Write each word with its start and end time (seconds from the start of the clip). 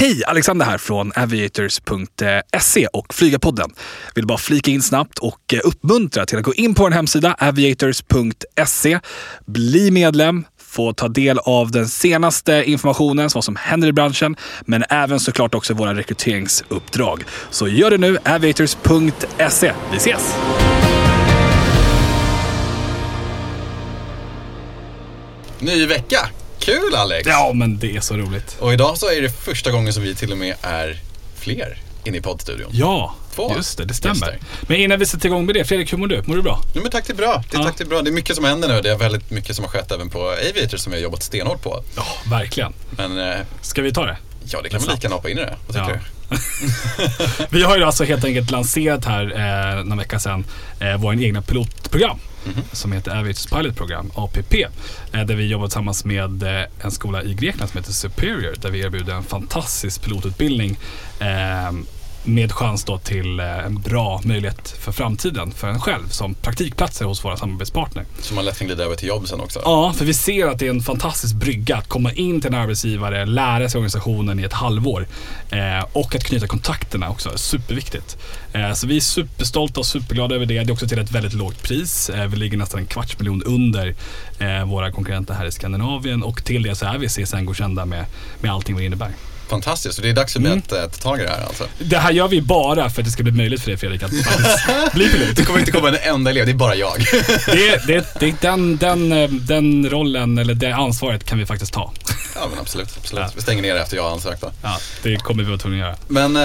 Hej! 0.00 0.22
Alexander 0.26 0.66
här 0.66 0.78
från 0.78 1.12
aviators.se 1.16 2.86
och 2.86 3.14
Flygarpodden. 3.14 3.70
Vill 4.14 4.26
bara 4.26 4.38
flika 4.38 4.70
in 4.70 4.82
snabbt 4.82 5.18
och 5.18 5.54
eh, 5.54 5.60
uppmuntra 5.64 6.26
till 6.26 6.38
att 6.38 6.44
gå 6.44 6.54
in 6.54 6.74
på 6.74 6.82
vår 6.82 6.90
hemsida 6.90 7.36
aviators.se. 7.38 9.00
Bli 9.46 9.90
medlem, 9.90 10.44
få 10.60 10.92
ta 10.92 11.08
del 11.08 11.38
av 11.38 11.70
den 11.70 11.88
senaste 11.88 12.64
informationen, 12.66 13.30
vad 13.34 13.44
som 13.44 13.56
händer 13.56 13.88
i 13.88 13.92
branschen, 13.92 14.36
men 14.60 14.84
även 14.88 15.20
såklart 15.20 15.54
också 15.54 15.74
våra 15.74 15.94
rekryteringsuppdrag. 15.94 17.24
Så 17.50 17.68
gör 17.68 17.90
det 17.90 17.98
nu, 17.98 18.18
aviators.se. 18.24 19.72
Vi 19.90 19.96
ses! 19.96 20.34
Ny 25.60 25.86
vecka! 25.86 26.28
Kul 26.68 26.94
Alex! 26.94 27.28
Ja, 27.28 27.52
men 27.54 27.78
det 27.78 27.96
är 27.96 28.00
så 28.00 28.16
roligt. 28.16 28.56
Och 28.60 28.72
idag 28.72 28.98
så 28.98 29.10
är 29.10 29.22
det 29.22 29.28
första 29.30 29.70
gången 29.70 29.92
som 29.92 30.02
vi 30.02 30.14
till 30.14 30.32
och 30.32 30.38
med 30.38 30.54
är 30.62 30.98
fler 31.36 31.78
inne 32.04 32.16
i 32.18 32.20
poddstudion. 32.20 32.68
Ja, 32.72 33.14
Två 33.34 33.52
just 33.56 33.78
det, 33.78 33.84
det 33.84 33.94
stämmer. 33.94 34.14
gäster. 34.14 34.38
Men 34.62 34.76
innan 34.76 34.98
vi 34.98 35.06
sätter 35.06 35.26
igång 35.26 35.46
med 35.46 35.54
det, 35.54 35.64
Fredrik, 35.64 35.92
hur 35.92 35.98
mår 35.98 36.06
du? 36.06 36.22
Mår 36.26 36.36
du 36.36 36.42
bra? 36.42 36.62
Ja, 36.74 36.80
men 36.80 36.90
tack 36.90 37.06
det 37.06 37.12
är 37.12 37.16
bra. 37.16 37.42
Det, 37.50 37.56
Ja. 37.58 37.64
tack 37.64 37.78
det 37.78 37.84
är 37.84 37.88
bra. 37.88 38.02
Det 38.02 38.10
är 38.10 38.12
mycket 38.12 38.36
som 38.36 38.44
händer 38.44 38.68
nu. 38.68 38.80
Det 38.80 38.90
är 38.90 38.96
väldigt 38.96 39.30
mycket 39.30 39.56
som 39.56 39.64
har 39.64 39.72
skett 39.72 39.92
även 39.92 40.10
på 40.10 40.20
Aviator 40.50 40.76
som 40.76 40.92
vi 40.92 40.98
har 40.98 41.02
jobbat 41.02 41.22
stenhårt 41.22 41.62
på. 41.62 41.84
Ja, 41.96 42.04
verkligen. 42.30 42.72
Men 42.90 43.18
eh, 43.18 43.36
Ska 43.62 43.82
vi 43.82 43.92
ta 43.92 44.04
det? 44.06 44.16
ja, 44.44 44.60
det 44.62 44.68
kan 44.68 44.80
man 44.80 44.88
lika 44.94 45.02
gärna 45.02 45.14
hoppa 45.16 45.30
in 45.30 45.38
i 45.38 45.40
det. 45.40 45.56
Vad 45.66 45.76
tycker 45.76 45.90
Ja. 45.90 45.96
du? 46.30 46.36
Vi 47.58 47.62
har 47.62 47.76
ju 47.76 47.84
alltså 47.84 48.04
helt 48.04 48.24
enkelt 48.24 48.50
lanserat 48.50 49.04
här 49.04 49.22
eh, 49.78 49.84
några 49.84 50.02
vecka 50.02 50.18
sedan 50.20 50.44
eh, 50.80 50.96
vår 50.96 51.22
egna 51.22 51.42
pilotprogram 51.42 52.18
som 52.72 52.92
heter 52.92 53.10
Aviators 53.10 53.46
Pilot 53.46 53.76
Program, 53.76 54.10
APP. 54.14 54.54
Eh, 55.12 55.24
där 55.24 55.34
vi 55.34 55.46
jobbar 55.46 55.66
tillsammans 55.66 56.04
med 56.04 56.42
eh, 56.42 56.64
en 56.80 56.90
skola 56.90 57.22
i 57.22 57.34
Grekland 57.34 57.70
som 57.70 57.78
heter 57.78 57.92
Superior 57.92 58.54
där 58.60 58.70
vi 58.70 58.80
erbjuder 58.80 59.14
en 59.14 59.24
fantastisk 59.24 60.02
pilotutbildning 60.02 60.78
eh, 61.20 61.72
med 62.28 62.52
chans 62.52 62.84
då 62.84 62.98
till 62.98 63.40
eh, 63.40 63.64
en 63.66 63.80
bra 63.80 64.20
möjlighet 64.24 64.68
för 64.80 64.92
framtiden 64.92 65.52
för 65.52 65.68
en 65.68 65.80
själv 65.80 66.08
som 66.08 66.34
praktikplatser 66.34 67.04
hos 67.04 67.24
våra 67.24 67.36
samarbetspartner. 67.36 68.04
Så 68.20 68.34
man 68.34 68.44
lätt 68.44 68.58
kan 68.58 68.66
glida 68.66 68.84
över 68.84 68.96
till 68.96 69.08
jobb 69.08 69.28
sen 69.28 69.40
också. 69.40 69.60
Ja, 69.64 69.92
för 69.92 70.04
vi 70.04 70.14
ser 70.14 70.46
att 70.46 70.58
det 70.58 70.66
är 70.66 70.70
en 70.70 70.80
fantastisk 70.80 71.34
brygga 71.34 71.76
att 71.76 71.88
komma 71.88 72.12
in 72.12 72.40
till 72.40 72.54
en 72.54 72.60
arbetsgivare, 72.60 73.26
lära 73.26 73.68
sig 73.68 73.78
organisationen 73.78 74.40
i 74.40 74.42
ett 74.42 74.52
halvår 74.52 75.06
eh, 75.50 75.86
och 75.92 76.14
att 76.14 76.24
knyta 76.24 76.46
kontakterna 76.46 77.10
också. 77.10 77.30
Superviktigt. 77.36 78.18
Eh, 78.52 78.72
så 78.72 78.86
vi 78.86 78.96
är 78.96 79.00
superstolta 79.00 79.80
och 79.80 79.86
superglada 79.86 80.34
över 80.34 80.46
det. 80.46 80.54
Det 80.54 80.70
är 80.70 80.72
också 80.72 80.88
till 80.88 80.98
ett 80.98 81.10
väldigt 81.10 81.34
lågt 81.34 81.62
pris. 81.62 82.10
Eh, 82.10 82.26
vi 82.26 82.36
ligger 82.36 82.58
nästan 82.58 82.80
en 82.80 82.86
kvarts 82.86 83.18
miljon 83.18 83.42
under 83.42 83.94
eh, 84.38 84.64
våra 84.64 84.92
konkurrenter 84.92 85.34
här 85.34 85.46
i 85.46 85.52
Skandinavien 85.52 86.22
och 86.22 86.44
till 86.44 86.62
det 86.62 86.74
så 86.74 86.86
är 86.86 86.98
vi 86.98 87.08
CSN-godkända 87.08 87.84
med, 87.84 88.06
med 88.40 88.52
allting 88.52 88.74
vad 88.74 88.82
det 88.82 88.86
innebär. 88.86 89.12
Fantastiskt. 89.48 89.94
Så 89.94 90.02
det 90.02 90.08
är 90.08 90.12
dags 90.12 90.32
för 90.32 90.40
mig 90.40 90.52
Mm. 90.52 90.62
att 90.66 90.72
eh, 90.72 90.78
ta 90.82 90.88
tag 91.10 91.20
i 91.20 91.22
det 91.22 91.28
här 91.30 91.44
alltså. 91.46 91.64
Det 91.78 91.98
här 91.98 92.12
gör 92.12 92.28
vi 92.28 92.42
bara 92.42 92.90
för 92.90 93.00
att 93.02 93.06
det 93.06 93.10
ska 93.12 93.22
bli 93.22 93.32
möjligt 93.32 93.60
för 93.60 93.70
dig 93.70 93.76
Fredrik 93.78 94.02
att 94.02 94.24
faktiskt 94.24 94.66
bli 94.94 95.08
pilot. 95.08 95.36
Det 95.36 95.44
kommer 95.44 95.58
inte 95.60 95.72
komma 95.72 95.88
en 95.88 96.14
enda 96.14 96.30
elev, 96.30 96.46
det 96.46 96.52
är 96.52 96.54
bara 96.54 96.74
jag. 96.74 97.04
Det, 97.46 97.86
det, 97.86 98.14
det, 98.20 98.40
den, 98.40 98.76
den, 98.76 99.12
eh, 99.12 99.30
den 99.30 99.90
rollen, 99.90 100.38
eller 100.38 100.54
det 100.54 100.72
ansvaret 100.74 101.24
kan 101.24 101.38
vi 101.38 101.46
faktiskt 101.46 101.72
ta. 101.72 101.92
Ja 102.40 102.46
men 102.50 102.58
absolut, 102.58 102.88
absolut. 102.98 103.24
Ja. 103.24 103.30
Vi 103.36 103.42
stänger 103.42 103.62
ner 103.62 103.76
efter 103.76 103.96
jag 103.96 104.02
har 104.04 104.10
ansökt 104.10 104.40
då. 104.40 104.50
Ja, 104.62 104.78
det 105.02 105.16
kommer 105.16 105.42
vi 105.42 105.48
vara 105.48 105.58
tvungna 105.58 105.86
att 105.88 105.98
göra. 106.08 106.30
Men 106.32 106.36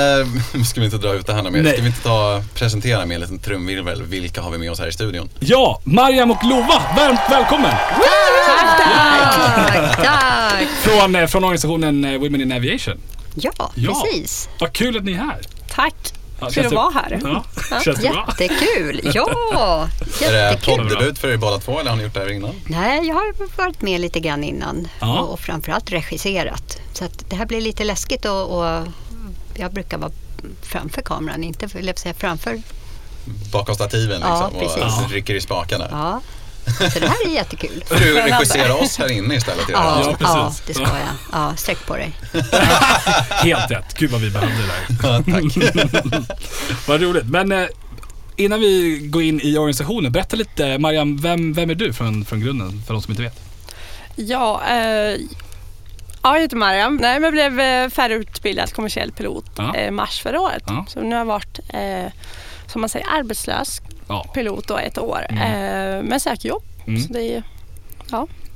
eh, 0.62 0.64
ska 0.66 0.80
vi 0.80 0.86
inte 0.86 0.98
dra 0.98 1.14
ut 1.14 1.26
det 1.28 1.34
här 1.34 1.44
mer. 1.44 1.64
Nej. 1.64 1.74
Ska 1.74 1.82
vi 1.82 1.88
inte 1.88 2.02
ta, 2.04 2.44
presentera 2.54 3.06
med 3.06 3.16
en 3.16 3.22
liten 3.22 3.40
trumvirvel. 3.40 4.04
Vilka 4.04 4.42
har 4.42 4.52
vi 4.52 4.58
med 4.58 4.72
oss 4.72 4.80
här 4.80 4.88
i 4.88 4.92
studion? 4.92 5.30
Ja, 5.40 5.82
Mariam 5.84 6.32
och 6.32 6.44
Lova, 6.44 6.82
varmt 6.98 7.20
välkommen! 7.30 7.72
Tack, 8.46 9.96
tack. 9.98 10.68
Från, 10.82 11.16
eh, 11.16 11.28
från 11.28 11.44
organisationen 11.44 12.06
eh, 12.06 12.20
Women 12.20 12.42
in 12.42 12.52
Aviation. 12.52 13.00
Ja, 13.36 13.52
Ja. 13.76 14.04
precis. 14.06 14.50
Vad 14.60 14.74
kul 14.74 14.98
att 14.98 15.04
ni 15.04 15.12
är 15.12 15.16
här. 15.18 15.42
Tack. 15.70 16.14
Ja, 16.44 16.50
Kul 16.54 16.66
att 16.66 16.74
vara 16.74 16.92
här. 16.92 17.20
Ja, 17.24 17.44
känns 17.84 18.00
det 18.00 18.10
bra? 18.10 18.28
Jättekul. 18.40 19.02
Ja, 19.14 19.88
Är 20.22 20.32
det 20.32 20.38
jättekul. 20.52 20.78
poddebut 20.78 21.20
för 21.20 21.28
er 21.32 21.38
båda 21.38 21.58
två 21.58 21.80
eller 21.80 21.90
har 21.90 21.98
ni 21.98 22.04
gjort 22.04 22.14
det 22.14 22.20
här 22.20 22.32
innan? 22.32 22.56
Nej, 22.66 23.08
jag 23.08 23.16
har 23.16 23.58
varit 23.58 23.82
med 23.82 24.02
lite 24.02 24.20
grann 24.20 24.44
innan 24.44 24.88
Ja. 25.00 25.20
och, 25.20 25.34
och 25.34 25.40
framförallt 25.40 25.92
regisserat. 25.92 26.78
Så 26.94 27.06
att 27.06 27.30
det 27.30 27.36
här 27.36 27.46
blir 27.46 27.62
lite 27.62 27.84
läskigt 27.84 28.26
och, 28.26 28.60
och 28.60 28.88
jag 29.56 29.74
brukar 29.74 29.98
vara 29.98 30.12
framför 30.62 31.02
kameran, 31.02 31.44
inte 31.44 31.68
jag 31.82 32.00
säga 32.00 32.14
framför. 32.14 32.62
Bakom 33.52 33.76
stativen 33.76 34.22
Ja, 34.22 34.52
liksom 34.60 34.84
och 34.84 34.90
precis. 35.00 35.12
rycker 35.14 35.36
i 35.36 35.42
spakarna. 35.42 35.88
Ja. 35.92 36.22
Så 36.94 37.00
det 37.00 37.08
här 37.08 37.28
är 37.28 37.30
jättekul. 37.34 37.84
Får 37.88 37.96
du 37.96 38.14
regissera 38.22 38.74
oss 38.76 38.98
här 38.98 39.12
inne 39.12 39.36
istället? 39.36 39.70
i 39.70 39.72
Ja, 39.72 40.16
precis. 40.20 40.20
ja, 40.36 40.54
det 40.68 40.74
ska 40.74 40.84
jag. 40.84 40.92
Ja, 41.32 41.54
sträck 41.56 41.86
på 41.86 41.96
dig. 41.96 42.12
Helt 43.30 43.72
rätt. 43.72 43.94
Gud 43.98 44.12
vad 44.12 44.22
vi 44.22 44.30
behövde 44.30 44.56
det 44.56 44.68
där. 44.68 45.10
Ja, 45.10 45.24
tack. 45.34 46.28
Vad 46.88 47.02
roligt. 47.02 47.26
Men 47.26 47.52
eh, 47.52 47.66
innan 48.36 48.60
vi 48.60 48.98
går 49.04 49.24
in 49.24 49.42
i 49.44 49.58
organisationen, 49.58 50.12
berätta 50.12 50.36
lite 50.36 50.78
Mariam, 50.78 51.18
vem, 51.18 51.54
vem 51.54 51.70
är 51.70 51.76
du 51.76 51.94
från, 51.94 52.26
från 52.26 52.40
grunden 52.40 52.82
för 52.88 52.94
de 52.94 53.02
som 53.02 53.12
inte 53.12 53.24
vet? 53.24 53.40
Ja, 54.16 54.62
eh, 54.70 54.76
ja, 56.24 56.36
jag 56.36 56.42
heter 56.42 56.56
Mariam. 56.58 56.96
Nej, 56.96 57.20
men 57.20 57.24
jag 57.24 57.54
blev 57.54 57.60
eh, 57.60 57.90
färdigutbildad 57.90 58.74
kommersiell 58.74 59.12
pilot 59.12 59.46
Ja. 59.58 59.76
eh, 59.76 59.92
mars 59.92 60.22
förra 60.22 60.40
året. 60.42 60.64
Ja. 60.68 60.86
Så 60.90 61.00
nu 61.02 61.10
har 61.10 61.18
jag 61.18 61.26
varit, 61.26 61.60
eh, 61.70 62.12
som 62.68 62.82
man 62.82 62.90
säger, 62.90 63.08
arbetslös 63.10 63.82
Ja, 64.08 64.26
pilot 64.34 64.68
då 64.68 64.78
ett 64.78 64.98
år. 64.98 65.26
Mm. 65.30 65.44
Eh, 65.98 66.04
men 66.04 66.20
söker 66.20 66.50
jobb. 66.50 66.64
Mm. 66.88 67.02
Så 67.02 67.14
det 67.14 67.36
är, 67.36 67.44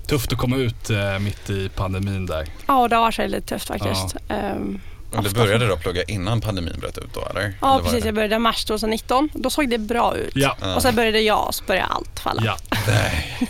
tufft 0.08 0.34
att 0.34 0.40
komma 0.40 0.56
ut 0.58 0.90
eh, 0.90 1.20
mitt 1.20 1.50
i 1.50 1.70
pandemin 1.70 2.26
där. 2.26 2.48
ja, 2.68 2.88
det 2.88 2.96
har 2.96 3.04
varit 3.04 3.30
lite 3.32 3.48
tufft 3.48 3.68
faktiskt. 3.68 4.16
Ehm, 4.30 4.80
Och 5.16 5.24
du 5.24 5.30
började 5.30 5.68
då 5.68 5.78
plugga 5.78 6.04
innan 6.04 6.42
pandemin 6.42 6.80
bröt 6.80 6.98
ut 6.98 7.14
då 7.14 7.28
eller? 7.30 7.40
Eller 7.42 7.54
ja, 7.62 7.68
var 7.74 7.80
precis. 7.80 8.02
det- 8.04 8.08
Jag 8.08 8.16
började 8.16 8.40
mars 8.40 8.66
2019. 8.66 9.30
Då 9.34 9.50
såg 9.50 9.70
det 9.70 9.78
bra 9.78 10.16
ut. 10.16 10.32
Ja. 10.36 10.56
Ja. 10.62 10.76
Och 10.76 10.82
sen 10.82 10.96
började 10.96 11.20
jag 11.20 11.48
och 11.48 11.56
så 11.56 11.64
började 11.64 11.88
allt 11.88 12.20
falla. 12.20 12.42
Ja. 12.46 12.58
Nej. 12.88 13.38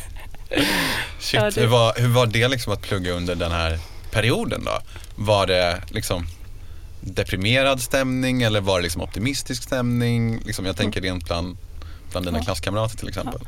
Shit, 1.20 1.34
Ja, 1.40 1.50
det- 1.52 1.62
hur, 1.62 1.68
var, 1.68 1.94
hur 1.98 2.08
var 2.08 2.26
det 2.26 2.48
liksom 2.48 2.74
att 2.74 2.82
plugga 2.82 3.12
under 3.12 3.36
den 3.36 3.52
här 3.52 3.80
perioden 4.12 4.64
då? 4.66 4.80
Var 5.16 5.48
det 5.48 5.82
liksom 5.90 6.28
deprimerad 7.14 7.82
stämning 7.82 8.42
eller 8.42 8.62
var 8.62 8.78
det 8.80 8.84
liksom 8.84 9.02
optimistisk 9.02 9.64
stämning? 9.64 10.40
Liksom, 10.46 10.66
jag 10.66 10.78
tänker 10.78 11.02
rent 11.02 11.26
bland, 11.26 11.58
bland 12.12 12.26
dina 12.26 12.38
Ja. 12.38 12.44
klasskamrater 12.44 12.98
till 12.98 13.08
exempel. 13.08 13.42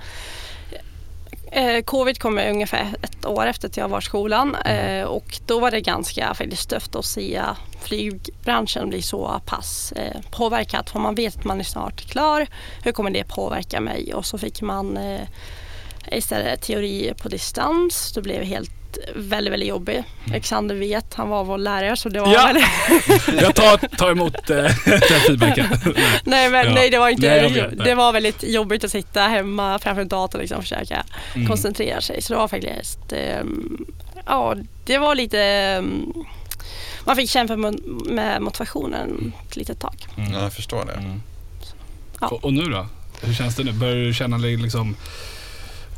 Eh, 1.52 1.82
Covid 1.84 2.20
kom 2.20 2.38
ungefär 2.38 2.96
ett 3.02 3.26
år 3.26 3.46
efter 3.46 3.68
att 3.68 3.78
jag 3.78 3.88
var 3.90 4.00
i 4.00 4.02
skolan 4.02 4.56
eh, 4.56 5.04
och 5.04 5.40
då 5.46 5.60
var 5.60 5.72
det 5.72 5.82
ganska 5.82 6.34
faktiskt 6.34 6.70
tufft 6.70 6.96
att 6.96 7.06
se 7.06 7.42
flygbranschen 7.82 8.90
bli 8.90 9.02
så 9.02 9.42
pass 9.46 9.92
eh, 9.92 10.22
påverkad. 10.32 10.90
För 10.90 11.00
man 11.00 11.16
vet 11.16 11.38
att 11.38 11.46
man 11.46 11.60
är 11.60 11.64
snart 11.64 12.02
klar. 12.02 12.48
Hur 12.84 12.92
kommer 12.92 13.12
det 13.12 13.24
påverka 13.24 13.82
mig? 13.82 14.14
Och 14.14 14.26
så 14.26 14.38
fick 14.38 14.62
man 14.62 15.00
istället 16.12 16.62
teori 16.62 17.14
på 17.22 17.30
distans. 17.30 18.12
Det 18.16 18.22
blev 18.22 18.44
helt 18.44 18.72
väldigt, 19.16 19.54
väldigt 19.54 19.70
jobbigt. 19.70 20.06
Alexander 20.28 20.76
vet, 20.76 21.14
han 21.14 21.30
var 21.30 21.44
vår 21.44 21.58
lärare 21.58 21.96
så 21.98 22.10
det 22.10 22.20
var 22.20 22.34
Ja. 22.34 22.46
väldigt... 22.46 23.42
Jag 23.42 23.56
tar, 23.56 23.78
tar 23.98 24.12
emot 24.12 24.50
eh, 24.50 24.56
den 24.86 25.20
feedbacken. 25.28 25.66
nej, 26.24 26.50
men, 26.50 26.66
Ja. 26.68 26.74
nej, 26.74 26.90
det 26.90 26.98
var 27.00 27.10
inte 27.10 27.28
Nej, 27.28 27.54
vet. 27.54 27.84
Det 27.86 27.96
var 27.96 28.14
väldigt 28.14 28.44
jobbigt 28.44 28.84
att 28.84 28.92
sitta 28.92 29.22
hemma 29.22 29.80
framför 29.80 30.02
en 30.02 30.08
dator 30.08 30.40
liksom, 30.40 30.58
och 30.58 30.64
försöka 30.64 31.04
Mm. 31.36 31.48
koncentrera 31.48 32.02
sig. 32.02 32.22
Så 32.22 32.34
det 32.34 32.40
var 32.40 32.48
faktiskt, 32.48 33.00
ehm, 33.12 33.86
ja 34.26 34.56
det 34.86 34.98
var 34.98 35.16
lite, 35.16 35.42
ehm, 35.44 36.14
man 37.06 37.16
fick 37.16 37.30
kämpa 37.30 37.56
med, 37.56 38.42
motivationen 38.42 39.34
ett 39.48 39.56
litet 39.56 39.80
tag. 39.80 39.96
Mm. 40.18 40.34
Ja, 40.34 40.42
jag 40.44 40.54
förstår 40.54 40.86
det. 40.86 40.94
Mm. 40.94 41.22
Ja. 42.22 42.28
Och, 42.28 42.44
och 42.46 42.54
nu 42.54 42.62
då? 42.62 42.88
Hur 43.22 43.34
känns 43.34 43.56
det 43.56 43.64
nu? 43.64 43.72
Börjar 43.72 43.96
du 43.96 44.14
känna 44.14 44.38
dig 44.38 44.58
liksom 44.58 44.96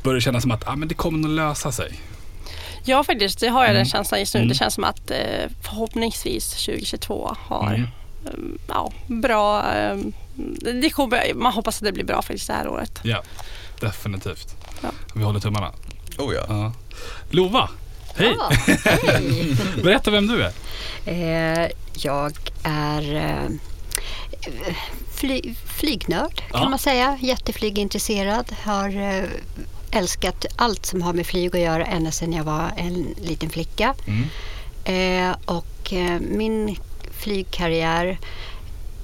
Börjar 0.04 0.16
det 0.16 0.22
kännas 0.22 0.42
som 0.42 0.52
att 0.52 0.68
ah, 0.68 0.76
men 0.76 0.88
det 0.88 0.94
kommer 0.96 1.20
nog 1.20 1.32
lösa 1.32 1.72
sig? 1.72 2.00
Ja 2.84 3.04
faktiskt, 3.04 3.40
det 3.40 3.48
har 3.48 3.62
jag 3.62 3.70
Mm. 3.70 3.76
den 3.76 3.86
känslan 3.86 4.20
just 4.20 4.34
nu. 4.34 4.40
Mm. 4.40 4.50
Det 4.50 4.56
känns 4.56 4.74
som 4.74 4.84
att 4.84 5.12
eh, 5.12 5.18
förhoppningsvis 5.62 6.50
2022 6.66 7.36
har 7.40 7.68
Mm. 7.74 7.88
ehm, 8.34 8.58
ja, 8.68 8.92
bra, 9.08 9.64
ehm, 9.64 10.14
det 10.82 10.90
kommer, 10.90 11.34
man 11.34 11.54
hoppas 11.54 11.78
att 11.78 11.84
det 11.86 11.92
blir 11.92 12.04
bra 12.06 12.22
faktiskt 12.22 12.48
det 12.48 12.54
här 12.54 12.68
året. 12.68 13.00
Ja, 13.04 13.22
definitivt. 13.80 14.56
Ja. 14.84 14.90
Vi 15.16 15.24
håller 15.24 15.40
tummarna. 15.40 15.72
Oh 16.18 16.34
ja. 16.36 16.46
Ja. 16.50 16.74
Lova, 17.30 17.70
hej! 18.16 18.36
Ja, 18.40 18.50
hej. 19.06 19.56
Berätta 19.84 20.12
vem 20.12 20.28
du 20.28 20.44
är. 20.44 20.52
Eh, 21.06 21.70
jag 21.94 22.34
är 22.64 23.16
eh, 23.16 23.50
fly, 25.16 25.56
flygnörd 25.78 26.36
kan 26.52 26.62
Ja. 26.64 26.70
man 26.70 26.80
säga. 26.80 27.18
Jätteflygintresserad. 27.22 28.56
Har 28.66 28.90
eh, 29.02 29.24
älskat 29.92 30.46
allt 30.56 30.86
som 30.86 31.02
har 31.02 31.14
med 31.14 31.26
flyg 31.26 31.56
att 31.56 31.62
göra 31.62 31.86
ända 31.86 32.12
sedan 32.12 32.34
jag 32.34 32.44
var 32.44 32.72
en 32.78 33.16
liten 33.22 33.50
flicka. 33.50 33.96
Mm. 34.06 34.24
Eh, 34.84 35.36
och 35.46 35.94
eh, 35.94 36.20
min 36.20 36.78
flygkarriär 37.12 38.18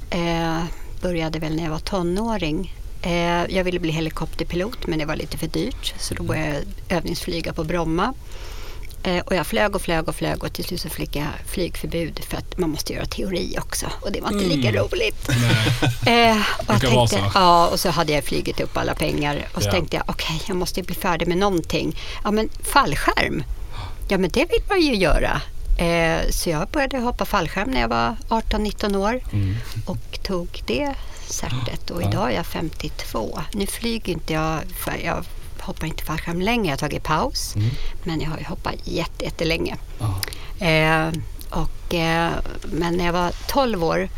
eh, 0.10 0.64
började 1.02 1.40
väl 1.40 1.56
när 1.56 1.64
jag 1.64 1.72
var 1.72 1.80
tonåring. 1.80 2.76
Eh, 3.02 3.56
jag 3.56 3.64
ville 3.64 3.80
bli 3.80 3.92
helikopterpilot 3.92 4.88
men 4.88 5.00
det 5.00 5.06
var 5.06 5.16
lite 5.16 5.38
för 5.38 5.48
dyrt 5.48 5.94
så 5.98 6.14
då 6.14 6.24
började 6.24 6.54
jag 6.54 6.98
övningsflyga 6.98 7.54
på 7.54 7.64
Bromma. 7.64 8.14
Eh, 9.08 9.20
och 9.26 9.36
jag 9.36 9.48
flög 9.48 9.76
och 9.76 9.82
flög 9.82 10.08
och 10.10 10.16
flög 10.16 10.44
och 10.44 10.54
till 10.54 10.66
slut 10.66 10.82
så 10.82 10.90
fick 10.90 11.16
jag 11.16 11.28
flygförbud 11.46 12.20
för 12.30 12.38
att 12.38 12.58
man 12.58 12.70
måste 12.70 12.94
göra 12.94 13.06
teori 13.06 13.58
också 13.60 13.86
och 14.02 14.12
det 14.12 14.22
var 14.22 14.32
inte 14.32 14.46
lika 14.56 14.70
Mm. 14.70 14.82
roligt. 14.84 15.30
Nej. 15.42 16.28
Eh, 16.32 16.38
och, 16.58 16.74
jag 16.74 16.82
tänkte, 16.82 17.08
så. 17.16 17.32
ja, 17.34 17.68
och 17.68 17.80
så 17.80 17.90
hade 17.90 18.14
jag 18.14 18.24
flugit 18.24 18.60
upp 18.60 18.78
alla 18.78 18.94
pengar 18.96 19.48
och 19.54 19.62
så 19.62 19.68
Ja. 19.68 19.72
tänkte 19.72 19.96
jag 19.98 20.04
okej, 20.10 20.42
jag 20.48 20.58
måste 20.58 20.84
bli 20.84 20.96
färdig 20.96 21.28
med 21.28 21.38
någonting. 21.38 22.00
Ja, 22.24 22.32
men 22.32 22.50
fallskärm, 22.64 23.44
ja 24.10 24.18
men 24.18 24.30
det 24.30 24.40
vill 24.46 24.62
man 24.70 24.82
ju 24.82 24.96
göra. 24.96 25.42
Eh, 25.80 26.30
så 26.30 26.50
jag 26.50 26.68
började 26.68 26.98
hoppa 27.00 27.26
fallskärm 27.26 27.72
när 27.72 27.82
jag 27.82 27.88
var 27.88 28.16
18-19 28.30 28.96
år 28.96 29.20
Mm. 29.34 29.56
och 29.86 30.20
tog 30.24 30.64
det 30.66 30.94
certet 31.28 31.90
och 31.90 32.02
idag 32.02 32.32
är 32.32 32.36
jag 32.36 32.46
52. 32.46 33.40
Nu 33.54 33.68
flyger 33.68 34.14
inte 34.14 34.34
jag, 34.34 34.60
för 34.84 34.94
jag 35.06 35.26
hoppar 35.68 35.88
inte 35.88 36.04
fallskärm 36.04 36.42
längre, 36.42 36.66
jag 36.66 36.72
har 36.72 36.78
tagit 36.78 37.04
paus. 37.04 37.56
Mm. 37.56 37.70
Men 38.04 38.22
jag 38.22 38.30
har 38.30 38.38
ju 38.38 38.46
hoppat 38.46 38.76
jätte, 38.84 39.26
jättelänge. 39.26 39.78
Eh, 40.60 41.08
och, 41.50 41.94
eh, 41.94 42.32
men 42.64 42.98
när 42.98 43.06
jag 43.06 43.14
var 43.14 43.32
12 43.48 43.84
år 43.84 44.10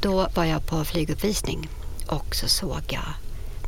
då 0.00 0.28
var 0.34 0.44
jag 0.44 0.66
på 0.66 0.84
flyguppvisning 0.84 1.68
och 2.06 2.34
så 2.34 2.48
såg 2.48 2.82
jag 2.88 3.12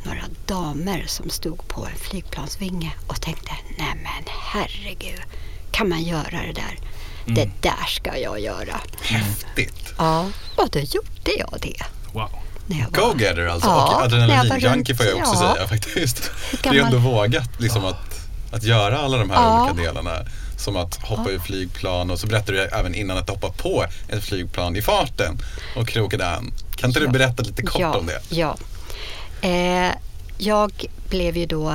några 0.05 0.23
damer 0.45 1.03
som 1.07 1.29
stod 1.29 1.67
på 1.67 1.85
en 1.85 1.95
flygplansvinge 1.95 2.91
och 3.07 3.21
tänkte 3.21 3.51
nej 3.77 3.93
men 3.95 4.23
herregud, 4.27 5.21
kan 5.71 5.89
man 5.89 6.03
göra 6.03 6.41
det 6.47 6.53
där? 6.53 6.79
Det 7.25 7.49
där 7.61 7.85
ska 7.87 8.17
jag 8.17 8.39
göra. 8.39 8.81
Häftigt. 9.01 9.93
Ja, 9.97 10.29
och 10.55 10.69
då 10.69 10.79
gjorde 10.79 11.31
jag 11.37 11.57
det. 11.61 11.83
Wow. 12.13 12.29
Go-getter 12.91 13.45
alltså. 13.47 13.69
Ja, 13.69 13.95
och 13.95 14.01
adrenalinjunkie 14.03 14.95
får 14.95 15.05
jag 15.05 15.17
också 15.17 15.43
ja. 15.43 15.53
säga 15.53 15.67
faktiskt. 15.67 16.31
Hur 16.51 16.59
Det 16.63 16.69
är 16.79 16.83
ändå 16.83 16.97
gammal- 16.97 17.13
vågat 17.13 17.49
liksom 17.61 17.85
att, 17.85 18.27
att 18.51 18.63
göra 18.63 18.97
alla 18.97 19.17
de 19.17 19.29
här 19.29 19.37
Ja. 19.37 19.69
olika 19.71 19.83
delarna. 19.83 20.11
Som 20.57 20.75
att 20.75 20.95
hoppa 20.95 21.29
ur 21.31 21.39
flygplan 21.39 22.11
och 22.11 22.19
så 22.19 22.27
berättade 22.27 22.57
du 22.57 22.63
även 22.63 22.95
innan 22.95 23.17
att 23.17 23.29
hoppa 23.29 23.49
på 23.49 23.85
ett 24.07 24.23
flygplan 24.23 24.75
i 24.75 24.81
farten 24.81 25.37
och 25.75 25.87
krokade 25.87 26.27
an. 26.27 26.53
Kan 26.75 26.89
inte 26.89 26.99
du 26.99 27.05
Ja. 27.05 27.11
berätta 27.11 27.43
lite 27.43 27.61
kort 27.63 27.81
ja, 27.81 27.97
om 27.97 28.05
det? 28.05 28.21
Ja. 28.29 28.57
Eh, 29.41 29.91
jag 30.37 30.85
blev 31.09 31.37
ju 31.37 31.45
då 31.45 31.69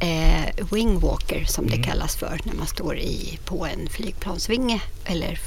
eh, 0.00 0.66
wingwalker 0.72 1.44
som 1.44 1.64
Mm. 1.64 1.80
det 1.80 1.86
kallas 1.88 2.16
för 2.16 2.40
när 2.44 2.54
man 2.54 2.66
står 2.66 2.96
i, 2.98 3.38
på 3.44 3.66
en 3.66 3.88
flygplansvinge 3.90 4.80
eller 5.04 5.40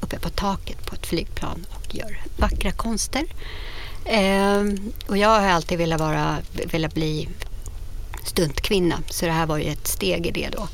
uppe 0.00 0.18
på 0.18 0.28
taket 0.28 0.86
på 0.86 0.94
ett 0.94 1.06
flygplan 1.06 1.66
och 1.70 1.94
gör 1.94 2.20
vackra 2.36 2.72
konster. 2.72 3.22
Eh, 4.04 4.62
och 5.06 5.16
jag 5.16 5.28
har 5.28 5.48
alltid 5.48 5.78
velat, 5.78 6.00
vara, 6.00 6.36
velat 6.64 6.94
bli 6.94 7.28
stuntkvinna 8.24 9.02
så 9.10 9.26
det 9.26 9.32
här 9.32 9.46
var 9.46 9.58
ju 9.58 9.64
ett 9.64 9.86
steg 9.86 10.26
i 10.26 10.30
det 10.30 10.48
då. 10.52 10.68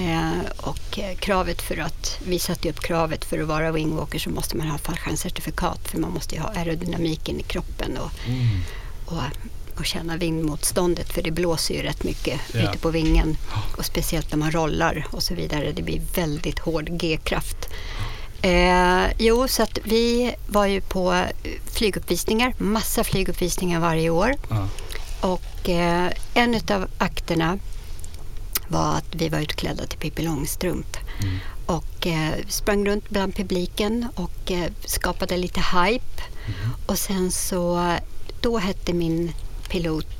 Eh, 0.00 0.50
och 0.56 0.98
eh, 0.98 1.16
kravet 1.16 1.62
för 1.62 1.76
att, 1.78 2.18
vi 2.26 2.38
satte 2.38 2.70
upp 2.70 2.80
kravet 2.80 3.24
för 3.24 3.38
att 3.38 3.48
vara 3.48 3.72
wingwalker 3.72 4.18
så 4.18 4.30
måste 4.30 4.56
man 4.56 4.66
ha 4.68 4.78
fallskärmscertifikat 4.78 5.88
för 5.88 5.98
man 5.98 6.10
måste 6.12 6.34
ju 6.34 6.40
ha 6.40 6.48
aerodynamiken 6.48 7.40
i 7.40 7.42
kroppen 7.42 7.98
och, 7.98 8.10
och, 9.12 9.22
och 9.78 9.86
känna 9.86 10.16
vindmotståndet 10.16 11.12
för 11.12 11.22
det 11.22 11.30
blåser 11.30 11.74
ju 11.74 11.82
rätt 11.82 12.04
mycket 12.04 12.40
Ja. 12.54 12.60
ute 12.60 12.78
på 12.78 12.90
vingen 12.90 13.36
och 13.76 13.84
speciellt 13.84 14.30
när 14.30 14.38
man 14.38 14.50
rollar 14.52 15.06
och 15.10 15.22
så 15.22 15.34
vidare. 15.34 15.72
Det 15.72 15.82
blir 15.82 16.00
väldigt 16.14 16.58
hård 16.58 16.88
G-kraft. 16.90 17.68
Eh, 18.42 19.06
jo, 19.18 19.48
så 19.48 19.62
att 19.62 19.78
vi 19.84 20.34
var 20.46 20.66
ju 20.66 20.80
på 20.80 21.24
flyguppvisningar, 21.72 22.54
massa 22.58 23.04
flyguppvisningar 23.04 23.80
varje 23.80 24.10
år. 24.10 24.34
Ja. 24.50 24.68
Och 25.20 25.68
eh, 25.68 26.12
en 26.34 26.60
av 26.70 26.86
akterna 26.98 27.58
var 28.68 28.94
att 28.94 29.14
vi 29.14 29.28
var 29.28 29.38
utklädda 29.38 29.86
till 29.86 29.98
Pippi 29.98 30.22
Långstrump. 30.22 30.96
Och 31.66 32.06
eh, 32.06 32.32
sprang 32.48 32.86
runt 32.86 33.10
bland 33.10 33.34
publiken 33.34 34.08
och 34.14 34.50
eh, 34.50 34.72
skapade 34.84 35.36
lite 35.36 35.60
hype. 35.60 36.22
Och 36.86 36.98
sen 36.98 37.30
så, 37.30 37.94
då 38.40 38.58
hette 38.58 38.92
min 38.92 39.32
pilot 39.68 40.17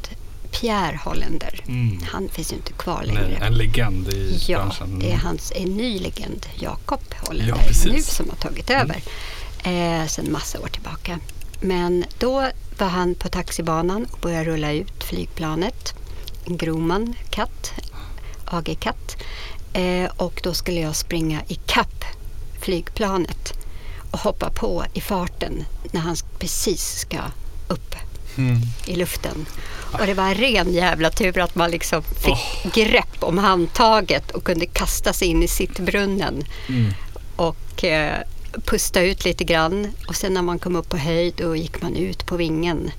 Pierre 0.60 1.00
Holländer. 1.04 1.60
Mm. 1.68 2.00
Han 2.12 2.28
finns 2.28 2.52
ju 2.52 2.56
inte 2.56 2.72
kvar 2.72 3.02
Nej, 3.06 3.14
längre. 3.14 3.46
en 3.46 3.54
legend 3.54 4.08
i 4.08 4.38
Ja, 4.48 4.58
branschen. 4.58 4.98
det 4.98 5.12
är 5.12 5.16
hans 5.16 5.52
en 5.56 5.68
ny 5.76 5.98
legend, 5.98 6.46
Jakob 6.54 7.00
Holländer, 7.26 7.48
Ja. 7.48 7.80
Mm. 7.84 7.96
nu 7.96 8.02
som 8.02 8.28
har 8.30 8.36
tagit 8.36 8.70
över 8.70 9.02
eh, 9.64 10.06
sedan 10.06 10.32
massa 10.32 10.60
år 10.60 10.68
tillbaka. 10.68 11.18
Men 11.60 12.04
då 12.18 12.48
var 12.78 12.86
han 12.88 13.14
på 13.14 13.28
taxibanan 13.28 14.06
och 14.10 14.18
började 14.18 14.44
rulla 14.50 14.72
ut 14.72 15.04
flygplanet. 15.04 15.94
En 16.46 16.56
Groman 16.56 17.14
katt, 17.30 17.72
AG 18.44 18.76
katt. 18.80 19.16
Eh, 19.72 20.10
och 20.16 20.40
då 20.44 20.54
skulle 20.54 20.80
jag 20.80 20.96
springa 20.96 21.42
i 21.48 21.54
kapp 21.54 22.04
flygplanet 22.60 23.52
och 24.10 24.18
hoppa 24.18 24.50
på 24.50 24.84
i 24.94 25.00
farten 25.00 25.64
när 25.92 26.00
han 26.00 26.16
precis 26.38 26.98
ska 26.98 27.18
i 28.86 28.96
luften. 28.96 29.46
Och 29.92 30.06
det 30.06 30.14
var 30.14 30.34
ren 30.34 30.72
jävla 30.72 31.10
tur 31.10 31.38
att 31.40 31.54
man 31.54 31.70
liksom 31.70 32.02
fick 32.02 32.74
grepp 32.74 33.16
om 33.22 33.38
handtaget 33.38 34.30
och 34.30 34.44
kunde 34.44 34.66
kasta 34.66 35.12
sig 35.12 35.28
in 35.28 35.42
i 35.42 35.48
sittbrunnen 35.48 36.44
Mm. 36.68 36.92
och 37.36 37.84
eh, 37.84 38.14
pusta 38.64 39.00
ut 39.00 39.24
lite 39.24 39.44
grann. 39.44 39.86
Och 40.08 40.16
sen 40.16 40.34
när 40.34 40.42
man 40.42 40.58
kom 40.58 40.76
upp 40.76 40.88
på 40.88 40.96
höjd 40.96 41.34
då 41.36 41.56
gick 41.56 41.82
man 41.82 41.96
ut 41.96 42.26
på 42.26 42.36
vingen 42.36 42.90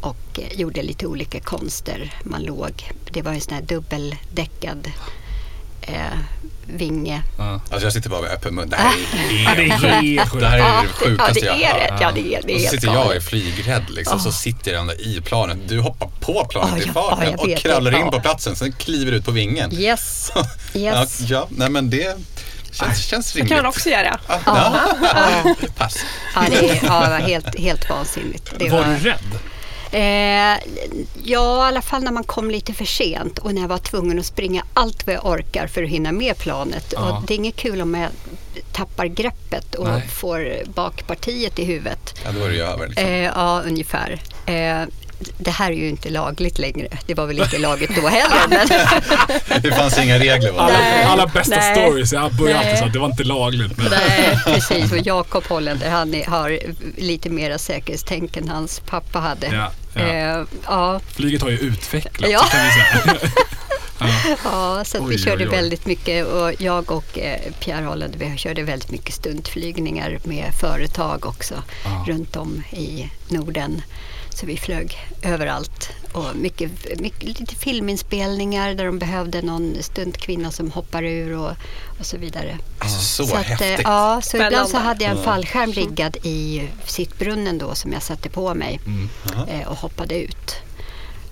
och 0.00 0.40
eh, 0.40 0.60
gjorde 0.60 0.82
lite 0.82 1.06
olika 1.06 1.40
konster. 1.40 2.14
Man 2.24 2.42
låg, 2.42 2.90
det 3.10 3.22
var 3.22 3.32
en 3.32 3.40
sån 3.40 3.54
här 3.54 3.62
dubbeldäckad 3.62 4.90
eh, 5.86 5.94
vinge. 6.66 7.22
Ja. 7.38 7.60
Alltså 7.70 7.86
jag 7.86 7.92
sitter 7.92 8.10
bara 8.10 8.20
med 8.22 8.30
öppen 8.30 8.54
mun. 8.54 8.68
Det 8.68 8.76
här 8.76 8.92
är 9.52 9.56
det 9.56 9.62
är 9.62 10.00
helt 10.02 10.30
sjukt. 10.30 10.40
Det 10.40 10.48
här 10.48 10.58
är 10.58 10.82
det 10.82 10.88
sjukaste 10.88 11.40
ja, 11.46 11.46
jag 11.46 11.58
det 11.58 11.64
är 11.64 11.72
har 11.72 11.78
det. 11.78 11.92
hört. 11.92 12.00
Ja, 12.00 12.12
det 12.14 12.34
är, 12.34 12.42
det 12.46 12.54
Och 12.54 12.60
så 12.60 12.68
sitter 12.68 12.86
jag 12.86 12.94
galet. 13.06 13.24
flygrädd 13.24 13.90
liksom, 13.90 14.20
så 14.20 14.32
sitter 14.32 14.72
jag 14.72 14.86
där 14.86 15.00
i 15.06 15.20
planet. 15.20 15.58
Du 15.68 15.80
hoppar 15.80 16.08
på 16.20 16.44
planet 16.44 16.82
Ja, 16.84 16.90
i 16.90 16.92
farten 16.94 17.34
och 17.34 17.56
kravlar 17.58 17.90
det. 17.90 17.98
in 17.98 18.10
på 18.10 18.20
platsen, 18.20 18.56
sen 18.56 18.72
kliver 18.72 19.12
ut 19.12 19.24
på 19.24 19.30
vingen. 19.30 19.72
Yes, 19.74 20.32
yes. 20.74 21.20
ja, 21.20 21.46
nej 21.50 21.70
men 21.70 21.90
det 21.90 22.16
känns, 22.72 23.04
känns 23.06 23.32
Det 23.32 23.38
rimligt. 23.38 23.48
kan 23.52 23.62
man 23.62 23.66
också 23.66 23.88
göra. 23.88 24.18
Ja, 24.28 24.40
ja. 24.46 25.54
Pass. 25.76 25.96
Ja, 26.34 26.42
det, 26.50 26.70
är, 26.70 26.78
ja, 26.84 27.08
det 27.08 27.16
helt, 27.24 27.58
helt 27.58 27.90
vansinnigt. 27.90 28.52
Det 28.58 28.68
Var 28.70 28.84
du 28.84 29.08
rädd? 29.10 29.38
Eh, 29.94 30.58
ja, 31.22 31.64
i 31.64 31.68
alla 31.68 31.82
fall 31.82 32.02
när 32.02 32.12
man 32.12 32.24
kom 32.24 32.50
lite 32.50 32.72
för 32.72 32.84
sent 32.84 33.38
och 33.38 33.54
när 33.54 33.60
jag 33.62 33.68
var 33.68 33.78
tvungen 33.78 34.18
att 34.18 34.26
springa 34.26 34.64
allt 34.74 35.06
vad 35.06 35.16
jag 35.16 35.26
orkar 35.26 35.66
för 35.66 35.82
att 35.82 35.88
hinna 35.88 36.12
med 36.12 36.38
planet. 36.38 36.94
Ja. 36.96 37.18
Och 37.18 37.26
det 37.26 37.34
är 37.34 37.36
inget 37.36 37.56
kul 37.56 37.80
om 37.80 37.94
jag 37.94 38.10
tappar 38.72 39.06
greppet 39.06 39.74
och 39.74 39.88
Nej. 39.88 40.08
får 40.08 40.52
bakpartiet 40.74 41.58
i 41.58 41.64
huvudet. 41.64 42.14
Ja, 42.24 42.32
då 42.32 42.40
var 42.40 42.48
det 42.48 42.54
ju 42.54 42.62
över 42.62 42.88
liksom. 42.88 43.06
Eh, 43.06 43.24
ja, 43.24 43.62
ungefär. 43.66 44.20
Eh, 44.46 44.82
det 45.38 45.50
här 45.50 45.70
är 45.70 45.76
ju 45.76 45.88
inte 45.88 46.10
lagligt 46.10 46.58
längre. 46.58 46.88
Det 47.06 47.14
var 47.14 47.26
väl 47.26 47.38
inte 47.38 47.58
lagligt 47.58 47.96
då 47.96 48.08
heller. 48.08 48.48
Men 49.48 49.62
Det 49.62 49.72
fanns 49.72 49.98
inga 49.98 50.18
regler 50.18 50.52
va? 50.52 50.60
Alla, 50.60 51.08
alla 51.08 51.26
bästa 51.26 51.56
nej. 51.56 51.76
stories, 51.76 52.12
jag 52.12 52.32
börjar 52.32 52.58
alltid 52.58 52.78
så 52.78 52.84
att 52.84 52.92
det 52.92 52.98
var 52.98 53.06
inte 53.06 53.24
lagligt. 53.24 53.76
Men, 53.76 53.86
Nej, 53.90 54.38
precis. 54.44 54.92
Och 54.92 54.98
Jakob 54.98 55.44
Holländer, 55.44 55.90
han 55.90 56.14
är, 56.14 56.26
har 56.26 56.58
lite 56.96 57.30
mera 57.30 57.58
säkerhetstänk 57.58 58.36
än 58.36 58.48
hans 58.48 58.80
pappa 58.80 59.18
hade. 59.18 59.46
Ja, 59.46 59.70
ja. 59.94 60.02
Eh, 60.02 60.44
ja. 60.66 61.00
Flyget 61.12 61.42
har 61.42 61.50
ju 61.50 61.58
utvecklats 61.58 62.32
Ja. 62.32 62.40
kan 62.40 62.60
vi 62.64 62.70
säga. 62.70 63.30
Ja, 64.44 64.84
så 64.84 64.96
att 64.98 65.02
vi 65.10 65.14
Oj, 65.14 65.18
körde 65.18 65.44
oj, 65.44 65.50
oj. 65.50 65.56
väldigt 65.56 65.86
mycket 65.86 66.26
och 66.26 66.52
jag 66.58 66.90
och 66.92 67.18
eh, 67.18 67.40
Pierre 67.60 67.84
Holland, 67.84 68.14
vi 68.18 68.36
körde 68.36 68.62
väldigt 68.62 68.90
mycket 68.90 69.14
stuntflygningar 69.14 70.18
med 70.24 70.52
företag 70.60 71.26
också 71.26 71.54
Ja. 71.84 72.04
runt 72.08 72.36
om 72.36 72.62
i 72.72 73.10
Norden. 73.28 73.82
Så 74.34 74.46
vi 74.46 74.56
flög 74.56 74.98
överallt 75.22 75.88
och 76.12 76.36
mycket, 76.36 76.70
mycket, 77.00 77.22
lite 77.22 77.54
filminspelningar 77.54 78.74
där 78.74 78.84
de 78.84 78.98
behövde 78.98 79.42
någon 79.42 79.76
stuntkvinna 79.80 80.50
som 80.50 80.70
hoppar 80.70 81.02
ur 81.02 81.36
och, 81.36 81.50
och 82.00 82.06
så 82.06 82.16
vidare. 82.16 82.58
Alltså 82.78 83.00
så, 83.00 83.26
Så, 83.26 83.34
att, 83.36 83.40
eh, 83.44 83.48
häftigt. 83.48 83.80
ja, 83.84 84.20
så 84.22 84.36
ibland 84.36 84.54
så 84.54 84.66
Spännande. 84.68 84.88
hade 84.88 85.04
jag 85.04 85.16
en 85.16 85.24
fallskärm 85.24 85.72
riggad 85.72 86.16
i 86.22 86.68
sittbrunnen 86.86 87.58
då 87.58 87.74
som 87.74 87.92
jag 87.92 88.02
satte 88.02 88.28
på 88.30 88.54
mig 88.54 88.80
Mm. 88.86 89.08
Eh, 89.48 89.68
och 89.68 89.76
hoppade 89.76 90.14
ut. 90.22 90.54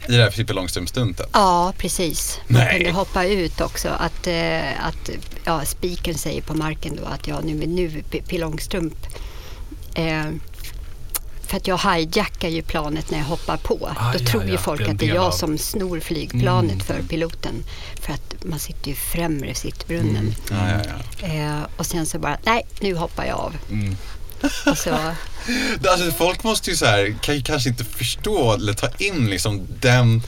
I 0.09 0.12
det 0.16 0.23
här 0.23 0.30
Pippi 0.30 0.52
Långstrump-stuntet. 0.52 1.28
Ja, 1.32 1.73
precis. 1.78 2.40
Man 2.49 2.61
Nej. 2.64 2.76
kunde 2.76 2.92
hoppa 2.92 3.25
ut 3.25 3.61
också. 3.61 3.88
Att, 3.88 4.26
eh, 4.26 4.87
att 4.87 5.11
ja, 5.44 5.64
spiken 5.64 6.14
säger 6.18 6.42
på 6.42 6.54
marken 6.54 6.97
då 6.97 7.04
att 7.04 7.26
ja, 7.28 7.40
nu, 7.44 7.66
nu 7.66 8.02
P- 8.11 8.23
P. 8.28 8.38
Långstrump. 8.38 8.94
Eh, 9.94 10.25
för 11.52 11.56
att 11.56 11.66
jag 11.66 11.78
hijackar 11.94 12.49
ju 12.49 12.62
planet 12.62 13.11
när 13.11 13.18
jag 13.18 13.25
hoppar 13.25 13.56
på. 13.56 13.92
Ah, 13.97 14.12
då 14.12 14.18
ja, 14.18 14.26
tror 14.26 14.44
ju 14.44 14.52
ja, 14.52 14.59
folk 14.59 14.78
det 14.80 14.85
är 14.85 14.88
en 14.88 14.94
att 14.94 15.00
det 15.00 15.09
är 15.11 15.14
jag 15.14 15.25
av- 15.25 15.30
som 15.30 15.59
snor 15.59 16.00
flygplanet 16.00 16.73
Mm. 16.73 16.80
för 16.87 17.02
piloten. 17.09 17.54
För 18.00 18.12
att 18.12 18.44
man 18.44 18.59
sitter 18.59 18.88
ju 18.88 18.94
främre 18.94 19.54
sittbrunnen. 19.54 20.35
Ja, 20.50 20.56
ja, 20.71 20.80
ja. 21.21 21.26
Eh, 21.26 21.61
och 21.76 21.87
sen 21.87 22.06
så 22.06 22.18
bara, 22.18 22.38
nej, 22.44 22.62
nu 22.80 22.94
hoppar 22.94 23.25
jag 23.25 23.38
av. 23.38 23.54
Mm. 23.71 23.97
Alltså, 24.64 26.11
folk 26.18 26.44
måste 26.44 26.71
ju 26.71 26.76
så 26.76 26.87
här, 26.87 27.14
kan 27.23 27.35
ju 27.37 27.42
kanske 27.42 27.68
inte 27.68 27.85
förstå 27.85 28.52
eller 28.52 28.73
ta 28.73 28.88
in 28.99 29.26
liksom 29.30 29.66
den 29.80 30.23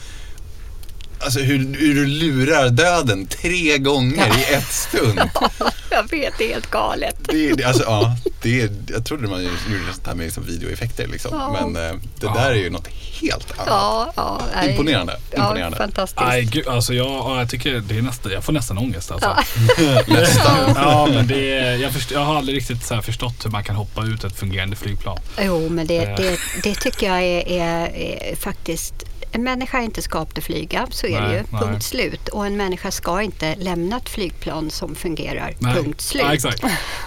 Alltså 1.19 1.39
hur, 1.39 1.57
hur 1.57 1.95
du 1.95 2.05
lurar 2.05 2.69
döden 2.69 3.27
tre 3.27 3.77
gånger 3.77 4.27
i 4.39 4.53
ett 4.53 4.73
stund. 4.73 5.19
Jag 5.95 6.09
vet, 6.09 6.33
det 6.37 6.43
är 6.43 6.53
helt 6.53 6.71
galet. 6.71 7.15
Det, 7.23 7.63
alltså, 7.63 7.83
ja, 7.83 8.15
det 8.41 8.61
är, 8.61 8.69
jag 8.87 9.05
trodde 9.05 9.27
man 9.27 9.43
gjorde 9.43 9.53
sånt 9.93 10.07
här 10.07 10.15
med 10.15 10.25
liksom 10.25 10.43
videoeffekter 10.45 11.07
liksom. 11.07 11.31
Ja. 11.33 11.67
Men 11.71 11.89
eh, 11.89 11.95
det 12.19 12.27
där 12.27 12.49
är 12.51 12.55
ju 12.55 12.69
något 12.69 12.87
helt 13.21 13.51
annat. 13.51 13.67
Ja, 13.67 14.13
ja, 14.15 14.41
nej. 14.55 14.69
Imponerande, 14.71 15.17
imponerande. 15.35 15.77
Ja, 15.79 15.83
fantastiskt. 15.83 16.21
Nej, 16.21 16.43
gud, 16.43 16.67
alltså 16.67 16.93
jag, 16.93 17.07
ja, 17.07 17.39
jag 17.39 17.49
tycker 17.49 17.79
det 17.79 17.97
är 17.97 18.01
nästan, 18.01 18.31
jag 18.31 18.43
får 18.43 18.53
nästan 18.53 18.77
ångest 18.77 19.11
alltså. 19.11 19.35
Ja. 19.77 20.01
Nästan. 20.07 20.73
Ja, 20.75 21.07
men 21.13 21.27
det 21.27 21.75
jag, 21.75 21.91
först, 21.93 22.11
jag 22.11 22.19
har 22.19 22.35
aldrig 22.35 22.57
riktigt 22.57 22.85
så 22.85 22.93
här 22.95 23.01
förstått 23.01 23.45
hur 23.45 23.49
man 23.49 23.63
kan 23.63 23.75
hoppa 23.75 24.05
ut 24.05 24.23
ett 24.23 24.35
fungerande 24.39 24.75
flygplan. 24.75 25.17
Jo, 25.41 25.69
men 25.69 25.87
det, 25.87 25.95
Eh. 26.05 26.15
det, 26.17 26.37
det 26.63 26.75
tycker 26.75 27.07
jag 27.07 27.23
är, 27.23 27.47
är, 27.47 27.95
är 27.95 28.35
faktiskt... 28.35 28.93
En 29.35 29.43
människa 29.43 29.77
är 29.77 29.83
inte 29.83 30.01
skapad 30.01 30.37
att 30.37 30.43
flyga, 30.43 30.87
så 30.89 31.07
är 31.07 31.21
Nej, 31.21 31.29
det 31.29 31.35
ju. 31.35 31.43
nej. 31.49 31.61
Punkt 31.61 31.83
slut. 31.83 32.29
Och 32.29 32.45
en 32.45 32.57
människa 32.57 32.91
ska 32.91 33.21
inte 33.21 33.55
lämna 33.55 33.97
ett 33.97 34.09
flygplan 34.09 34.69
som 34.69 34.95
fungerar. 34.95 35.55
Nej. 35.59 35.75
Punkt 35.75 36.01
slut. 36.01 36.45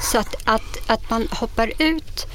Så 0.00 0.18
att, 0.18 0.34
att, 0.44 0.90
att 0.90 1.10
man 1.10 1.28
hoppar 1.30 1.72
ut 1.78 2.26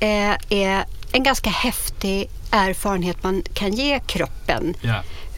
eh, 0.00 0.36
är 0.48 0.84
en 1.12 1.22
ganska 1.22 1.50
häftig 1.50 2.30
erfarenhet 2.50 3.22
man 3.22 3.42
kan 3.54 3.72
ge 3.72 4.00
kroppen. 4.06 4.74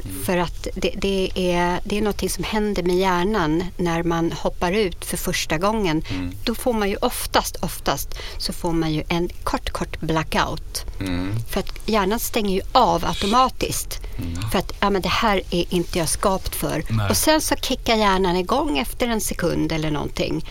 Ja. 0.04 0.24
För 0.26 0.36
att 0.36 0.68
det, 0.74 0.94
det, 0.96 1.30
är, 1.34 1.80
det 1.84 1.98
är 1.98 2.02
något 2.02 2.30
som 2.30 2.44
händer 2.44 2.82
med 2.82 2.96
hjärnan 2.96 3.64
när 3.76 4.02
man 4.02 4.32
hoppar 4.32 4.72
ut 4.72 5.04
för 5.04 5.16
första 5.16 5.58
gången. 5.58 6.02
Då 6.44 6.54
får 6.54 6.72
man 6.72 6.88
ju 6.90 6.96
oftast, 6.96 7.56
oftast 7.56 8.08
så 8.38 8.52
får 8.52 8.72
man 8.72 8.92
ju 8.92 9.02
en 9.08 9.28
kort, 9.44 9.70
kort 9.70 10.00
blackout. 10.00 10.84
Mm. 11.00 11.34
För 11.50 11.60
att 11.60 11.88
hjärnan 11.88 12.18
stänger 12.18 12.54
ju 12.54 12.62
av 12.72 13.04
automatiskt. 13.04 14.00
För 14.52 14.58
att 14.58 14.72
ja, 14.80 14.90
men 14.90 15.02
det 15.02 15.08
här 15.08 15.42
är 15.50 15.64
inte 15.74 15.98
jag 15.98 16.08
skapt 16.08 16.54
för. 16.54 16.82
Nej. 16.88 17.10
Och 17.10 17.16
sen 17.16 17.40
så 17.40 17.54
kickar 17.56 17.96
hjärnan 17.96 18.36
igång 18.36 18.78
efter 18.78 19.08
en 19.08 19.20
sekund 19.20 19.72
eller 19.72 19.90
någonting. 19.90 20.44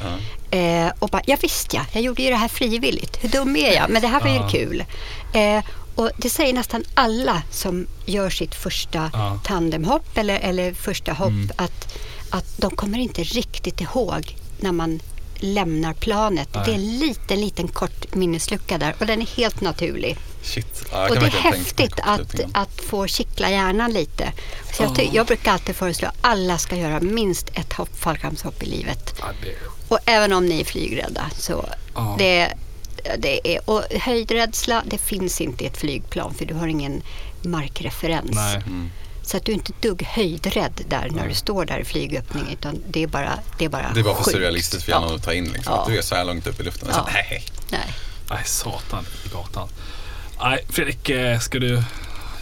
Eh, 0.51 0.87
och 0.99 1.09
bara, 1.09 1.21
ja 1.25 1.37
visst 1.41 1.73
ja, 1.73 1.81
jag 1.93 2.03
gjorde 2.03 2.23
ju 2.23 2.29
det 2.29 2.35
här 2.35 2.47
frivilligt. 2.47 3.17
Hur 3.23 3.29
dum 3.29 3.55
är 3.55 3.73
jag? 3.73 3.89
Men 3.89 4.01
det 4.01 4.07
här 4.07 4.19
var 4.21 4.29
ju 4.29 4.35
Ja. 4.35 4.49
kul. 4.49 4.83
Eh, 5.33 5.63
och 5.99 6.11
det 6.17 6.29
säger 6.29 6.53
nästan 6.53 6.83
alla 6.93 7.41
som 7.51 7.87
gör 8.05 8.29
sitt 8.29 8.55
första 8.55 9.09
Ja. 9.13 9.39
tandemhopp 9.43 10.17
eller, 10.17 10.39
eller 10.39 10.73
första 10.73 11.13
hopp 11.13 11.27
Mm. 11.29 11.51
att, 11.55 11.97
att 12.29 12.57
de 12.57 12.71
kommer 12.75 12.97
inte 12.99 13.23
riktigt 13.23 13.81
ihåg 13.81 14.35
när 14.59 14.71
man 14.71 14.99
lämnar 15.35 15.93
planet. 15.93 16.49
Nej. 16.53 16.63
Det 16.65 16.71
är 16.71 16.75
en 16.75 16.97
liten, 16.99 17.41
liten 17.41 17.67
kort 17.67 18.15
minneslucka 18.15 18.77
där 18.77 18.95
och 18.99 19.05
den 19.05 19.21
är 19.21 19.25
helt 19.25 19.61
naturlig. 19.61 20.17
Ja, 20.91 21.09
och 21.09 21.15
det 21.15 21.25
är 21.25 21.29
häftigt 21.31 21.99
att, 22.03 22.39
att 22.53 22.81
få 22.81 23.07
kittla 23.07 23.49
hjärnan 23.51 23.91
lite. 23.93 24.31
Så 24.73 24.83
jag, 24.83 24.99
Ja. 25.03 25.09
jag 25.13 25.25
brukar 25.27 25.51
alltid 25.51 25.75
föreslå 25.75 26.07
att 26.07 26.15
alla 26.21 26.57
ska 26.57 26.75
göra 26.75 26.99
minst 26.99 27.49
ett 27.53 27.73
hopp, 27.73 27.99
fallskärmshopp 27.99 28.63
i 28.63 28.65
livet. 28.65 29.15
Ja, 29.19 29.25
det, 29.43 29.55
Och 29.87 29.99
även 30.05 30.33
om 30.33 30.45
ni 30.45 30.59
är 30.61 30.65
flygrädda 30.65 31.25
så 31.37 31.65
Ja. 31.95 32.15
det, 32.19 32.53
det 33.17 33.55
är, 33.55 33.69
och 33.69 33.83
höjdrädsla 33.99 34.83
det 34.85 34.97
finns 34.97 35.41
inte 35.41 35.63
i 35.63 35.67
ett 35.67 35.77
flygplan 35.77 36.33
för 36.33 36.45
du 36.45 36.53
har 36.53 36.67
ingen 36.67 37.01
markreferens. 37.41 38.31
nej. 38.35 38.55
Mm. 38.55 38.89
Så 39.23 39.37
att 39.37 39.45
du 39.45 39.51
är 39.51 39.55
inte 39.55 39.71
ett 39.73 39.81
dugg 39.81 40.03
höjdrädd 40.03 40.81
där 40.89 41.09
när 41.11 41.27
du 41.27 41.33
står 41.33 41.65
där 41.65 41.79
i 41.79 41.85
flygöppningen 41.85 42.49
utan 42.49 42.83
det 42.89 43.03
är 43.03 43.07
bara 43.07 43.39
Det 43.57 43.65
är 43.65 43.69
bara, 43.69 43.91
Det 43.93 43.99
är 43.99 44.03
bara 44.03 44.15
för 44.15 44.23
sjukt. 44.23 44.35
surrealistiskt 44.37 44.83
för 44.85 44.91
hjärnan 44.91 45.09
ja. 45.09 45.15
att 45.15 45.23
ta 45.23 45.33
in. 45.33 45.43
Liksom. 45.45 45.73
Ja. 45.73 45.81
Att 45.81 45.87
du 45.87 45.97
är 45.97 46.01
så 46.01 46.15
här 46.15 46.25
långt 46.25 46.47
upp 46.47 46.59
i 46.59 46.63
luften. 46.63 46.87
Och 46.89 46.93
så, 46.95 47.01
Ja. 47.07 47.09
nej. 47.13 47.43
Nej. 47.71 47.93
Nej, 48.29 48.41
satan 48.45 49.05
i 49.25 49.29
gatan. 49.29 49.69
Nej, 50.41 50.65
Fredrik, 50.69 51.09
eh, 51.09 51.39
ska 51.39 51.59
du 51.59 51.83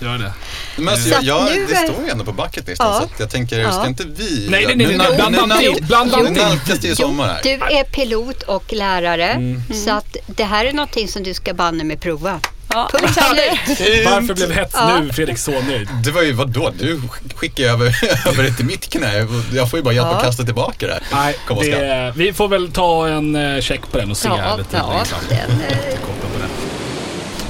göra 0.06 0.18
det? 0.18 0.34
Men 0.76 0.90
alltså, 0.90 1.10
Så 1.10 1.16
jag, 1.16 1.24
jag, 1.24 1.56
nu 1.56 1.66
det 1.70 1.76
står 1.76 2.04
ju 2.06 2.10
ändå 2.12 2.24
på 2.26 2.32
bucketlisten 2.32 2.88
Ja. 2.88 2.94
så 3.00 3.04
att 3.04 3.20
jag 3.20 3.30
tänker, 3.30 3.60
Ja. 3.60 3.72
ska 3.72 3.88
inte 3.88 4.04
vi... 4.16 4.48
Nej, 4.50 4.66
nej, 4.66 4.76
nej, 4.76 4.88
Nu 4.88 4.98
nej, 4.98 5.08
blanda 5.16 5.46
nu 5.46 5.54
inte 5.54 5.66
in, 5.66 5.88
blanda 5.88 6.18
Nu 6.18 6.28
inte 6.28 6.42
in. 6.42 6.48
nalkas 6.48 6.80
det 6.80 6.88
ju 6.88 6.96
sommar 6.96 7.28
här. 7.28 7.40
Du 7.44 7.50
är 7.50 7.84
pilot 7.84 8.44
och 8.44 8.74
lärare 8.74 9.28
Mm. 9.30 9.62
så 9.86 9.92
att 9.92 10.18
det 10.28 10.44
här 10.44 10.66
är 10.66 10.74
någonting 10.74 11.08
som 11.08 11.24
du 11.24 11.34
ska 11.34 11.54
banne 11.54 11.84
med 11.84 12.02
prova. 12.02 12.40
Ja. 12.74 12.90
Punkt 12.92 13.14
slut. 13.14 14.06
Varför 14.06 14.34
blev 14.34 14.52
hets 14.52 14.74
Ja. 14.76 15.00
nu 15.00 15.14
Fredrik 15.14 15.38
så 15.38 15.52
nöjd? 15.52 15.90
Det 16.04 16.12
var 16.12 16.22
ju, 16.22 16.32
vadå? 16.34 16.74
Du 16.80 17.02
skickar 17.36 17.64
ju 17.64 17.70
över, 17.70 17.86
över 18.28 18.44
det 18.44 18.54
till 18.54 18.66
mitt 18.66 18.90
knä. 18.90 19.28
Jag 19.54 19.70
får 19.70 19.80
ju 19.80 19.84
bara 19.84 19.94
hjälpa 19.94 20.10
Ja. 20.12 20.18
att 20.18 20.24
kasta 20.24 20.44
tillbaka 20.44 20.88
det. 20.88 21.00
Nej, 21.14 21.36
Kom 21.48 21.58
det, 21.58 22.14
vi 22.16 22.34
får 22.34 22.48
väl 22.48 22.72
ta 22.72 23.08
en 23.08 23.36
eh, 23.36 23.62
check 23.62 23.82
på 23.92 23.98
den 23.98 24.12
och 24.12 24.18
se 24.18 24.28
Ja, 24.30 24.58
lite 24.58 24.70
ja, 24.78 25.04
den, 25.30 25.40
eh, 25.40 25.48
den. 26.40 26.50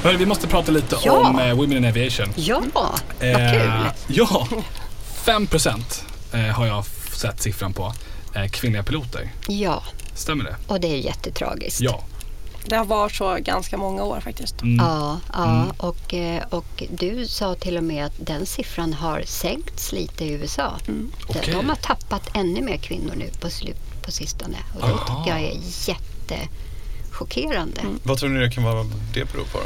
Hörru, 0.02 0.16
vi 0.16 0.26
måste 0.26 0.46
prata 0.46 0.72
lite 0.72 0.96
Ja. 1.04 1.12
om 1.28 1.38
eh, 1.38 1.54
Women 1.54 1.76
in 1.76 1.84
Aviation. 1.84 2.28
Ja, 2.36 2.62
vad 2.74 3.00
Eh, 3.20 3.52
kul. 3.52 3.70
Ja, 4.06 4.48
5% 5.24 6.04
eh, 6.32 6.40
har 6.40 6.66
jag 6.66 6.84
sett 7.16 7.42
siffran 7.42 7.72
på. 7.72 7.92
Eh, 8.34 8.48
kvinnliga 8.48 8.82
piloter. 8.82 9.30
Ja, 9.48 9.82
Stämmer 10.14 10.44
det? 10.44 10.56
och 10.66 10.80
det 10.80 10.88
är 10.88 10.96
jättetragiskt. 10.96 11.80
Ja. 11.80 12.02
Det 12.66 12.76
har 12.76 12.84
varit 12.84 13.14
så 13.14 13.36
ganska 13.40 13.76
många 13.76 14.02
år 14.02 14.20
faktiskt. 14.20 14.62
Mm. 14.62 14.84
Ja, 14.86 15.18
ja 15.32 15.66
och, 15.76 16.14
eh, 16.14 16.42
och 16.50 16.82
du 16.90 17.26
sa 17.26 17.54
till 17.54 17.76
och 17.76 17.84
med 17.84 18.06
att 18.06 18.12
den 18.26 18.46
siffran 18.46 18.92
har 18.92 19.22
sänkts 19.26 19.92
lite 19.92 20.24
i 20.24 20.28
USA. 20.32 20.78
De, 20.86 21.12
Okej. 21.28 21.54
de 21.54 21.68
har 21.68 21.76
tappat 21.76 22.30
ännu 22.34 22.60
mer 22.62 22.76
kvinnor 22.76 23.12
nu 23.16 23.30
på, 23.40 23.50
slut, 23.50 23.76
på 24.02 24.10
sistone. 24.12 24.56
Och 24.74 24.88
det 24.88 24.94
Aha. 24.94 25.24
tycker 25.24 25.38
jag 25.38 25.50
är 25.50 25.58
jättechockerande. 25.88 27.80
Vad 28.02 28.18
tror 28.18 28.28
ni 28.30 28.40
det 28.40 28.50
kan 28.50 28.64
vara 28.64 28.84
det 29.14 29.32
beror 29.32 29.44
på 29.44 29.58
då? 29.58 29.64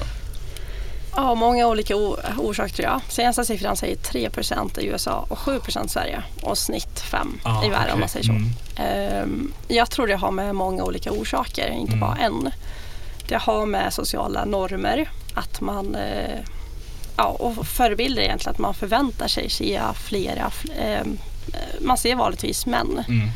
Ja, 1.16 1.34
många 1.34 1.66
olika 1.68 1.96
orsaker 2.38 2.74
tror 2.74 2.88
jag. 2.88 3.00
Senaste 3.08 3.44
siffran 3.44 3.76
säger 3.76 3.96
3% 3.96 4.78
i 4.80 4.86
USA 4.86 5.26
och 5.28 5.38
7 5.38 5.60
i 5.84 5.88
Sverige 5.88 6.22
och 6.42 6.58
snitt 6.58 7.00
5 7.00 7.40
Ah, 7.42 7.64
i 7.64 7.68
världen 7.68 7.82
okej. 7.82 7.92
om 7.94 8.00
man 8.00 8.08
säger 8.08 8.26
så. 8.26 8.32
Mm. 8.32 8.50
Ehm, 8.76 9.52
jag 9.68 9.90
tror 9.90 10.06
det 10.06 10.14
har 10.16 10.30
med 10.30 10.54
många 10.54 10.84
olika 10.84 11.10
orsaker, 11.12 11.70
inte 11.70 11.92
Mm. 11.92 12.00
bara 12.00 12.16
en. 12.16 12.50
Det 13.28 13.36
har 13.36 13.66
med 13.66 13.92
sociala 13.92 14.44
normer, 14.44 15.10
att 15.34 15.60
man 15.60 15.94
eh, 15.94 16.38
ja, 17.16 17.24
och 17.24 17.66
förebilder 17.66 18.22
egentligen, 18.22 18.52
att 18.52 18.58
man 18.58 18.74
förväntar 18.74 19.28
sig 19.28 19.50
se 19.50 19.80
flera, 19.94 20.52
ehm, 20.78 21.18
eh, 21.52 21.80
man 21.80 21.96
ser 21.96 22.16
vanligtvis 22.16 22.66
män. 22.66 23.04
Mm. 23.08 23.28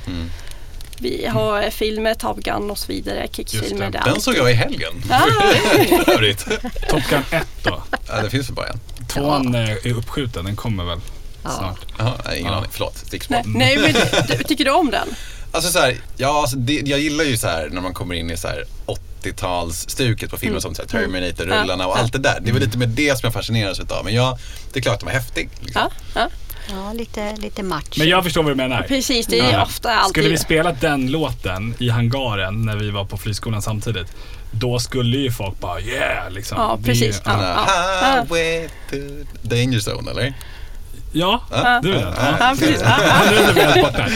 Mm. 0.99 1.11
Vi 1.21 1.27
har 1.27 1.71
filmer, 1.71 2.15
Top 2.15 2.37
Gun 2.39 2.71
och 2.71 2.79
så 2.79 2.93
vidare, 2.93 3.27
krigsfilmer. 3.27 3.91
det. 3.91 3.99
där 3.99 4.05
Den 4.13 4.21
såg 4.21 4.37
jag 4.37 4.51
i 4.51 4.55
helgen. 4.55 5.03
Ah. 5.11 5.21
Top 6.89 7.03
Gun 7.11 7.23
1 7.31 7.47
då. 7.63 7.83
Ja, 8.09 8.23
det 8.23 8.31
finns 8.31 8.49
väl 8.49 8.55
bara 8.55 8.67
en. 8.69 8.81
Tvåan 9.09 9.55
eh, 9.55 9.71
är 9.71 9.93
uppskjuten, 9.97 10.45
den 10.45 10.57
kommer 10.57 10.85
väl 10.85 10.99
Ja. 11.45 11.51
snart. 11.51 11.79
Nej, 12.25 12.39
ingen 12.41 12.53
Ja. 12.53 12.59
aning. 12.59 12.71
Förlåt. 12.73 13.05
Nej, 13.29 13.43
nej 13.47 13.79
men 13.79 13.93
du, 14.39 14.45
tycker 14.45 14.65
du 14.65 14.71
om 14.71 14.91
den? 14.91 15.09
Alltså 15.53 15.71
så 15.73 15.79
här, 15.79 15.97
ja, 16.17 16.41
alltså 16.41 16.57
det, 16.57 16.73
jag 16.85 16.99
gillar 17.01 17.25
ju 17.25 17.37
så 17.37 17.47
här 17.49 17.69
när 17.73 17.81
man 17.81 17.95
kommer 17.95 18.15
in 18.15 18.31
i 18.31 18.37
så 18.37 18.49
här 18.49 18.65
80-talsstuket 19.23 20.29
på 20.31 20.37
filmer 20.37 20.61
som 20.61 20.75
så 20.75 20.83
här 20.83 20.89
Terminator-rullarna 20.89 21.87
och 21.87 21.99
allt 21.99 22.13
det 22.13 22.19
där. 22.19 22.39
Det 22.41 22.49
är 22.51 22.53
väl 22.53 22.63
lite 22.63 22.79
med 22.79 22.89
det 22.89 23.19
som 23.19 23.27
jag 23.27 23.33
fascineras 23.33 23.81
utav. 23.81 24.05
Men 24.05 24.15
jag, 24.15 24.39
det 24.73 24.79
är 24.79 24.83
klart 24.83 24.95
att 24.95 25.01
den 25.01 25.07
var 25.07 25.13
häftig. 25.15 25.49
Liksom. 25.61 25.83
Ja, 25.83 25.91
ja. 26.15 26.29
Ja, 26.71 26.93
lite, 26.93 27.37
lite 27.37 27.63
match. 27.63 27.99
Men 27.99 28.09
jag 28.09 28.25
förstår 28.25 28.43
vad 28.43 28.53
du 28.53 28.57
menar. 28.57 28.83
precis. 28.83 29.27
Det 29.27 29.39
är 29.41 29.53
Ja. 29.53 29.63
ofta 29.63 29.95
alltid... 29.95 30.11
Skulle 30.11 30.29
vi 30.29 30.37
spela 30.39 30.73
den 30.73 31.11
låten 31.11 31.75
i 31.79 31.89
hangaren 31.91 32.65
när 32.65 32.77
vi 32.77 32.91
var 32.91 33.05
på 33.05 33.17
flygskolan 33.17 33.63
samtidigt, 33.63 34.07
då 34.51 34.79
skulle 34.79 35.17
ju 35.17 35.31
folk 35.31 35.61
bara 35.61 35.81
yeah 35.81 36.31
liksom. 36.31 36.59
Ja, 36.61 36.79
Det 36.81 36.91
är 36.91 36.95
ju- 36.95 37.01
precis. 37.01 37.23
Den 37.25 37.41
Ja. 37.41 37.67
Highway 38.03 38.69
to 38.91 38.97
Danger 39.43 39.91
Zone, 39.91 40.11
eller? 40.11 40.35
Ja, 41.13 41.43
du 41.83 41.93
vet. 41.93 42.05
Ja, 42.41 42.55
precis. 42.59 42.81
Nu 42.81 43.61
är 43.61 43.67
helt 43.67 43.83
borta. 43.87 44.07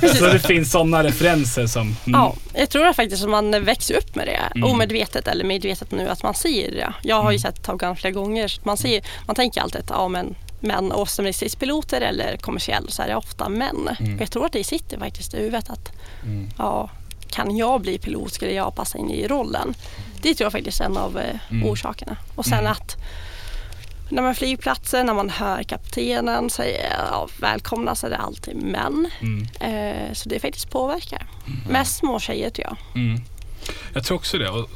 precis. 0.00 0.18
Så 0.18 0.26
det 0.26 0.38
finns 0.38 0.70
sådana 0.72 1.04
referenser 1.04 1.66
som... 1.66 1.82
Mm. 1.82 2.20
Ja, 2.20 2.34
jag 2.54 2.70
tror 2.70 2.86
att 2.86 2.96
faktiskt 2.96 3.22
att 3.24 3.30
man 3.30 3.64
växer 3.64 3.94
upp 3.96 4.14
med 4.14 4.26
det, 4.26 4.40
Mm. 4.56 4.70
omedvetet 4.70 5.28
eller 5.28 5.44
medvetet 5.44 5.90
nu, 5.90 6.08
att 6.08 6.22
man 6.22 6.34
ser 6.34 6.70
det. 6.70 6.92
Jag 7.02 7.22
har 7.22 7.32
ju 7.32 7.38
sett 7.38 7.62
Top 7.64 7.80
Gun 7.80 7.96
flera 7.96 8.12
gånger, 8.12 8.48
så 8.48 8.60
man, 8.64 8.76
ser, 8.76 9.00
man 9.26 9.36
tänker 9.36 9.60
alltid 9.60 9.80
att 9.80 9.90
ja, 9.90 10.08
men, 10.08 10.34
män 10.64 10.92
och 10.92 11.08
som 11.08 11.26
är 11.26 11.32
stridspiloter 11.32 12.00
eller 12.00 12.36
kommersiell 12.36 12.90
så 12.90 13.02
är 13.02 13.06
det 13.08 13.16
ofta 13.16 13.48
män. 13.48 13.88
Mm. 14.00 14.18
Jag 14.18 14.30
tror 14.30 14.46
att 14.46 14.52
det 14.52 14.64
sitter 14.64 14.98
faktiskt 14.98 15.34
i 15.34 15.36
huvudet 15.36 15.70
att 15.70 15.92
Mm. 16.24 16.48
ja, 16.58 16.90
kan 17.30 17.56
jag 17.56 17.80
bli 17.80 17.98
pilot 17.98 18.32
skulle 18.32 18.52
jag 18.52 18.74
passa 18.74 18.98
in 18.98 19.10
i 19.10 19.28
rollen. 19.28 19.74
Det 20.22 20.34
tror 20.34 20.44
jag 20.44 20.52
faktiskt 20.52 20.80
är 20.80 20.84
en 20.84 20.96
av 20.96 21.18
eh, 21.18 21.36
Mm. 21.50 21.68
orsakerna. 21.68 22.16
Och 22.34 22.44
sen 22.46 22.58
Mm. 22.58 22.72
att 22.72 22.96
när 24.08 24.22
man 24.22 24.34
flygplatser, 24.34 25.04
när 25.04 25.14
man 25.14 25.30
hör 25.30 25.62
kaptenen 25.62 26.50
säga 26.50 26.92
ja, 27.10 27.28
välkomna 27.40 27.94
så 27.94 28.06
är 28.06 28.10
det 28.10 28.16
alltid 28.16 28.56
män. 28.56 29.10
Mm. 29.20 29.46
Eh, 29.60 30.12
så 30.12 30.28
det 30.28 30.40
faktiskt 30.40 30.70
påverkar. 30.70 31.26
Mest 31.68 31.96
små 31.96 32.20
tjejer 32.20 32.50
tror 32.50 32.66
jag. 32.66 32.76
Mm. 33.02 33.20
Jag 33.94 34.04
tror 34.04 34.16
också 34.16 34.38
det. 34.38 34.48
Och 34.50 34.68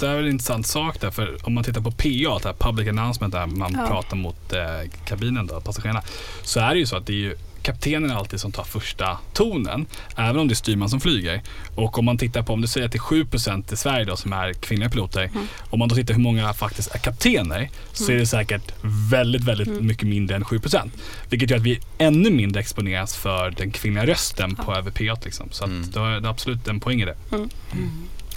det 0.00 0.08
är 0.08 0.18
en 0.18 0.28
intressant 0.28 0.66
sak 0.66 1.00
där, 1.00 1.10
för 1.10 1.36
om 1.46 1.54
man 1.54 1.64
tittar 1.64 1.80
på 1.80 1.90
PA, 1.90 2.38
det 2.42 2.48
här 2.48 2.52
public 2.58 2.88
announcement 2.88 3.32
där 3.34 3.46
man 3.46 3.72
Ja. 3.78 3.86
pratar 3.86 4.16
mot 4.16 4.52
eh, 4.52 4.90
kabinen, 5.04 5.46
då, 5.46 5.60
passagerarna, 5.60 6.02
så 6.42 6.60
är 6.60 6.74
det 6.74 6.78
ju 6.80 6.86
så 6.86 6.96
att 6.96 7.06
det 7.06 7.12
är 7.12 7.16
ju 7.16 7.36
kaptenen 7.62 8.10
alltid 8.10 8.40
som 8.40 8.52
tar 8.52 8.64
första 8.64 9.18
tonen. 9.32 9.86
Även 10.16 10.36
om 10.40 10.48
det 10.48 10.52
är 10.52 10.56
styrman 10.56 10.90
som 10.90 11.00
flyger. 11.00 11.42
Och 11.74 11.98
om 11.98 12.04
man 12.04 12.18
tittar 12.18 12.42
på, 12.42 12.52
om 12.52 12.60
du 12.60 12.66
säger 12.68 12.86
att 12.86 12.92
det 12.92 12.98
är 12.98 13.24
7% 13.24 13.72
i 13.72 13.76
Sverige 13.76 14.04
då 14.04 14.16
som 14.16 14.32
är 14.32 14.52
kvinnliga 14.52 14.90
piloter. 14.90 15.22
Mm. 15.22 15.46
Om 15.70 15.78
man 15.78 15.88
då 15.88 15.94
tittar 15.94 16.14
hur 16.14 16.20
många 16.20 16.52
faktiskt 16.54 16.94
är 16.94 16.98
kaptener 16.98 17.68
så 17.92 18.12
är 18.12 18.16
det 18.16 18.26
säkert 18.26 18.72
väldigt, 19.10 19.44
väldigt 19.44 19.68
Mm. 19.68 19.86
mycket 19.86 20.08
mindre 20.08 20.36
än 20.36 20.44
7%. 20.44 20.90
Vilket 21.30 21.50
gör 21.50 21.56
att 21.56 21.62
vi 21.64 21.80
ännu 21.98 22.30
mindre 22.30 22.60
exponeras 22.60 23.16
för 23.16 23.50
den 23.50 23.70
kvinnliga 23.70 24.06
rösten 24.06 24.54
på 24.56 24.74
över 24.74 24.90
P8. 24.90 25.24
Liksom. 25.24 25.46
Så 25.50 25.64
att 25.64 25.70
Mm. 25.70 25.90
då 25.90 26.04
är 26.04 26.20
det 26.20 26.28
absolut 26.28 26.68
en 26.68 26.80
poäng 26.80 27.02
i 27.02 27.04
det. 27.04 27.16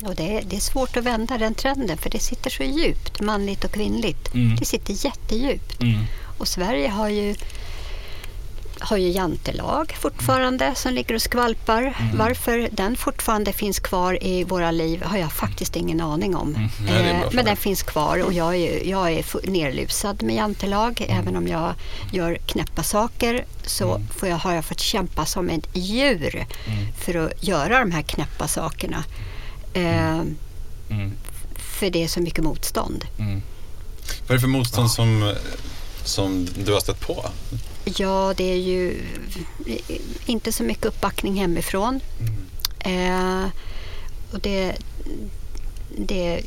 Och 0.03 0.15
det, 0.15 0.37
är, 0.37 0.43
det 0.43 0.55
är 0.55 0.59
svårt 0.59 0.97
att 0.97 1.03
vända 1.03 1.37
den 1.37 1.53
trenden 1.55 1.97
för 1.97 2.09
det 2.09 2.19
sitter 2.19 2.49
så 2.49 2.63
djupt, 2.63 3.21
manligt 3.21 3.63
och 3.63 3.71
kvinnligt. 3.71 4.33
Mm. 4.33 4.55
Det 4.55 4.65
sitter 4.65 5.05
jättedjupt. 5.05 5.81
Mm. 5.81 6.03
Och 6.37 6.47
Sverige 6.47 6.87
har 6.89 7.09
ju, 7.09 7.35
har 8.79 8.97
ju 8.97 9.09
jantelag 9.09 9.95
fortfarande 9.99 10.75
som 10.75 10.93
ligger 10.93 11.15
och 11.15 11.21
skvalpar. 11.21 11.81
Mm. 11.81 12.17
Varför 12.17 12.69
den 12.71 12.95
fortfarande 12.95 13.53
finns 13.53 13.79
kvar 13.79 14.23
i 14.23 14.43
våra 14.43 14.71
liv 14.71 15.03
har 15.03 15.17
jag 15.17 15.31
faktiskt 15.31 15.75
ingen 15.75 16.01
aning 16.01 16.35
om. 16.35 16.55
Mm. 16.55 16.69
Nej, 16.85 17.09
Eh. 17.09 17.29
Men 17.31 17.45
den 17.45 17.57
finns 17.57 17.83
kvar 17.83 18.23
och 18.23 18.33
jag 18.33 18.55
är, 18.55 18.87
jag 18.89 19.11
är 19.11 19.49
nerlusad 19.49 20.23
med 20.23 20.35
jantelag. 20.35 21.01
Mm. 21.01 21.17
Även 21.21 21.35
om 21.35 21.47
jag 21.47 21.73
gör 22.11 22.35
knäppa 22.35 22.83
saker 22.83 23.45
så 23.65 23.95
Mm. 23.95 24.07
får 24.07 24.29
jag, 24.29 24.37
har 24.37 24.53
jag 24.53 24.65
fått 24.65 24.79
kämpa 24.79 25.25
som 25.25 25.49
ett 25.49 25.67
djur 25.73 26.45
för 26.97 27.25
att 27.25 27.43
göra 27.43 27.79
de 27.79 27.91
här 27.91 28.01
knäppa 28.01 28.47
sakerna. 28.47 29.03
Eh, 29.85 30.21
Mm. 30.91 31.11
för 31.55 31.89
det 31.89 32.03
är 32.03 32.07
så 32.07 32.19
mycket 32.21 32.43
motstånd. 32.43 33.05
Mm. 33.19 33.41
Vad 34.21 34.29
är 34.29 34.33
det 34.33 34.39
för 34.39 34.47
motstånd 34.47 34.91
som, 34.91 35.33
som 36.03 36.47
du 36.65 36.73
har 36.73 36.79
stött 36.79 36.99
på? 36.99 37.25
Ja, 37.85 38.33
det 38.37 38.43
är 38.51 38.55
ju 38.57 39.01
inte 40.25 40.51
så 40.51 40.63
mycket 40.63 40.85
uppbackning 40.85 41.35
hemifrån. 41.39 41.99
Eh, 42.79 43.45
och 44.31 44.39
det, 44.39 44.75
det 45.97 46.33
är 46.33 46.41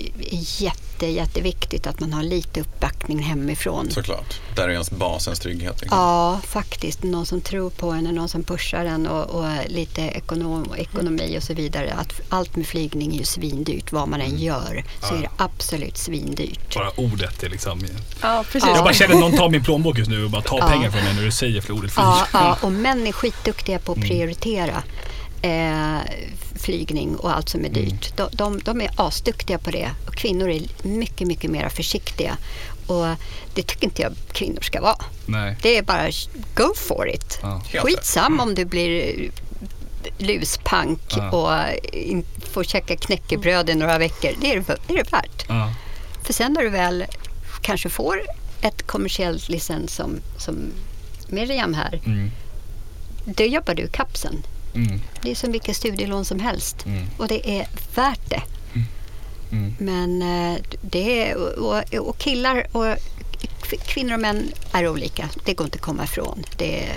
jätte, 0.62 1.06
jätteviktigt 1.06 1.86
att 1.86 2.00
man 2.00 2.12
har 2.12 2.22
lite 2.22 2.60
uppbackning 2.60 3.18
hemifrån. 3.18 3.90
Såklart. 3.90 4.40
Där 4.56 4.62
är 4.62 4.72
ens 4.72 4.90
basens 4.90 5.40
trygghet. 5.40 5.80
Liksom. 5.80 5.98
Ja, 5.98 6.40
faktiskt. 6.46 7.02
Någon 7.02 7.26
som 7.26 7.40
tror 7.40 7.70
på 7.70 7.90
en 7.90 8.06
och 8.06 8.14
någon 8.14 8.28
som 8.28 8.44
pushar 8.44 8.84
en 8.84 9.06
och, 9.06 9.24
och 9.40 9.46
lite 9.68 10.02
ekonom, 10.02 10.66
ekonomi 10.76 11.38
och 11.38 11.42
så 11.42 11.54
vidare. 11.54 11.92
Att 11.92 12.20
allt 12.28 12.56
med 12.56 12.66
flygning 12.66 13.14
är 13.14 13.18
ju 13.18 13.24
svindyrt. 13.24 13.92
Vad 13.92 14.08
man 14.08 14.20
än 14.20 14.38
gör 14.38 14.84
så 15.08 15.14
är 15.14 15.20
det 15.20 15.30
absolut 15.36 15.96
svindyrt. 15.96 16.74
Bara 16.74 16.90
ordet 16.96 17.42
är 17.42 17.48
liksom... 17.48 17.80
Ja, 18.22 18.44
precis. 18.52 18.70
Jag 18.74 18.84
bara 18.84 18.94
känner 18.94 19.14
att 19.14 19.20
någon 19.20 19.36
tar 19.36 19.48
min 19.48 19.64
plånbok 19.64 19.98
just 19.98 20.10
nu 20.10 20.24
och 20.24 20.30
bara 20.30 20.42
tar 20.42 20.58
Ja. 20.58 20.68
pengar 20.68 20.90
från 20.90 21.04
mig 21.04 21.14
när 21.14 21.22
du 21.22 21.30
säger 21.30 21.60
för 21.60 21.72
ordet 21.72 21.92
flyg. 21.92 22.04
Ja, 22.04 22.26
ja, 22.32 22.58
och 22.62 22.72
män 22.72 23.06
är 23.06 23.12
skitduktiga 23.12 23.78
på 23.78 23.92
att 23.92 24.00
prioritera 24.00 24.82
eh, 25.42 25.98
flygning 26.56 27.16
och 27.16 27.36
allt 27.36 27.48
som 27.48 27.64
är 27.64 27.68
dyrt. 27.68 28.16
De, 28.16 28.28
de, 28.32 28.58
de 28.64 28.80
är 28.80 28.90
asduktiga 28.96 29.58
på 29.58 29.70
det 29.70 29.90
och 30.06 30.14
kvinnor 30.14 30.48
är 30.50 30.62
mycket, 30.82 31.26
mycket 31.26 31.50
mer 31.50 31.68
försiktiga. 31.68 32.36
Och 32.86 33.06
det 33.54 33.62
tycker 33.62 33.84
inte 33.84 34.02
jag 34.02 34.12
kvinnor 34.32 34.60
ska 34.60 34.80
vara. 34.80 34.96
Nej. 35.26 35.56
Det 35.62 35.78
är 35.78 35.82
bara 35.82 36.10
go 36.54 36.74
for 36.76 37.08
it. 37.08 37.38
Ja. 37.42 37.60
Skitsam 37.82 38.40
om 38.40 38.54
du 38.54 38.64
blir 38.64 39.30
luspank 40.18 41.00
Ja. 41.16 41.30
och 41.30 41.78
in, 41.92 42.24
får 42.52 42.64
käka 42.64 42.96
knäckebröd 42.96 43.70
i 43.70 43.74
några 43.74 43.98
veckor. 43.98 44.30
Det 44.40 44.52
är 44.52 44.56
det, 44.56 44.76
det 44.86 44.94
är 44.94 45.04
det 45.04 45.12
värt. 45.12 45.44
Ja. 45.48 45.72
För 46.22 46.32
sen 46.32 46.52
när 46.52 46.62
du 46.62 46.68
väl 46.68 47.04
kanske 47.62 47.88
får 47.88 48.22
ett 48.62 48.86
kommersiellt 48.86 49.48
licens 49.48 49.94
som, 49.94 50.16
som 50.38 50.56
Miriam 51.28 51.74
här, 51.74 52.00
Mm. 52.06 52.30
då 53.24 53.44
jobbar 53.44 53.74
du 53.74 53.86
kapsen. 53.88 54.42
Mm. 54.74 55.00
Det 55.22 55.30
är 55.30 55.34
som 55.34 55.52
vilket 55.52 55.76
studielån 55.76 56.24
som 56.24 56.40
helst 56.40 56.86
Mm. 56.86 57.06
och 57.18 57.28
det 57.28 57.50
är 57.60 57.68
värt 57.94 58.30
det. 58.30 58.42
Mm. 59.52 59.74
Men 59.78 60.22
eh, 60.22 60.60
det 60.80 61.28
är, 61.30 61.58
och, 61.60 61.94
och 61.94 62.18
killar 62.18 62.66
och 62.72 62.96
kvinnor 63.86 64.14
och 64.14 64.20
män 64.20 64.52
är 64.72 64.88
olika. 64.88 65.28
Det 65.44 65.54
går 65.54 65.64
inte 65.64 65.76
att 65.76 65.82
komma 65.82 66.04
ifrån. 66.04 66.44
Det 66.56 66.88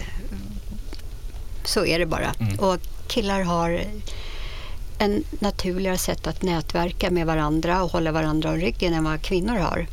så 1.65 1.85
är 1.85 1.99
det 1.99 2.05
bara. 2.05 2.33
Mm. 2.39 2.59
Och 2.59 2.79
killar 3.07 3.41
har 3.41 3.81
en 4.97 5.23
naturligare 5.39 5.97
sätt 5.97 6.27
att 6.27 6.41
nätverka 6.41 7.11
med 7.11 7.25
varandra 7.25 7.83
och 7.83 7.91
hålla 7.91 8.11
varandra 8.11 8.49
om 8.49 8.57
ryggen 8.57 8.93
än 8.93 9.03
vad 9.03 9.21
kvinnor 9.21 9.55
har. 9.55 9.87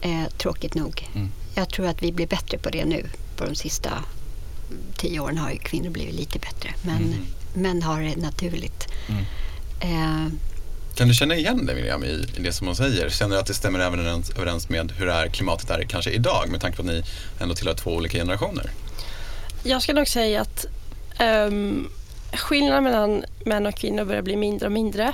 Eh, 0.00 0.24
tråkigt 0.38 0.74
nog. 0.74 1.08
Mm. 1.14 1.28
Jag 1.54 1.68
tror 1.68 1.86
att 1.86 2.02
vi 2.02 2.12
blir 2.12 2.26
bättre 2.26 2.58
på 2.58 2.70
det 2.70 2.84
nu. 2.84 3.06
På 3.36 3.44
de 3.44 3.54
sista 3.54 3.90
tio 4.96 5.20
åren 5.20 5.38
har 5.38 5.50
ju 5.50 5.58
kvinnor 5.58 5.90
blivit 5.90 6.14
lite 6.14 6.38
bättre. 6.38 6.74
Men 6.82 6.96
Mm. 6.96 7.26
män 7.54 7.82
har 7.82 8.00
det 8.02 8.16
naturligt. 8.16 8.88
Mm. 9.08 9.22
Eh, 9.80 10.32
Kan 10.94 11.08
du 11.08 11.14
känna 11.14 11.34
igen 11.36 11.66
dig 11.66 11.74
Miriam 11.74 12.04
i, 12.04 12.26
i 12.36 12.42
det 12.42 12.52
som 12.52 12.66
hon 12.66 12.76
säger? 12.76 13.10
Känner 13.10 13.34
du 13.34 13.40
att 13.40 13.46
det 13.46 13.54
stämmer 13.54 13.78
även 13.78 14.00
överens, 14.00 14.30
överens 14.30 14.68
med 14.68 14.92
hur 14.92 15.06
det 15.06 15.12
är 15.12 15.28
klimatet 15.28 15.70
är 15.70 15.82
kanske 15.82 16.10
idag 16.10 16.48
med 16.48 16.60
tanke 16.60 16.76
på 16.76 16.82
att 16.82 16.86
ni 16.88 17.02
ändå 17.40 17.54
tillhör 17.54 17.74
två 17.74 17.90
olika 17.94 18.18
generationer? 18.18 18.70
Jag 19.62 19.82
ska 19.82 19.92
nog 19.92 20.08
säga 20.08 20.40
att 20.40 20.66
um, 21.20 21.88
skillnaden 22.32 22.84
mellan 22.84 23.24
män 23.46 23.66
och 23.66 23.74
kvinnor 23.74 24.04
börjar 24.04 24.22
bli 24.22 24.36
mindre 24.36 24.66
och 24.66 24.72
mindre. 24.72 25.12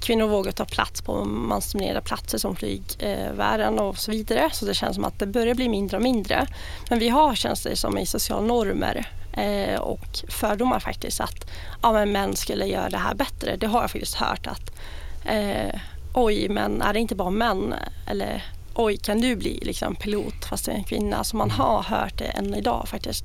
Kvinnor 0.00 0.26
vågar 0.28 0.52
ta 0.52 0.64
plats 0.64 1.02
på 1.02 1.24
mansdominerade 1.24 2.00
platser 2.00 2.38
som 2.38 2.56
flygvärden 2.56 3.78
och 3.78 3.98
så 3.98 4.10
vidare. 4.10 4.50
Så 4.52 4.64
det 4.64 4.74
känns 4.74 4.94
som 4.94 5.04
att 5.04 5.18
det 5.18 5.26
börjar 5.26 5.54
bli 5.54 5.68
mindre 5.68 5.96
och 5.96 6.02
mindre. 6.02 6.46
Men 6.90 6.98
vi 6.98 7.08
har 7.08 7.34
känns 7.34 7.62
det 7.62 7.76
som 7.76 7.98
i 7.98 8.06
sociala 8.06 8.46
normer 8.46 9.08
eh, 9.32 9.80
och 9.80 10.06
fördomar 10.28 10.80
faktiskt 10.80 11.20
att 11.20 11.50
ja, 11.82 11.92
men 11.92 12.12
män 12.12 12.36
skulle 12.36 12.66
göra 12.66 12.90
det 12.90 12.98
här 12.98 13.14
bättre. 13.14 13.56
Det 13.56 13.66
har 13.66 13.80
jag 13.80 13.90
faktiskt 13.90 14.14
hört 14.14 14.46
att 14.46 14.72
eh, 15.24 15.80
oj, 16.14 16.48
men 16.48 16.82
är 16.82 16.92
det 16.92 17.00
inte 17.00 17.14
bara 17.14 17.30
män? 17.30 17.74
Eller 18.06 18.44
oj, 18.74 18.96
kan 18.96 19.20
du 19.20 19.36
bli 19.36 19.60
liksom, 19.62 19.94
pilot 19.96 20.44
fast 20.44 20.64
du 20.64 20.70
är 20.70 20.74
en 20.74 20.84
kvinna? 20.84 21.24
Så 21.24 21.36
man 21.36 21.50
har 21.50 21.82
hört 21.82 22.18
det 22.18 22.24
än 22.24 22.54
idag 22.54 22.88
faktiskt. 22.88 23.24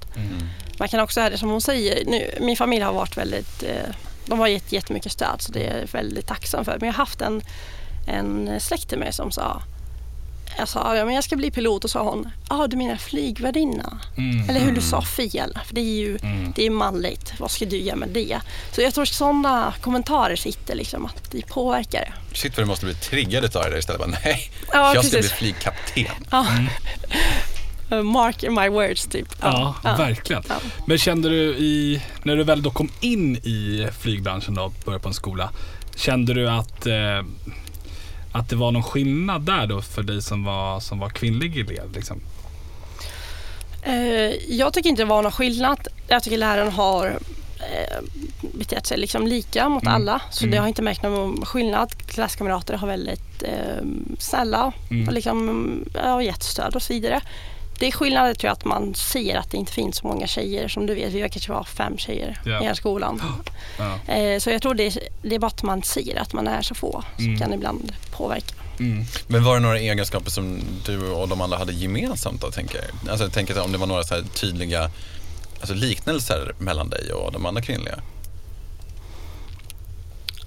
Man 0.80 0.88
kan 0.88 1.00
också 1.00 1.20
höra 1.20 1.30
det 1.30 1.38
som 1.38 1.50
hon 1.50 1.62
säger. 1.62 2.06
Nu, 2.06 2.32
min 2.40 2.58
familj 2.58 2.84
har 2.84 2.94
varit 2.94 3.18
väldigt, 3.18 3.64
eh, 3.64 3.96
de 4.32 4.40
har 4.40 4.48
gett 4.48 4.72
jättemycket 4.72 5.12
stöd 5.12 5.42
så 5.42 5.52
det 5.52 5.64
är 5.68 5.80
jag 5.80 5.88
väldigt 5.88 6.28
tacksam 6.28 6.66
för. 6.66 6.72
Men 6.80 6.88
jag 6.88 6.94
har 6.94 7.06
haft 7.06 7.22
en, 7.22 7.42
en 8.08 8.60
släkt 8.60 8.90
till 8.90 9.00
mig 9.00 9.14
som 9.14 9.32
sa 9.32 9.62
jag 10.58 10.68
sa 10.68 10.96
ja, 10.96 11.06
men 11.06 11.16
jag 11.16 11.24
ska 11.24 11.36
bli 11.36 11.52
pilot 11.52 11.84
och 11.84 11.90
sa 11.90 12.04
hon, 12.04 12.30
ja 12.50 12.64
ah, 12.64 12.68
du 12.68 12.78
menar 12.78 12.96
flygvärdinna? 12.96 14.00
Mm. 14.18 14.50
Eller 14.50 14.60
hur 14.60 14.72
du 14.72 14.82
sa 14.82 15.02
fel, 15.02 15.60
för 15.66 15.76
det 15.76 15.82
är 15.82 15.96
ju 15.96 16.18
Mm. 16.24 16.54
det 16.56 16.66
är 16.66 16.70
manligt, 16.70 17.34
vad 17.40 17.52
ska 17.52 17.66
du 17.66 17.78
göra 17.78 17.96
med 17.96 18.10
det? 18.10 18.40
Så 18.72 18.82
jag 18.82 18.94
tror 18.94 19.06
sådana 19.06 19.74
kommentarer 19.82 20.36
sitter 20.36 20.76
liksom, 20.76 21.06
att 21.06 21.32
det 21.32 21.48
påverkar. 21.48 22.16
Shit 22.34 22.58
vad 22.58 22.66
du 22.66 22.68
måste 22.68 22.86
bli 22.86 22.96
triggad 22.96 23.46
utav 23.46 23.64
det 23.64 23.70
där 23.70 23.78
istället. 23.78 24.00
Bara, 24.02 24.18
nej, 24.24 24.52
Ja, 24.74 24.94
jag 24.96 25.06
ska 25.06 25.12
bli 25.12 25.22
precis. 25.22 25.38
flygkapten. 25.38 26.06
Ja. 26.32 26.40
Uh, 26.40 26.68
Mark 28.04 28.42
my 28.50 28.70
words 28.70 29.08
typ. 29.08 29.28
Ja, 29.42 29.76
verkligen. 29.84 30.44
Ja. 30.50 30.56
Men 30.86 30.98
kände 30.98 31.30
du 31.30 31.42
i, 31.58 32.02
när 32.24 32.36
du 32.36 32.44
väl 32.44 32.62
då 32.62 32.72
kom 32.72 32.90
in 33.00 33.36
i 33.36 33.88
flygbranschen 34.00 34.54
då, 34.56 34.72
började 34.86 35.02
på 35.04 35.08
en 35.08 35.14
skola. 35.14 35.50
Kände 35.96 36.34
du 36.34 36.50
att, 36.50 36.86
eh, 36.88 37.24
att 38.32 38.50
det 38.50 38.56
var 38.56 38.72
någon 38.72 38.84
skillnad 38.84 39.42
där 39.42 39.68
då 39.68 39.82
för 39.82 40.04
dig 40.04 40.22
som 40.22 40.44
var, 40.44 40.80
som 40.80 41.00
var 41.00 41.10
kvinnlig 41.10 41.58
elev? 41.58 41.92
Liksom? 41.96 42.20
Eh, 43.84 44.54
jag 44.56 44.74
tycker 44.74 44.90
inte 44.90 45.02
det 45.02 45.06
var 45.10 45.22
någon 45.22 45.32
skillnad. 45.32 45.88
Jag 46.08 46.24
tycker 46.24 46.38
läraren 46.38 46.72
har 46.72 47.08
eh, 47.60 47.98
betett 48.54 48.86
sig 48.88 48.98
liksom 48.98 49.28
lika 49.28 49.70
mot 49.70 49.84
Mm. 49.84 49.94
alla. 49.96 50.22
Så 50.32 50.44
Mm. 50.44 50.52
det 50.52 50.58
har 50.58 50.68
inte 50.68 50.82
märkt 50.82 51.04
någon 51.04 51.46
skillnad. 51.46 51.92
Klasskamrater 52.08 52.74
har 52.74 52.88
väldigt 52.88 53.44
eh, 53.44 53.84
snälla 54.20 54.72
Mm. 54.92 55.08
och 55.08 55.14
liksom, 55.14 55.70
ja, 55.94 56.22
gett 56.24 56.44
stöd 56.44 56.76
och 56.76 56.82
så 56.82 56.94
vidare. 56.94 57.22
Det 57.82 57.88
är 57.88 57.92
skillnaden 57.92 58.36
tror 58.36 58.48
jag 58.50 58.54
att 58.54 58.66
man 58.66 58.96
ser 58.96 59.36
att 59.38 59.52
det 59.52 59.58
inte 59.58 59.72
finns 59.72 59.98
så 59.98 60.08
många 60.08 60.28
tjejer 60.28 60.68
som 60.68 60.86
du 60.86 60.96
vet. 60.96 61.14
Vi 61.14 61.30
kanske 61.30 61.52
var 61.52 61.64
fem 61.64 61.98
tjejer 61.98 62.42
Ja. 62.46 62.60
i 62.60 62.64
hela 62.64 62.76
skolan. 62.76 63.22
Ja. 63.78 64.14
Eh, 64.14 64.40
så 64.40 64.50
jag 64.50 64.62
tror 64.62 64.74
det 64.74 64.84
är, 64.88 64.94
det 65.22 65.36
är 65.36 65.40
bara 65.40 65.48
att 65.48 65.64
man 65.64 65.84
ser 65.84 66.20
att 66.20 66.34
man 66.34 66.48
är 66.48 66.62
så 66.62 66.76
få 66.76 67.04
som 67.16 67.26
Mm. 67.26 67.40
kan 67.40 67.54
ibland 67.54 67.92
påverka. 68.12 68.54
Mm. 68.80 69.06
Men 69.28 69.44
var 69.44 69.54
det 69.54 69.60
några 69.60 69.80
egenskaper 69.80 70.32
som 70.32 70.60
du 70.86 71.10
och 71.12 71.28
de 71.28 71.42
andra 71.42 71.58
hade 71.58 71.74
gemensamt 71.74 72.42
då, 72.42 72.52
tänker 72.52 72.78
jag? 72.78 73.10
Alltså 73.12 73.26
jag 73.26 73.34
tänker 73.34 73.62
om 73.64 73.72
det 73.72 73.78
var 73.78 73.88
några 73.88 74.04
så 74.04 74.16
här 74.16 74.24
tydliga 74.24 74.90
alltså 75.60 75.74
liknelser 75.74 76.54
mellan 76.58 76.90
dig 76.90 77.14
och 77.14 77.32
de 77.32 77.46
andra 77.46 77.62
kvinnliga? 77.62 78.00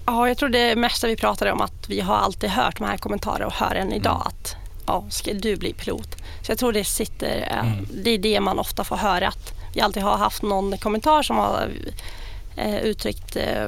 Ja, 0.07 0.29
jag 0.29 0.39
tror 0.39 0.49
det 0.49 0.77
mesta 0.77 1.07
vi 1.07 1.17
pratade 1.17 1.53
om 1.53 1.61
att 1.61 1.89
vi 1.89 2.01
har 2.01 2.17
alltid 2.17 2.51
hört 2.51 2.79
de 2.79 2.85
här 2.85 2.97
kommentarerna 2.97 3.47
och 3.47 3.53
hör 3.53 3.75
än 3.75 3.93
idag 3.93 4.15
Mm. 4.17 4.27
att 4.29 4.57
ja, 4.87 5.05
ska 5.11 5.33
du 5.35 5.57
bli 5.57 5.73
pilot? 5.73 6.17
Så 6.43 6.51
jag 6.53 6.59
tror 6.59 6.73
det 6.73 6.85
sitter, 6.85 7.49
eh, 7.51 7.59
Mm. 7.73 7.87
det 8.05 8.11
är 8.11 8.19
det 8.19 8.41
man 8.41 8.59
ofta 8.59 8.85
får 8.85 8.97
höra 8.97 9.29
att 9.29 9.53
vi 9.75 9.81
alltid 9.81 10.03
har 10.03 10.17
haft 10.17 10.43
någon 10.43 10.79
kommentar 10.79 11.23
som 11.23 11.37
har 11.37 11.71
eh, 12.57 12.77
uttryckt, 12.77 13.37
eh, 13.37 13.65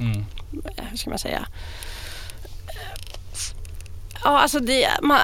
Mm. 0.00 0.24
hur 0.90 0.96
ska 0.96 1.10
man 1.10 1.18
säga, 1.18 1.46
Ja, 4.24 4.38
alltså 4.40 4.60
det, 4.60 4.88
man, 5.02 5.20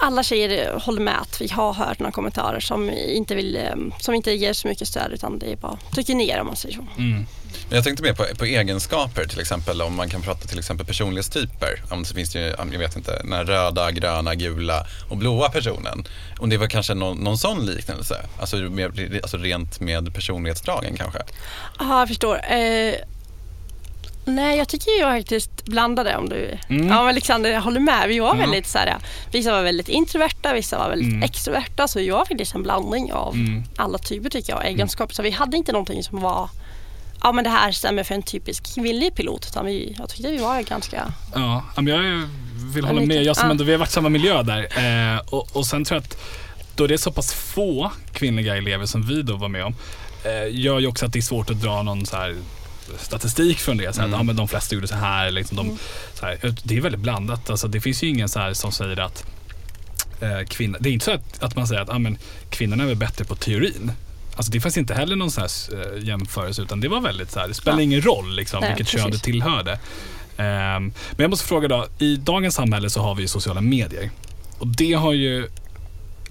alla 0.00 0.22
tjejer 0.22 0.78
håller 0.80 1.00
med 1.02 1.20
att 1.20 1.40
vi 1.40 1.48
har 1.48 1.72
hört 1.72 1.98
några 1.98 2.12
kommentarer 2.12 2.60
som 2.60 2.90
inte, 2.90 3.34
vill, 3.34 3.56
eh, 3.56 3.74
som 4.00 4.14
inte 4.14 4.32
ger 4.32 4.52
så 4.52 4.68
mycket 4.68 4.88
stöd 4.88 5.12
utan 5.12 5.38
det 5.38 5.52
är 5.52 5.56
bara 5.56 5.78
trycker 5.94 6.14
ner 6.14 6.40
om 6.40 6.46
man 6.46 6.56
säger 6.56 6.74
så. 6.76 6.86
Mm. 6.98 7.26
Men 7.68 7.76
jag 7.76 7.84
tänkte 7.84 8.02
mer 8.02 8.12
på, 8.12 8.24
på 8.38 8.44
egenskaper 8.44 9.24
till 9.26 9.40
exempel 9.40 9.82
om 9.82 9.96
man 9.96 10.08
kan 10.08 10.22
prata 10.22 10.46
till 10.48 10.58
exempel 10.58 10.86
personlighetstyper. 10.86 11.82
Om 11.90 12.02
det 12.02 12.14
finns 12.14 12.36
ju, 12.36 12.40
jag 12.72 12.78
vet 12.78 12.96
inte, 12.96 13.18
den 13.22 13.32
här 13.32 13.44
röda, 13.44 13.90
gröna, 13.90 14.34
gula 14.34 14.86
och 15.08 15.16
blåa 15.16 15.48
personen. 15.48 16.04
Om 16.38 16.48
det 16.50 16.56
var 16.56 16.66
kanske 16.66 16.94
någon, 16.94 17.18
någon 17.18 17.38
sån 17.38 17.66
liknelse, 17.66 18.26
alltså, 18.40 18.56
mer, 18.56 19.18
alltså 19.22 19.36
rent 19.36 19.80
med 19.80 20.14
personlighetsdragen 20.14 20.96
kanske. 20.96 21.18
Ja, 21.78 21.98
jag 21.98 22.08
förstår. 22.08 22.36
Eh, 22.52 22.94
nej, 24.24 24.58
jag 24.58 24.68
tycker 24.68 24.90
jag 25.00 25.18
faktiskt 25.18 25.64
blandade 25.64 26.16
om 26.16 26.28
du... 26.28 26.58
Mm. 26.68 26.88
Ja, 26.88 26.94
men 26.94 27.08
Alexander, 27.08 27.50
jag 27.50 27.60
håller 27.60 27.80
med. 27.80 28.08
Vi 28.08 28.18
var 28.18 28.28
Ja. 28.34 28.40
väldigt 28.40 28.66
så 28.66 28.78
här, 28.78 28.96
vissa 29.32 29.52
var 29.52 29.62
väldigt 29.62 29.88
introverta, 29.88 30.52
vissa 30.54 30.78
var 30.78 30.88
väldigt 30.90 31.08
Mm. 31.08 31.22
extroverta. 31.22 31.88
Så 31.88 32.00
jag 32.00 32.16
var 32.18 32.24
faktiskt 32.24 32.54
en 32.54 32.62
blandning 32.62 33.12
av 33.12 33.34
Mm. 33.34 33.62
alla 33.76 33.98
typer 33.98 34.30
tycker 34.30 34.52
jag, 34.52 34.66
egenskaper. 34.66 35.14
Så 35.14 35.22
vi 35.22 35.30
hade 35.30 35.56
inte 35.56 35.72
någonting 35.72 36.02
som 36.02 36.20
var 36.20 36.50
Ja 37.22 37.32
men 37.32 37.44
det 37.44 37.50
här 37.50 37.72
stämmer 37.72 38.04
för 38.04 38.14
en 38.14 38.22
typisk 38.22 38.74
kvinnlig 38.74 39.14
pilot. 39.14 39.46
Utan 39.50 39.66
vi, 39.66 39.94
jag 39.98 40.08
tyckte 40.08 40.30
vi 40.30 40.38
var 40.38 40.62
ganska... 40.62 41.12
Ja, 41.34 41.64
men 41.76 41.86
jag 41.86 42.28
vill 42.74 42.84
hålla 42.84 43.00
med. 43.00 43.24
Jag 43.24 43.36
som 43.36 43.46
ja. 43.46 43.50
ändå, 43.50 43.64
vi 43.64 43.72
har 43.72 43.78
varit 43.78 43.88
i 43.88 43.92
samma 43.92 44.08
miljö 44.08 44.42
där. 44.42 44.62
Eh, 45.14 45.20
och, 45.28 45.56
och 45.56 45.66
sen 45.66 45.84
tror 45.84 45.96
jag 45.96 46.04
att 46.04 46.18
då 46.76 46.86
det 46.86 46.94
är 46.94 46.98
så 46.98 47.12
pass 47.12 47.34
få 47.34 47.92
kvinnliga 48.12 48.56
elever 48.56 48.86
som 48.86 49.02
vi 49.06 49.22
då 49.22 49.36
var 49.36 49.48
med 49.48 49.64
om, 49.64 49.74
eh, 50.24 50.60
gör 50.60 50.78
ju 50.78 50.86
också 50.86 51.06
att 51.06 51.12
det 51.12 51.18
är 51.18 51.22
svårt 51.22 51.50
att 51.50 51.60
dra 51.60 51.82
någon 51.82 52.06
så 52.06 52.16
här 52.16 52.36
statistik 52.98 53.58
från 53.58 53.76
det. 53.76 53.94
Så 53.94 54.00
att, 54.00 54.06
Mm. 54.06 54.18
ja, 54.18 54.22
men 54.22 54.36
de 54.36 54.48
flesta 54.48 54.74
gjorde 54.74 54.88
så 54.88 54.94
här. 54.94 55.30
Liksom, 55.30 55.56
de, 55.56 55.78
så 56.14 56.26
här 56.26 56.54
det 56.62 56.76
är 56.76 56.80
väldigt 56.80 57.00
blandat. 57.00 57.50
Alltså, 57.50 57.68
det 57.68 57.80
finns 57.80 58.02
ju 58.02 58.08
ingen 58.08 58.28
så 58.28 58.38
här 58.38 58.52
som 58.54 58.72
säger 58.72 59.00
att 59.00 59.24
eh, 60.20 60.46
kvinna, 60.48 60.78
det 60.80 60.88
är 60.88 60.92
inte 60.92 61.04
så 61.04 61.12
att, 61.12 61.42
att 61.42 61.56
man 61.56 61.66
säger 61.66 61.82
att 61.82 61.90
ah, 61.90 61.98
men, 61.98 62.18
kvinnorna 62.50 62.82
är 62.82 62.86
väl 62.86 62.96
bättre 62.96 63.24
på 63.24 63.34
teorin. 63.36 63.92
Alltså 64.38 64.52
det 64.52 64.60
fanns 64.60 64.78
inte 64.78 64.94
heller 64.94 65.16
någon 65.16 65.30
sån 65.30 65.42
här 65.42 65.96
eh, 65.96 66.04
jämförelse 66.04 66.62
utan 66.62 66.80
det 66.80 66.88
var 66.88 67.00
väldigt 67.00 67.30
så 67.30 67.40
här, 67.40 67.48
det 67.48 67.54
spelar 67.54 67.78
Ja. 67.78 67.82
ingen 67.82 68.02
roll 68.02 68.36
liksom, 68.36 68.60
Nej, 68.60 68.70
vilket 68.70 68.88
kön 68.88 69.04
du 69.04 69.10
precis. 69.10 69.22
tillhörde. 69.22 69.72
Ehm, 70.36 70.82
men 71.10 71.16
jag 71.18 71.30
måste 71.30 71.46
fråga 71.46 71.68
då, 71.68 71.86
i 71.98 72.16
dagens 72.16 72.54
samhälle 72.54 72.90
så 72.90 73.00
har 73.00 73.14
vi 73.14 73.22
ju 73.22 73.28
sociala 73.28 73.60
medier. 73.60 74.10
Och 74.58 74.66
det 74.66 74.92
har 74.92 75.12
ju 75.12 75.48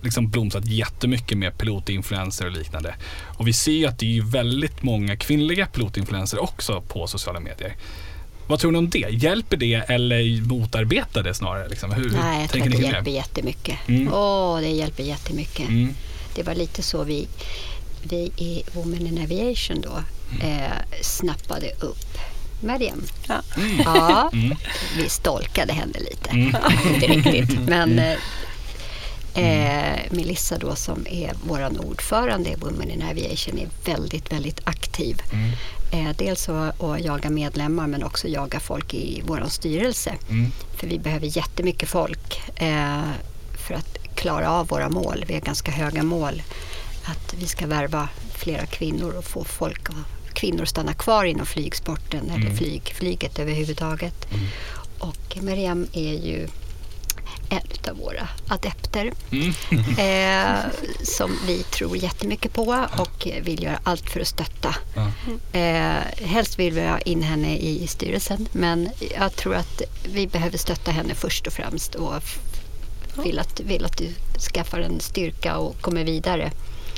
liksom 0.01 0.29
blomstrat 0.29 0.65
jättemycket 0.65 1.37
med 1.37 1.57
pilotinfluencer 1.57 2.45
och 2.45 2.51
liknande. 2.51 2.95
Och 3.37 3.47
vi 3.47 3.53
ser 3.53 3.71
ju 3.71 3.85
att 3.85 3.99
det 3.99 4.05
är 4.05 4.09
ju 4.11 4.25
väldigt 4.25 4.83
många 4.83 5.15
kvinnliga 5.17 5.65
pilotinfluencer 5.65 6.43
också 6.43 6.81
på 6.81 7.07
sociala 7.07 7.39
medier. 7.39 7.75
Vad 8.47 8.59
tror 8.59 8.71
ni 8.71 8.77
om 8.77 8.89
det? 8.89 9.07
Hjälper 9.09 9.57
det 9.57 9.73
eller 9.75 10.41
motarbetar 10.41 11.23
det 11.23 11.33
snarare? 11.33 11.67
Liksom? 11.69 11.91
Hur, 11.91 12.09
Nej, 12.09 12.41
jag 12.41 12.49
tror 12.49 12.63
att 12.63 12.71
det 12.71 12.87
hjälper 12.87 13.11
jättemycket. 13.11 13.75
Mm. 13.87 14.13
Åh, 14.13 14.59
det 14.59 14.69
hjälper 14.69 15.03
jättemycket. 15.03 15.69
Mm. 15.69 15.93
Det 16.35 16.43
var 16.43 16.55
lite 16.55 16.83
så 16.83 17.03
vi, 17.03 17.27
vi 18.09 18.31
i 18.37 18.63
Women 18.73 19.07
in 19.07 19.23
Aviation 19.23 19.81
då 19.81 20.03
eh, 20.45 21.01
snappade 21.01 21.71
upp 21.79 22.17
Mariam. 22.63 23.03
Ja. 23.27 23.41
Ja, 23.85 24.29
Mm. 24.33 24.57
vi 24.97 25.09
stolkade 25.09 25.73
henne 25.73 25.99
lite. 25.99 26.29
Mm. 26.29 26.55
Inte 26.93 27.07
riktigt, 27.07 27.59
men 27.59 27.99
eh, 27.99 28.17
eh, 29.33 29.99
Melissa 30.11 30.57
då 30.57 30.75
som 30.75 31.07
är 31.09 31.33
vår 31.47 31.79
ordförande 31.79 32.49
i 32.49 32.55
Women 32.55 32.89
in 32.91 33.03
Aviation 33.03 33.57
är 33.59 33.67
väldigt, 33.91 34.31
väldigt 34.31 34.59
aktiv. 34.63 35.21
Mm. 35.33 35.51
Eh, 35.91 36.15
dels 36.17 36.49
att, 36.49 36.83
att 36.83 37.01
jaga 37.05 37.29
medlemmar 37.29 37.87
men 37.87 38.03
också 38.03 38.27
jaga 38.27 38.59
folk 38.59 38.93
i 38.93 39.21
vår 39.25 39.43
styrelse. 39.49 40.13
Mm. 40.29 40.51
För 40.77 40.87
vi 40.87 40.99
behöver 40.99 41.37
jättemycket 41.37 41.89
folk 41.89 42.41
eh, 42.55 43.01
för 43.67 43.73
att 43.75 43.97
klara 44.15 44.51
av 44.51 44.67
våra 44.67 44.89
mål. 44.89 45.25
Vi 45.27 45.33
har 45.33 45.41
ganska 45.41 45.71
höga 45.71 46.03
mål. 46.03 46.41
Att 47.09 47.33
vi 47.33 47.47
ska 47.47 47.67
värva 47.67 48.09
flera 48.35 48.65
kvinnor 48.65 49.13
och 49.17 49.25
få 49.25 49.43
folk 49.43 49.87
kvinnor 50.33 50.63
att 50.63 50.69
stanna 50.69 50.93
kvar 50.93 51.25
inom 51.25 51.45
flygsporten 51.45 52.29
eller 52.29 52.45
Mm. 52.45 52.57
flyg, 52.57 52.81
flyget 52.95 53.39
överhuvudtaget. 53.39 54.27
Mm. 54.33 54.45
Och 54.99 55.37
Mariam 55.41 55.87
är 55.93 56.13
ju 56.13 56.47
en 57.49 57.91
av 57.91 57.97
våra 57.97 58.27
adepter 58.47 59.11
Mm. 59.31 59.53
eh, 59.97 60.65
som 61.03 61.39
vi 61.47 61.63
tror 61.63 61.97
jättemycket 61.97 62.53
på 62.53 62.87
och 62.97 63.27
vill 63.41 63.63
göra 63.63 63.79
allt 63.83 64.09
för 64.09 64.19
att 64.19 64.27
stötta. 64.27 64.75
Ja. 64.95 65.11
Eh, 65.59 66.03
helst 66.27 66.59
vill 66.59 66.73
vi 66.73 66.81
ha 66.87 66.99
in 66.99 67.23
henne 67.23 67.57
i 67.57 67.87
styrelsen 67.87 68.47
men 68.51 68.89
jag 69.19 69.35
tror 69.35 69.55
att 69.55 69.81
vi 70.13 70.27
behöver 70.27 70.57
stötta 70.57 70.91
henne 70.91 71.15
först 71.15 71.47
och 71.47 71.53
främst 71.53 71.95
och 71.95 72.13
vill 73.23 73.39
att, 73.39 73.59
vill 73.59 73.85
att 73.85 73.97
du 73.97 74.13
skaffar 74.53 74.79
en 74.79 74.99
styrka 74.99 75.57
och 75.57 75.81
kommer 75.81 76.03
vidare. 76.03 76.51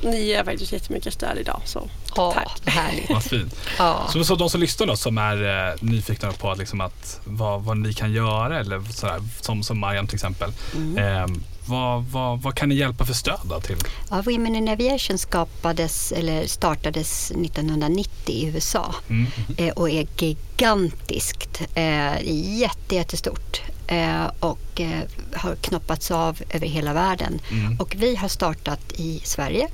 Ni 0.04 0.24
ger 0.26 0.44
faktiskt 0.44 0.72
jättemycket 0.72 1.14
stöd 1.14 1.38
idag. 1.38 1.62
Så 1.66 1.90
Ja, 2.16 2.32
tack. 2.34 2.62
härligt. 2.66 3.10
Vad 3.10 3.24
fint. 3.24 3.56
Ja. 3.78 4.08
Så, 4.14 4.24
så 4.24 4.36
de 4.36 4.50
som 4.50 4.62
lyssnar 4.62 4.88
då 4.88 4.96
som 4.96 5.18
är 5.18 5.68
eh, 5.70 5.76
nyfikna 5.82 6.32
på 6.32 6.52
att, 6.52 6.58
liksom 6.58 6.82
att 6.82 7.20
vad, 7.26 7.62
vad 7.64 7.78
ni 7.78 7.94
kan 7.94 8.12
göra 8.12 8.60
eller 8.60 8.82
sådär, 8.82 9.20
som, 9.42 9.64
som 9.64 9.80
Mariam 9.80 10.08
till 10.08 10.16
exempel. 10.16 10.52
Mm. 10.76 10.98
Eh, 10.98 11.28
vad, 11.66 12.04
vad, 12.04 12.42
vad 12.42 12.56
kan 12.56 12.70
ni 12.70 12.76
hjälpa 12.76 13.06
för 13.06 13.14
stöd 13.14 13.40
då 13.44 13.60
till? 13.62 13.76
Ja, 14.10 14.22
Women 14.22 14.56
in 14.56 14.68
Aviation 14.70 15.18
skapades, 15.18 16.12
eller 16.12 16.48
startades 16.48 17.32
1990 17.32 18.12
i 18.36 18.46
USA 18.48 18.96
Mm. 19.10 19.28
eh, 19.58 19.70
och 19.74 19.90
är 19.90 20.08
gigantiskt. 20.18 21.62
Eh, 21.76 22.22
jätte, 22.60 22.96
jättestort 22.96 23.62
eh, 23.88 24.26
och 24.40 24.82
eh, 24.82 25.00
har 25.36 25.56
knoppats 25.56 26.12
av 26.12 26.40
över 26.50 26.68
hela 26.68 26.94
världen. 26.94 27.40
Mm. 27.52 27.80
Och 27.80 27.96
vi 28.00 28.16
har 28.16 28.28
startat 28.28 28.92
i 28.96 29.22
Sverige 29.24 29.68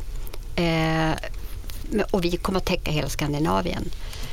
och 2.12 2.26
vi 2.26 2.38
kommer 2.38 2.60
att 2.60 2.66
täcka 2.66 2.92
hela 2.92 3.10
Skandinavien. 3.10 3.90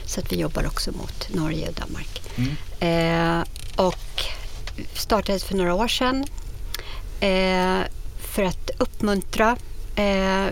Så 0.06 0.20
att 0.20 0.32
vi 0.32 0.37
jobbar 0.37 0.66
också 0.66 0.92
mot 0.92 1.28
Norge 1.35 1.68
och 1.68 1.74
Danmark. 1.74 2.22
Mm. 2.37 2.56
Eh, 2.80 3.44
och 3.76 4.24
startades 4.94 5.44
för 5.44 5.54
några 5.54 5.74
år 5.74 5.88
sedan 5.88 6.26
eh, 7.20 7.80
för 8.18 8.42
att 8.42 8.70
uppmuntra, 8.78 9.56
eh, 9.96 10.46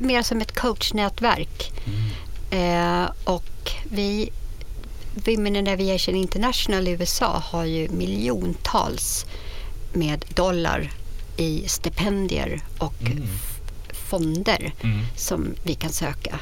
mer 0.00 0.22
som 0.22 0.40
ett 0.40 0.60
coachnätverk. 0.60 1.72
Eh, 2.50 3.10
och 3.24 3.72
vi, 3.90 4.30
Women 5.14 5.56
in 5.56 5.68
Aviation 5.68 6.14
International 6.14 6.88
i 6.88 6.90
USA 6.90 7.42
har 7.44 7.64
ju 7.64 7.88
miljontals 7.88 9.26
med 9.92 10.24
dollar 10.34 10.90
i 11.36 11.64
stipendier 11.68 12.60
och 12.78 12.94
Mm. 13.00 13.28
Fonder 14.08 14.72
Mm. 14.82 15.00
som 15.16 15.54
vi 15.62 15.74
kan 15.74 15.90
söka. 15.92 16.38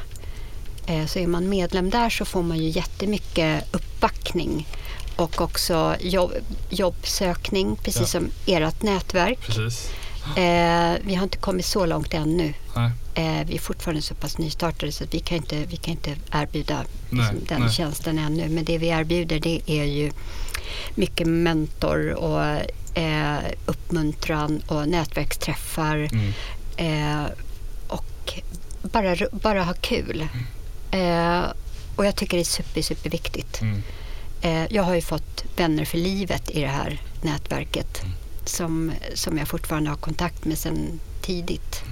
Eh, 0.87 1.05
Så 1.05 1.19
är 1.19 1.27
man 1.27 1.49
medlem 1.49 1.89
där 1.89 2.09
så 2.09 2.25
får 2.25 2.43
man 2.43 2.57
ju 2.57 2.69
jättemycket 2.69 3.63
uppbackning 3.75 4.67
och 5.15 5.41
också 5.41 5.95
jobb, 5.99 6.31
jobbsökning, 6.69 7.75
precis 7.83 8.01
Ja. 8.01 8.07
som 8.07 8.29
ert 8.45 8.81
nätverk. 8.83 9.39
Precis. 9.39 9.89
Eh, 10.37 10.93
vi 11.01 11.15
har 11.15 11.23
inte 11.23 11.37
kommit 11.37 11.65
så 11.65 11.85
långt 11.85 12.13
ännu. 12.13 12.53
Eh, 13.15 13.43
vi 13.47 13.55
är 13.55 13.59
fortfarande 13.59 14.01
så 14.01 14.15
pass 14.15 14.37
nystartade 14.37 14.91
så 14.91 15.03
vi 15.11 15.19
kan 15.19 15.37
inte, 15.37 15.55
vi 15.55 15.77
kan 15.77 15.91
inte 15.91 16.15
erbjuda 16.31 16.75
Nej, 17.09 17.23
liksom, 17.33 17.47
den 17.47 17.61
nej. 17.61 17.71
tjänsten 17.71 18.19
ännu. 18.19 18.49
Men 18.49 18.65
det 18.65 18.77
vi 18.77 18.87
erbjuder 18.87 19.39
det 19.39 19.61
är 19.65 19.83
ju 19.83 20.11
mycket 20.95 21.27
mentor 21.27 22.09
och 22.13 22.43
eh, 22.97 23.37
uppmuntran 23.65 24.61
och 24.67 24.87
nätverksträffar 24.87 25.97
Mm. 26.11 26.33
eh, 26.77 27.25
och 28.81 28.89
bara, 28.89 29.15
bara 29.31 29.63
ha 29.63 29.73
kul. 29.73 30.27
Eh, 30.91 31.41
och 31.95 32.05
jag 32.05 32.15
tycker 32.15 32.37
det 32.37 32.43
är 32.43 32.45
super, 32.45 32.81
superviktigt. 32.81 33.61
Mm. 33.61 33.83
Eh, 34.41 34.65
jag 34.69 34.83
har 34.83 34.95
ju 34.95 35.01
fått 35.01 35.43
vänner 35.57 35.85
för 35.85 35.97
livet 35.97 36.49
i 36.51 36.61
det 36.61 36.67
här 36.67 37.01
nätverket 37.21 38.01
Mm. 38.03 38.13
som, 38.45 38.91
som 39.13 39.37
jag 39.37 39.47
fortfarande 39.47 39.89
har 39.89 39.97
kontakt 39.97 40.45
med 40.45 40.57
sedan 40.57 40.99
tidigt. 41.21 41.83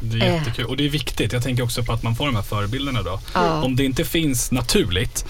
Det 0.00 0.18
är 0.18 0.28
Eh. 0.28 0.34
jättekul. 0.34 0.64
Och 0.66 0.76
det 0.76 0.84
är 0.84 0.88
viktigt. 0.90 1.32
Jag 1.32 1.42
tänker 1.42 1.62
också 1.62 1.84
på 1.84 1.92
att 1.92 2.02
man 2.02 2.16
får 2.16 2.26
de 2.26 2.34
här 2.36 2.42
förebilderna 2.42 3.02
då. 3.02 3.20
Ja. 3.34 3.62
Om 3.62 3.76
det 3.76 3.84
inte 3.84 4.04
finns 4.04 4.50
naturligt 4.50 5.24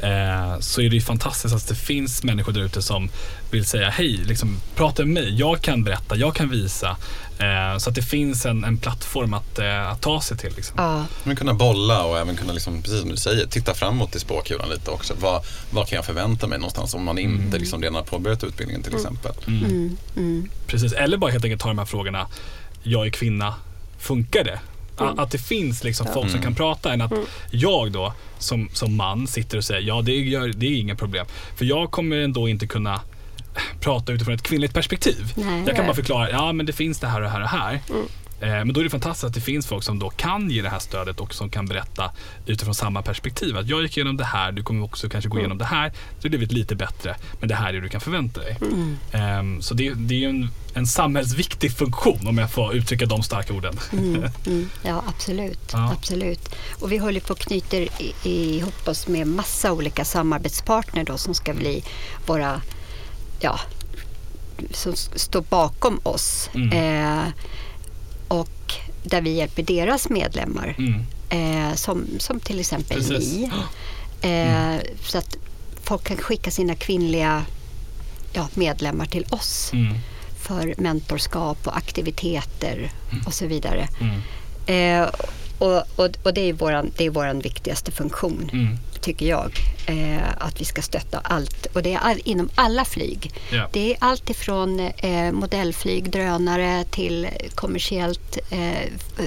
eh, 0.00 0.58
så 0.60 0.80
är 0.80 0.88
det 0.88 0.94
ju 0.96 1.00
fantastiskt 1.02 1.54
att 1.54 1.68
det 1.68 1.74
finns 1.74 2.22
människor 2.22 2.52
där 2.52 2.60
ute 2.60 2.82
som 2.82 3.10
vill 3.50 3.64
säga 3.66 3.90
hej, 3.90 4.16
liksom, 4.26 4.60
prata 4.74 5.04
med 5.04 5.14
mig. 5.14 5.34
Jag 5.38 5.60
kan 5.62 5.84
berätta, 5.84 6.16
jag 6.16 6.34
kan 6.34 6.48
visa. 6.50 6.96
Eh, 7.38 7.78
så 7.78 7.88
att 7.90 7.94
det 7.94 8.02
finns 8.02 8.46
en, 8.46 8.64
en 8.64 8.78
plattform 8.78 9.34
att, 9.34 9.58
eh, 9.58 9.88
att 9.90 10.00
ta 10.00 10.20
sig 10.20 10.36
till. 10.36 10.52
Liksom. 10.56 10.74
Ja, 10.78 11.04
Men 11.24 11.36
kunna 11.36 11.54
bolla 11.54 12.04
och 12.04 12.18
även 12.18 12.36
kunna, 12.36 12.52
liksom, 12.52 12.82
precis 12.82 13.00
som 13.00 13.10
du 13.10 13.16
säger, 13.16 13.46
titta 13.46 13.74
framåt 13.74 14.16
i 14.16 14.18
spåkulan 14.20 14.68
lite 14.68 14.90
också. 14.90 15.14
Vad, 15.20 15.44
vad 15.70 15.88
kan 15.88 15.96
jag 15.96 16.04
förvänta 16.04 16.46
mig 16.46 16.58
någonstans 16.58 16.94
om 16.94 17.04
man 17.04 17.18
inte 17.18 17.46
Mm. 17.46 17.60
liksom 17.60 17.82
redan 17.82 17.94
har 17.94 18.02
påbörjat 18.02 18.44
utbildningen 18.44 18.82
till 18.82 18.94
exempel. 18.94 19.32
Mm. 19.46 19.64
mm, 19.64 19.96
mm. 20.16 20.48
Precis. 20.66 20.92
Eller 20.92 21.16
bara 21.16 21.30
helt 21.30 21.44
enkelt 21.44 21.62
ta 21.62 21.68
de 21.68 21.78
här 21.78 21.84
frågorna. 21.86 22.26
Jag 22.82 23.06
är 23.06 23.10
kvinna, 23.10 23.54
funkar 23.98 24.44
det? 24.44 24.58
A- 25.04 25.14
Att 25.16 25.30
det 25.30 25.38
finns 25.38 25.84
liksom 25.84 26.06
folk 26.06 26.26
som 26.30 26.38
Mm. 26.38 26.42
kan 26.42 26.54
prata 26.54 26.92
än 26.92 27.00
att 27.02 27.12
jag 27.50 27.92
då 27.92 28.12
som, 28.38 28.68
som 28.72 28.96
man 28.96 29.26
sitter 29.26 29.58
och 29.58 29.64
säger 29.64 29.80
ja 29.88 30.02
det, 30.02 30.12
gör, 30.12 30.48
det 30.48 30.66
är 30.66 30.76
inga 30.80 30.94
problem. 30.96 31.26
För 31.56 31.64
jag 31.64 31.90
kommer 31.90 32.16
ändå 32.16 32.48
inte 32.48 32.66
kunna 32.66 33.00
prata 33.80 34.12
utifrån 34.12 34.34
ett 34.34 34.42
kvinnligt 34.42 34.74
perspektiv. 34.74 35.32
Nej. 35.36 35.62
Jag 35.66 35.76
kan 35.76 35.86
bara 35.86 35.94
förklara, 35.94 36.30
ja 36.30 36.52
men 36.52 36.66
det 36.66 36.72
finns 36.72 36.98
det 36.98 37.06
här 37.06 37.16
och 37.16 37.22
det 37.22 37.28
här 37.28 37.42
och 37.42 37.48
här. 37.48 37.74
Eh, 37.74 37.80
Men 38.40 38.72
då 38.72 38.80
är 38.80 38.84
det 38.84 38.90
fantastiskt 38.90 39.24
att 39.24 39.34
det 39.34 39.40
finns 39.40 39.66
folk 39.66 39.84
som 39.84 39.98
då 39.98 40.10
kan 40.10 40.50
ge 40.50 40.62
det 40.62 40.68
här 40.68 40.78
stödet 40.78 41.20
och 41.20 41.34
som 41.34 41.50
kan 41.50 41.66
berätta 41.66 42.10
utifrån 42.46 42.74
samma 42.74 43.02
perspektiv. 43.02 43.56
Att 43.56 43.68
jag 43.68 43.82
gick 43.82 43.96
igenom 43.96 44.16
det 44.16 44.24
här, 44.24 44.52
du 44.52 44.62
kommer 44.62 44.84
också 44.84 45.08
kanske 45.08 45.28
gå 45.30 45.38
igenom 45.38 45.58
det 45.58 45.64
här. 45.64 45.90
Så 45.90 45.96
det 46.22 46.26
har 46.28 46.30
blivit 46.30 46.52
lite 46.52 46.74
bättre, 46.74 47.16
men 47.40 47.48
det 47.48 47.54
här 47.54 47.68
är 47.68 47.72
det 47.72 47.80
du 47.80 47.88
kan 47.88 48.00
förvänta 48.00 48.40
dig. 48.40 48.58
Ehm, 49.12 49.62
Så 49.62 49.74
det, 49.74 49.94
det 49.96 50.24
är 50.24 50.28
en, 50.28 50.50
en 50.74 50.86
samhällsviktig 50.86 51.72
funktion 51.72 52.26
om 52.26 52.38
jag 52.38 52.50
får 52.50 52.74
uttrycka 52.74 53.06
de 53.06 53.22
starka 53.22 53.54
orden. 53.54 53.78
Mm, 53.92 54.24
mm, 54.46 54.68
ja, 54.82 55.04
absolut. 55.06 55.70
Ja. 55.72 55.92
absolut. 55.92 56.54
Och 56.80 56.92
vi 56.92 56.98
håller 56.98 57.20
på 57.20 57.34
knyter 57.34 57.88
i, 58.02 58.14
ihop 58.56 58.88
oss 58.88 59.08
med 59.08 59.26
massa 59.26 59.72
olika 59.72 60.04
samarbetspartner 60.04 61.04
då 61.04 61.18
som 61.18 61.34
ska 61.34 61.54
bli 61.54 61.84
våra, 62.26 62.60
ja, 63.40 63.60
som 64.70 64.96
står 64.96 65.42
bakom 65.42 66.00
oss. 66.02 66.50
Mm. 66.54 66.72
Eh, 66.72 67.28
och 68.28 68.72
där 69.02 69.20
vi 69.20 69.30
hjälper 69.34 69.62
deras 69.62 70.08
medlemmar. 70.08 70.74
Mm. 70.78 71.02
Eh, 71.68 71.74
som, 71.74 72.06
som 72.18 72.40
till 72.40 72.60
exempel 72.60 72.96
Precis. 72.96 73.32
ni. 73.32 73.50
Eh, 74.30 74.76
Så 75.04 75.18
att 75.18 75.36
folk 75.82 76.04
kan 76.04 76.16
skicka 76.16 76.50
sina 76.50 76.74
kvinnliga 76.74 77.44
ja, 78.32 78.48
medlemmar 78.54 79.06
till 79.06 79.26
oss 79.30 79.70
Mm. 79.72 79.94
för 80.40 80.74
mentorskap 80.78 81.66
och 81.66 81.76
aktiviteter 81.76 82.90
och 83.26 83.34
så 83.34 83.46
vidare. 83.46 83.88
Mm. 84.00 84.20
Eh, 85.02 85.08
och, 85.58 85.76
och, 85.96 86.08
och 86.22 86.34
det 86.34 86.40
är 86.40 87.10
våran 87.10 87.38
viktigaste 87.40 87.92
funktion, 87.92 88.50
Mm. 88.52 88.76
tycker 89.00 89.26
jag. 89.26 89.52
Eh, 89.88 90.18
att 90.38 90.60
vi 90.60 90.64
ska 90.64 90.82
stötta 90.82 91.18
allt. 91.24 91.66
Och 91.72 91.82
det 91.82 91.92
är 91.94 91.98
all, 91.98 92.20
inom 92.24 92.48
alla 92.54 92.84
flyg. 92.84 93.32
Ja. 93.50 93.68
Det 93.72 93.90
är 93.92 93.96
allt 94.00 94.30
ifrån 94.30 94.80
eh, 94.80 95.32
modellflyg, 95.32 96.10
drönare 96.10 96.84
till 96.90 97.28
kommersiellt. 97.54 98.38
Eh, 98.50 98.70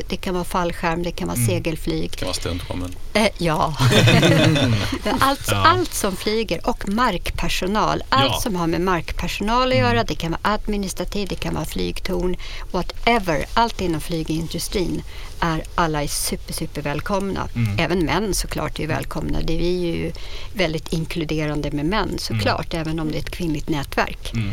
det 0.09 0.15
kan 0.17 0.33
vara 0.33 0.43
fallskärm, 0.43 1.03
det 1.03 1.11
kan 1.11 1.27
vara 1.27 1.37
segelflyg. 1.47 2.11
Det 2.11 2.17
kan 2.17 2.25
vara 2.25 2.33
stuntwoman. 2.35 2.95
Eh, 3.13 3.27
ja. 3.37 3.75
allt, 5.19 5.47
Ja. 5.51 5.55
allt 5.67 5.93
som 5.93 6.15
flyger 6.15 6.67
och 6.67 6.89
markpersonal. 6.89 8.03
Allt 8.09 8.31
Ja. 8.33 8.39
som 8.41 8.55
har 8.55 8.67
med 8.67 8.81
markpersonal 8.81 9.71
att 9.71 9.77
göra. 9.77 10.03
Det 10.03 10.15
kan 10.15 10.31
vara 10.31 10.41
administrativt, 10.43 11.29
det 11.29 11.35
kan 11.35 11.53
vara 11.53 11.65
flygtorn. 11.65 12.35
Whatever. 12.71 13.45
Allt 13.53 13.81
inom 13.81 14.01
flygindustrin 14.01 15.03
är 15.39 15.63
alla 15.75 16.03
är 16.03 16.07
super, 16.07 16.53
super 16.53 16.81
välkomna. 16.81 17.47
Även 17.77 18.05
män 18.05 18.33
såklart 18.33 18.79
är 18.79 18.87
välkomna. 18.87 19.39
Det 19.43 19.53
är 19.53 19.57
vi 19.59 19.69
ju 19.79 20.11
väldigt 20.53 20.93
inkluderande 20.93 21.71
med 21.71 21.85
män 21.85 22.15
såklart. 22.17 22.73
Även 22.73 22.99
om 22.99 23.11
det 23.11 23.17
är 23.17 23.19
ett 23.19 23.29
kvinnligt 23.31 23.69
nätverk. 23.69 24.33
Mm. 24.33 24.51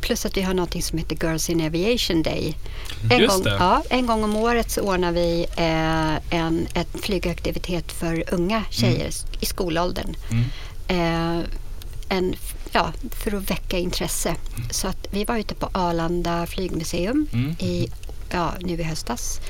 Plus 0.00 0.26
att 0.26 0.36
vi 0.36 0.42
har 0.42 0.54
något 0.54 0.84
som 0.84 0.98
heter 0.98 1.16
Girls 1.26 1.50
in 1.50 1.60
Aviation 1.66 2.22
Day. 2.22 2.54
En, 3.10 3.18
Just 3.20 3.34
gång, 3.34 3.42
det. 3.42 3.50
ja, 3.50 3.82
en 3.90 4.06
gång 4.06 4.24
om 4.24 4.36
året 4.36 4.70
så 4.70 4.80
ordnar 4.80 5.12
vi 5.12 5.46
eh, 5.56 6.38
en 6.40 6.66
ett 6.74 6.88
flygaktivitet 7.02 7.92
för 7.92 8.24
unga 8.34 8.64
tjejer 8.70 9.08
s- 9.08 9.26
i 9.40 9.46
skolåldern. 9.46 10.16
Mm. 10.30 10.44
Eh, 10.88 11.44
en, 12.08 12.34
ja, 12.72 12.92
för 13.24 13.34
att 13.36 13.50
väcka 13.50 13.78
intresse. 13.78 14.34
Så 14.70 14.88
att 14.88 15.06
vi 15.10 15.24
var 15.24 15.36
ute 15.36 15.54
på 15.54 15.68
Arlanda 15.72 16.46
flygmuseum 16.46 17.26
Mm. 17.32 17.50
i, 17.50 17.88
ja, 18.32 18.54
nu 18.60 18.72
i 18.72 18.82
höstas. 18.82 19.40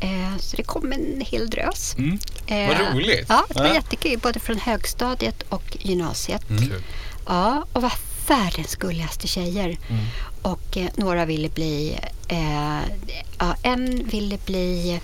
Eh, 0.00 0.36
så 0.38 0.56
det 0.56 0.62
kom 0.62 0.92
en 0.92 1.20
hel 1.26 1.50
drös. 1.50 1.94
Mm. 1.98 2.18
Eh, 2.46 2.68
Vad 2.68 2.94
roligt. 2.94 3.26
Ja, 3.28 3.44
det 3.48 3.54
var 3.60 3.66
Ja. 3.66 3.74
jättekul. 3.74 4.18
Både 4.18 4.40
från 4.40 4.58
högstadiet 4.58 5.42
och 5.48 5.76
gymnasiet. 5.80 6.42
Kul. 6.48 6.82
Ja, 7.26 7.64
och 7.72 7.82
var 7.82 7.92
världens 8.28 8.76
gulligaste 8.76 9.26
tjejer. 9.28 9.78
Och 10.42 10.76
eh, 10.76 10.88
några 10.96 11.24
ville 11.24 11.48
bli, 11.48 11.98
eh, 12.28 12.80
ja, 13.38 13.54
en 13.62 14.04
ville 14.08 14.38
bli 14.46 15.00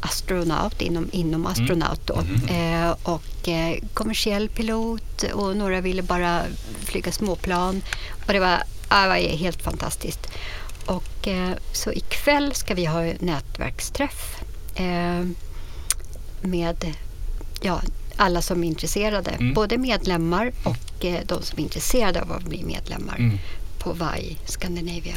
astronaut 0.00 0.82
inom, 0.82 1.08
inom 1.12 1.46
astronaut 1.46 2.00
då. 2.06 2.22
Eh, 2.54 2.90
och 3.02 3.48
eh, 3.48 3.78
kommersiell 3.94 4.48
pilot 4.48 5.22
och 5.34 5.56
några 5.56 5.80
ville 5.80 6.02
bara 6.02 6.42
flyga 6.84 7.12
småplan. 7.12 7.82
Och 8.26 8.32
det 8.32 8.40
var, 8.40 8.62
ja, 8.90 9.02
det 9.02 9.08
var 9.08 9.16
helt 9.36 9.62
fantastiskt. 9.62 10.26
Och 10.88 11.28
eh, 11.28 11.56
så 11.72 11.92
ikväll 11.92 12.54
ska 12.54 12.74
vi 12.74 12.84
ha 12.84 13.02
nätverksträff 13.02 14.42
eh, 14.74 15.24
med 16.42 16.94
ja, 17.60 17.80
alla 18.16 18.42
som 18.42 18.64
är 18.64 18.68
intresserade. 18.68 19.30
Mm. 19.30 19.54
Både 19.54 19.78
medlemmar 19.78 20.52
och 20.64 21.04
eh, 21.04 21.20
de 21.26 21.42
som 21.42 21.58
är 21.58 21.62
intresserade 21.62 22.22
av 22.22 22.32
att 22.32 22.42
bli 22.44 22.64
medlemmar 22.64 23.16
Mm. 23.18 23.38
på 23.78 23.92
VAI 23.92 24.36
Scandinavia. 24.44 25.14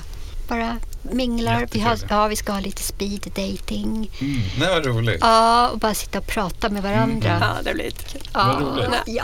Bara 0.52 0.78
minglar. 1.02 1.68
Vi, 1.72 1.80
har, 1.80 1.98
ja, 2.10 2.28
vi 2.28 2.36
ska 2.36 2.52
ha 2.52 2.60
lite 2.60 2.82
speed 2.84 3.22
dating. 3.36 4.12
Mm. 4.22 4.42
Nej, 4.60 4.70
vad 4.70 4.86
roligt. 4.86 5.18
Ja, 5.22 5.70
och 5.70 5.80
bara 5.80 5.94
sitta 5.94 6.20
och 6.20 6.28
prata 6.28 6.70
med 6.70 6.84
varandra. 6.84 7.38
Ja, 7.42 7.48
det 7.64 7.74
blir 7.74 7.84
lite 7.86 8.04
kul. 8.04 8.22
Ja, 8.34 8.58
Vad 8.60 8.78
roligt. 8.78 8.90
ja. 9.06 9.24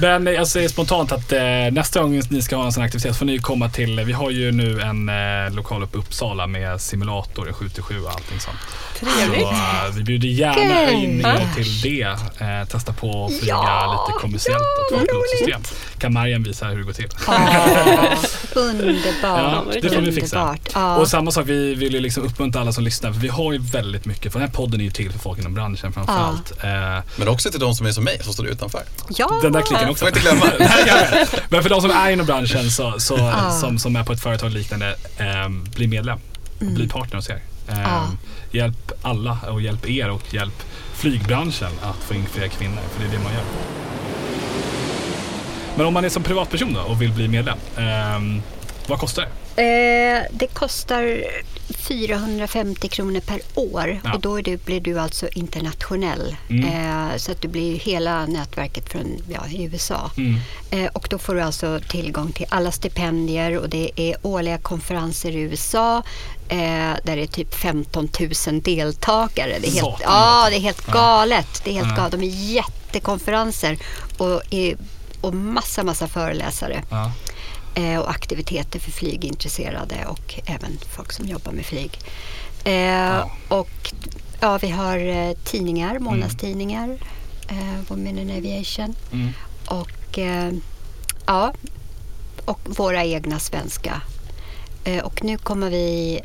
Men 0.00 0.26
jag 0.26 0.48
säger 0.48 0.68
spontant 0.68 1.12
att 1.12 1.32
eh, 1.32 1.40
nästa 1.72 2.02
gång 2.02 2.20
ni 2.30 2.42
ska 2.42 2.56
ha 2.56 2.64
en 2.64 2.72
sån 2.72 2.82
aktivitet 2.84 3.16
får 3.16 3.24
ni 3.26 3.38
komma 3.38 3.68
till, 3.70 4.00
vi 4.00 4.12
har 4.12 4.30
ju 4.30 4.52
nu 4.52 4.80
en 4.80 5.08
eh, 5.08 5.54
lokal 5.54 5.82
uppe 5.82 5.96
i 5.96 6.00
Uppsala 6.00 6.46
med 6.46 6.80
simulator, 6.80 7.48
en 7.48 7.54
7-7 7.54 8.04
och 8.04 8.10
allting 8.10 8.40
sånt. 8.40 8.56
Trevligt. 9.00 9.40
Så 9.40 9.48
eh, 9.52 9.92
vi 9.96 10.02
bjuder 10.02 10.28
gärna 10.28 10.86
Kul. 10.86 10.94
in 11.04 11.20
er 11.26 11.54
till 11.54 11.80
det. 11.80 12.02
Eh, 12.46 12.68
testa 12.68 12.92
på 12.92 13.24
att 13.24 13.38
flyga 13.38 13.54
Ja, 13.54 14.06
lite 14.08 14.20
kommersiellt 14.20 14.62
ja, 14.90 14.96
och 14.96 15.02
ett 15.02 15.08
vad 15.08 15.08
pilotsystem. 15.08 15.62
Kan 15.98 16.12
Mariam 16.12 16.42
visa 16.42 16.66
hur 16.66 16.78
det 16.78 16.84
går 16.84 16.92
till. 16.92 17.08
Ja, 17.26 17.36
underbart. 18.60 19.04
Ja, 19.22 19.64
det 19.82 19.90
får 19.90 20.00
vi 20.00 20.12
fixa. 20.12 20.51
Underbart. 20.52 20.70
Ja. 20.74 20.96
Och 20.96 21.08
samma 21.08 21.30
sak, 21.30 21.44
vi 21.46 21.74
vill 21.74 21.94
ju 21.94 22.00
liksom 22.00 22.22
uppmuntra 22.24 22.60
alla 22.60 22.72
som 22.72 22.84
lyssnar 22.84 23.12
för 23.12 23.20
vi 23.20 23.28
har 23.28 23.52
ju 23.52 23.58
väldigt 23.58 24.04
mycket, 24.04 24.32
för 24.32 24.38
den 24.40 24.48
här 24.48 24.54
podden 24.54 24.80
är 24.80 24.84
ju 24.84 24.90
till 24.90 25.12
för 25.12 25.18
folk 25.18 25.38
inom 25.38 25.54
branschen 25.54 25.92
framförallt. 25.92 26.52
Eh, 26.64 27.00
Men 27.16 27.28
också 27.28 27.50
till 27.50 27.60
de 27.60 27.74
som 27.74 27.86
är 27.86 27.92
som 27.92 28.04
mig, 28.04 28.18
som 28.22 28.32
står 28.32 28.46
utanför. 28.46 28.82
ja. 29.08 29.38
den 29.42 29.52
där 29.52 29.62
klicken 29.62 29.88
också. 29.88 30.04
Får 30.04 30.08
inte 30.08 30.20
glömma. 30.20 30.44
Nej. 30.58 31.26
Men 31.48 31.62
för 31.62 31.70
de 31.70 31.80
som 31.80 31.90
är 31.90 32.10
inom 32.10 32.26
branschen 32.26 32.70
så, 32.70 32.94
så, 33.00 33.16
Ja. 33.18 33.50
som, 33.50 33.78
som 33.78 33.96
är 33.96 34.04
på 34.04 34.12
ett 34.12 34.20
företag 34.22 34.50
liknande, 34.52 34.96
eh, 35.16 35.48
bli 35.48 35.86
medlem 35.86 36.18
och 36.60 36.66
bli 36.66 36.88
partner 36.88 37.16
hos 37.16 37.30
er. 37.30 37.42
Eh, 37.68 37.80
Ja. 37.82 38.06
Hjälp 38.50 38.92
alla 39.02 39.38
och 39.50 39.60
hjälp 39.62 39.88
er 39.88 40.10
och 40.10 40.34
hjälp 40.34 40.62
flygbranschen 40.94 41.70
att 41.82 41.96
få 42.08 42.14
in 42.14 42.26
fler 42.32 42.48
kvinnor, 42.48 42.78
för 42.94 43.00
det 43.02 43.08
är 43.08 43.12
det 43.18 43.24
man 43.24 43.32
gör. 43.32 43.42
Men 45.76 45.86
om 45.86 45.94
man 45.94 46.04
är 46.04 46.08
som 46.08 46.22
privatperson 46.22 46.72
då 46.74 46.80
och 46.80 47.02
vill 47.02 47.12
bli 47.12 47.28
medlem, 47.28 47.58
ehm, 47.76 48.42
vad 48.86 48.98
kostar 48.98 49.22
det? 49.22 49.62
Eh, 49.62 50.22
det 50.32 50.46
kostar 50.46 51.24
450 51.88 52.88
kronor 52.88 53.20
per 53.20 53.40
år 53.54 54.00
Ja. 54.04 54.14
och 54.14 54.20
då 54.20 54.38
är 54.38 54.42
du, 54.42 54.56
blir 54.56 54.80
du 54.80 54.98
alltså 55.00 55.28
internationell. 55.28 56.36
Mm. 56.50 56.64
Eh, 57.10 57.16
så 57.16 57.32
att 57.32 57.40
du 57.42 57.48
blir 57.48 57.76
hela 57.78 58.26
nätverket 58.26 58.88
från 58.92 59.22
ja, 59.32 59.40
USA. 59.58 60.10
Mm. 60.16 60.40
Eh, 60.70 60.90
och 60.92 61.06
då 61.10 61.18
får 61.18 61.34
du 61.34 61.40
alltså 61.40 61.80
tillgång 61.88 62.32
till 62.32 62.46
alla 62.48 62.72
stipendier 62.72 63.58
och 63.58 63.68
det 63.68 63.90
är 63.96 64.16
årliga 64.22 64.58
konferenser 64.58 65.30
i 65.30 65.40
USA 65.40 66.02
eh, 66.48 66.58
där 67.04 67.16
det 67.16 67.22
är 67.22 67.26
typ 67.26 67.54
15 67.54 68.08
000 68.46 68.62
deltagare. 68.62 69.58
Det 69.60 69.66
är 69.68 69.72
helt, 69.72 69.78
Satan, 69.80 69.98
ja, 70.02 70.46
det 70.50 70.56
är 70.56 70.60
helt 70.60 70.86
galet. 70.86 71.60
Det 71.64 71.70
är 71.70 71.74
helt 71.74 71.88
Ja. 71.88 71.96
galet. 71.96 72.12
De 72.12 72.22
är 72.22 72.52
jättekonferenser 72.54 73.78
och, 74.18 74.42
och 75.20 75.34
massa, 75.34 75.82
massa 75.82 76.08
föreläsare 76.08 76.82
Ja. 76.90 77.12
Eh, 77.74 77.98
och 77.98 78.10
aktiviteter 78.10 78.78
för 78.78 78.90
flygintresserade 78.90 80.06
och 80.06 80.34
även 80.46 80.78
folk 80.96 81.12
som 81.12 81.26
jobbar 81.26 81.52
med 81.52 81.64
flyg. 81.66 81.98
Eh, 82.64 83.26
Och 83.48 83.92
ja, 84.40 84.58
vi 84.58 84.68
har 84.70 84.98
eh, 84.98 85.32
tidningar, 85.44 85.98
månadstidningar, 85.98 86.98
eh, 87.48 87.80
Women 87.88 88.18
in 88.18 88.30
Aviation 88.30 88.94
Mm. 89.12 89.28
och 89.66 90.18
ja, 91.26 91.52
och 92.44 92.60
våra 92.64 93.04
egna 93.04 93.38
svenska. 93.38 94.02
Och 95.02 95.24
nu 95.24 95.38
kommer 95.38 95.70
vi 95.70 96.20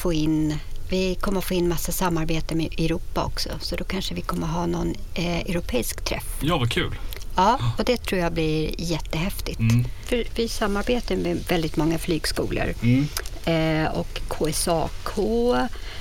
få 0.00 0.12
in 0.12 0.58
vi 0.88 1.14
kommer 1.14 1.40
få 1.40 1.54
in 1.54 1.68
massa 1.68 1.92
samarbete 1.92 2.54
med 2.54 2.66
Europa 2.80 3.24
också 3.24 3.48
så 3.60 3.76
då 3.76 3.84
kanske 3.84 4.14
vi 4.14 4.20
kommer 4.20 4.46
ha 4.46 4.66
någon 4.66 4.94
eh, 5.14 5.40
europeisk 5.40 6.04
träff. 6.04 6.38
ja, 6.40 6.58
vad 6.58 6.70
kul. 6.72 6.94
Ja, 7.36 7.58
och 7.78 7.84
det 7.84 7.96
tror 7.96 8.20
jag 8.20 8.32
blir 8.32 8.74
jättehäftigt. 8.78 9.60
Mm. 9.60 9.84
För 10.06 10.24
vi 10.34 10.48
samarbetar 10.48 11.16
med 11.16 11.38
väldigt 11.48 11.76
många 11.76 11.98
flygskolor 11.98 12.74
Mm. 12.82 13.08
eh, 13.44 13.90
och 13.92 14.20
KSAK 14.28 15.18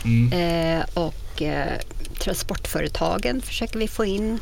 Mm. 0.06 0.34
eh, 0.34 0.86
och 0.94 1.42
eh, 1.42 1.74
transportföretagen 2.20 3.42
försöker 3.42 3.80
vi 3.80 3.88
få 3.88 4.06
in. 4.06 4.40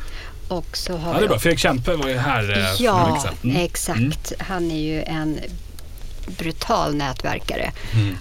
Och 0.47 0.77
så 0.77 0.97
har 0.97 1.13
Ja, 1.13 1.19
det 1.19 1.25
är 1.25 1.29
bra. 1.29 1.39
Fredrik 1.39 1.59
Kempe 1.59 1.95
var 1.95 2.07
ju 2.07 2.17
här 2.17 2.57
eh, 2.57 2.81
Ja. 2.81 3.25
Mm. 3.43 3.57
exakt. 3.57 4.33
Han 4.39 4.71
är 4.71 4.79
ju 4.79 5.03
en 5.03 5.39
brutal 6.37 6.95
nätverkare. 6.95 7.71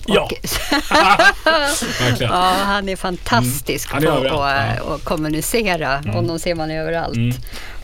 Ja. 0.07 0.21
Och, 0.23 0.33
Verkligen. 2.01 2.33
ja, 2.33 2.55
han 2.65 2.89
är 2.89 2.97
fantastisk 2.97 3.93
Mm. 3.93 4.05
Han 4.13 4.27
är 4.27 4.29
på 4.31 4.43
att 4.43 4.77
ja. 4.87 4.99
kommunicera. 5.05 6.03
Honom 6.13 6.39
ser 6.39 6.55
man 6.55 6.71
överallt. 6.71 7.17
Mm. 7.17 7.37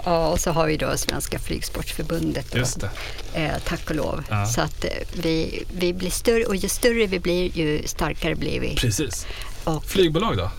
Ja, 0.04 0.28
och 0.28 0.40
så 0.40 0.50
har 0.50 0.66
vi 0.66 0.76
då 0.76 0.96
Svenska 0.96 1.38
Flygsportförbundet. 1.38 2.52
Då, 2.52 2.58
Just 2.58 2.80
det. 2.80 2.90
eh, 3.34 3.52
tack 3.64 3.90
och 3.90 3.96
lov. 3.96 4.24
Ja. 4.30 4.46
Så 4.46 4.60
att 4.60 4.84
eh, 4.84 4.90
vi, 5.22 5.64
vi 5.76 5.92
blir 5.92 6.10
större 6.10 6.44
och 6.44 6.56
ju 6.56 6.68
större 6.68 7.06
vi 7.06 7.18
blir 7.18 7.56
ju 7.58 7.82
starkare 7.86 8.34
blir 8.34 8.60
vi. 8.60 8.74
Precis. 8.76 9.26
Och, 9.64 9.84
Flygbolag 9.84 10.36
då? 10.36 10.50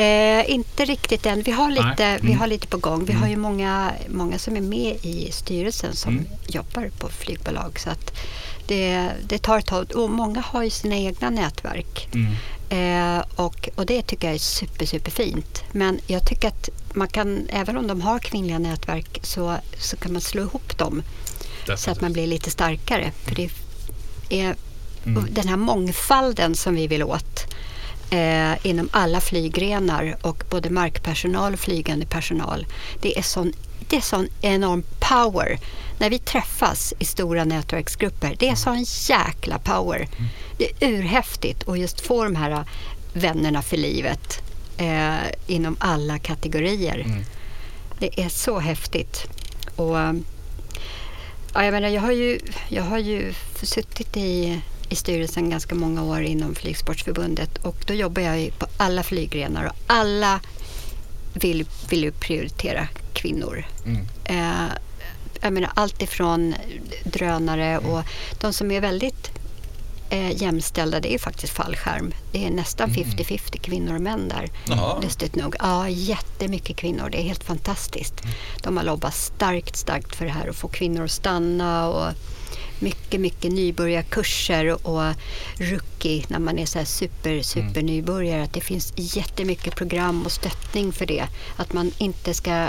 eh, 0.00 0.50
inte 0.50 0.84
riktigt 0.84 1.26
än. 1.26 1.42
Vi 1.42 1.50
har 1.50 1.70
lite, 1.70 1.94
Nej. 1.98 2.18
vi 2.22 2.26
Mm. 2.28 2.38
har 2.40 2.46
lite 2.46 2.66
på 2.66 2.76
gång. 2.76 3.04
Vi 3.04 3.12
har 3.12 3.28
ju 3.28 3.36
många, 3.36 3.92
många 4.08 4.38
som 4.38 4.56
är 4.56 4.60
med 4.60 4.96
i 5.02 5.28
styrelsen 5.32 5.96
som 5.96 6.12
Mm. 6.12 6.26
jobbar 6.48 6.90
på 6.98 7.08
flygbolag. 7.08 7.78
Så 7.80 7.90
att 7.90 8.12
det, 8.66 9.08
det 9.24 9.38
tar 9.38 9.58
ett 9.58 9.66
tag. 9.66 9.92
Och 9.96 10.10
många 10.10 10.40
har 10.40 10.62
ju 10.62 10.70
sina 10.70 10.96
egna 10.96 11.30
nätverk. 11.30 12.08
Mm. 12.14 12.32
Eh, 12.68 13.24
och, 13.36 13.68
och 13.74 13.86
det 13.86 14.02
tycker 14.02 14.26
jag 14.28 14.34
är 14.34 14.38
super, 14.38 14.86
super 14.86 15.10
fint. 15.10 15.62
Men 15.72 16.00
jag 16.06 16.26
tycker 16.26 16.48
att 16.48 16.68
man 16.94 17.08
kan, 17.08 17.48
även 17.50 17.76
om 17.76 17.86
de 17.86 18.00
har 18.00 18.18
kvinnliga 18.18 18.58
nätverk 18.58 19.20
så, 19.22 19.56
så 19.78 19.96
kan 19.96 20.12
man 20.12 20.20
slå 20.20 20.42
ihop 20.42 20.78
dem 20.78 21.02
så 21.76 21.90
att 21.90 22.00
man 22.00 22.12
blir 22.12 22.26
lite 22.26 22.50
starkare. 22.50 23.12
För 23.24 23.34
det 23.34 23.50
är 24.28 24.56
Mm. 25.04 25.26
den 25.30 25.48
här 25.48 25.56
mångfalden 25.56 26.54
som 26.54 26.74
vi 26.74 26.86
vill 26.86 27.02
åt 27.02 27.54
eh, 28.10 28.66
inom 28.66 28.88
alla 28.92 29.20
flygrenar 29.20 30.16
och 30.22 30.44
både 30.50 30.70
markpersonal 30.70 31.52
och 31.52 31.60
flygande 31.60 32.06
personal. 32.06 32.66
Det 33.00 33.18
är 33.18 33.22
sån, 33.22 33.52
det 33.88 33.96
är 33.96 34.00
sån 34.00 34.28
enorm 34.40 34.82
power. 34.98 35.58
När 35.98 36.10
vi 36.10 36.18
träffas 36.18 36.94
i 36.98 37.04
stora 37.04 37.44
nätverksgrupper, 37.44 38.36
det 38.38 38.48
är 38.48 38.54
sån 38.54 38.84
jäkla 39.08 39.58
power. 39.58 40.08
Det 40.58 40.64
är 40.64 40.88
urhäftigt 40.88 41.68
att 41.68 41.78
just 41.78 42.00
få 42.00 42.24
de 42.24 42.36
här 42.36 42.64
vännerna 43.12 43.62
för 43.62 43.76
livet 43.76 44.42
eh, 44.82 45.30
inom 45.46 45.76
alla 45.78 46.18
kategorier. 46.18 46.98
Mm. 46.98 47.24
Det 47.98 48.20
är 48.20 48.28
så 48.28 48.58
häftigt. 48.58 49.26
Och, 49.76 49.96
ja, 51.54 51.64
jag, 51.64 51.72
menar, 51.72 51.88
jag, 51.88 52.02
har 52.02 52.12
ju, 52.12 52.38
jag 52.68 52.82
har 52.82 52.98
ju 52.98 53.34
suttit 53.62 54.16
i, 54.16 54.60
i 54.88 54.96
styrelsen 54.96 55.50
ganska 55.50 55.74
många 55.74 56.02
år 56.02 56.22
inom 56.22 56.54
Flygsportförbundet 56.54 57.58
och 57.58 57.76
då 57.86 57.94
jobbar 57.94 58.22
jag 58.22 58.58
på 58.58 58.66
alla 58.76 59.02
flygrenar 59.02 59.64
och 59.64 59.76
alla 59.86 60.40
vill, 61.34 61.66
vill 61.88 62.04
ju 62.04 62.12
prioritera 62.12 62.88
kvinnor. 63.12 63.64
Mm. 63.86 64.06
Eh, 64.24 64.72
jag 65.40 65.52
menar 65.52 65.70
allt 65.74 66.02
ifrån 66.02 66.54
drönare 67.04 67.78
och 67.78 68.02
de 68.40 68.52
som 68.52 68.70
är 68.70 68.80
väldigt 68.80 69.30
eh, 70.12 70.42
jämställda 70.42 71.00
det 71.00 71.14
är 71.14 71.18
faktiskt 71.18 71.52
fallskärm. 71.52 72.14
Det 72.32 72.46
är 72.46 72.50
nästan 72.50 72.90
50-50 72.90 73.58
kvinnor 73.60 73.94
och 73.94 74.00
män 74.00 74.28
där. 74.28 74.50
Jaha. 74.66 75.00
Lustigt 75.00 75.36
nog. 75.36 75.56
Ja, 75.58 75.88
jättemycket 75.88 76.76
kvinnor. 76.76 77.08
Det 77.10 77.18
är 77.18 77.22
helt 77.22 77.44
fantastiskt. 77.44 78.14
De 78.62 78.76
har 78.76 78.84
lobbat 78.84 79.14
starkt, 79.14 79.76
starkt 79.76 80.16
för 80.16 80.24
det 80.24 80.30
här 80.30 80.48
att 80.48 80.56
få 80.56 80.68
kvinnor 80.68 81.04
att 81.04 81.10
stanna 81.10 81.88
och 81.88 82.12
mycket, 82.78 83.20
mycket 83.20 83.52
nybörjarkurser 83.52 84.86
och 84.86 85.14
rookie 85.56 86.24
när 86.28 86.38
man 86.38 86.58
är 86.58 86.66
så 86.66 86.78
här 86.78 86.84
super, 86.84 87.42
super 87.42 87.82
nybörjare. 87.82 88.42
Att 88.42 88.52
det 88.52 88.60
finns 88.60 88.92
jättemycket 88.96 89.76
program 89.76 90.22
och 90.22 90.32
stöttning 90.32 90.92
för 90.92 91.06
det. 91.06 91.26
Att 91.56 91.72
man 91.72 91.92
inte 91.98 92.34
ska... 92.34 92.68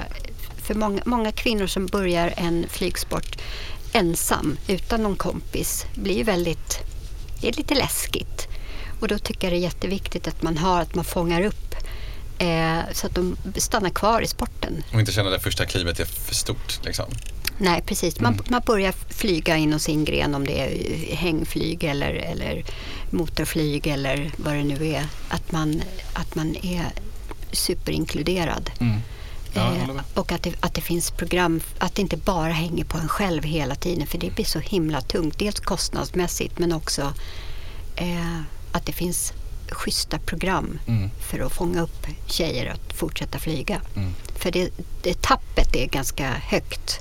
För 0.57 0.73
många, 0.73 1.01
många 1.05 1.31
kvinnor 1.31 1.67
som 1.67 1.85
börjar 1.85 2.33
en 2.37 2.65
flygsport 2.69 3.37
ensam, 3.93 4.57
utan 4.67 5.03
någon 5.03 5.15
kompis, 5.15 5.85
blir 5.95 6.23
väldigt... 6.23 6.92
Det 7.43 7.49
är 7.49 7.53
lite 7.53 7.75
läskigt. 7.75 8.47
Och 8.99 9.07
då 9.07 9.17
tycker 9.17 9.47
jag 9.47 9.53
det 9.53 9.57
är 9.57 9.61
jätteviktigt 9.61 10.27
att 10.27 10.41
man 10.41 10.57
har, 10.57 10.81
att 10.81 10.95
man 10.95 11.05
fångar 11.05 11.41
upp 11.41 11.75
eh, 12.39 12.79
så 12.93 13.07
att 13.07 13.15
de 13.15 13.37
stannar 13.55 13.89
kvar 13.89 14.21
i 14.21 14.27
sporten. 14.27 14.83
Och 14.93 14.99
inte 14.99 15.11
känna 15.11 15.29
det 15.29 15.39
första 15.39 15.65
klivet 15.65 15.99
är 15.99 16.05
för 16.05 16.35
stort. 16.35 16.79
Liksom. 16.85 17.05
Nej, 17.57 17.81
precis. 17.85 18.19
Man, 18.19 18.39
man 18.49 18.61
börjar 18.65 18.93
flyga 19.09 19.57
inom 19.57 19.79
sin 19.79 20.05
gren 20.05 20.35
om 20.35 20.47
det 20.47 20.61
är 20.61 21.15
hängflyg 21.15 21.83
eller, 21.83 22.13
eller 22.13 22.63
motorflyg 23.09 23.87
eller 23.87 24.31
vad 24.37 24.53
det 24.53 24.63
nu 24.63 24.87
är. 24.87 25.05
Att 25.29 25.51
man, 25.51 25.81
att 26.13 26.35
man 26.35 26.55
är 26.55 26.85
superinkluderad. 27.51 28.71
Mm. 28.79 28.99
Ja, 29.53 29.73
Eh, 29.75 29.89
och 30.13 30.31
att 30.31 30.43
det, 30.43 30.53
att 30.59 30.73
det 30.73 30.81
finns 30.81 31.11
program, 31.11 31.61
att 31.79 31.95
det 31.95 32.01
inte 32.01 32.17
bara 32.17 32.51
hänger 32.51 32.83
på 32.85 32.97
en 32.97 33.07
själv 33.07 33.43
hela 33.43 33.75
tiden 33.75 34.07
för 34.07 34.17
det 34.17 34.35
blir 34.35 34.45
så 34.45 34.59
himla 34.59 35.01
tungt. 35.01 35.39
Dels 35.39 35.59
kostnadsmässigt 35.59 36.59
men 36.59 36.73
också 36.73 37.13
eh, 37.95 38.39
att 38.71 38.85
det 38.85 38.91
finns 38.93 39.33
schyssta 39.69 40.19
program 40.19 40.79
Mm. 40.87 41.09
för 41.29 41.39
att 41.39 41.51
fånga 41.53 41.81
upp 41.81 42.07
tjejer 42.27 42.71
att 42.71 42.93
fortsätta 42.93 43.39
flyga. 43.39 43.81
Mm. 43.95 44.13
För 44.35 44.51
det, 44.51 44.69
det 45.01 45.21
tappet 45.21 45.75
är 45.75 45.85
ganska 45.85 46.29
högt. 46.29 46.99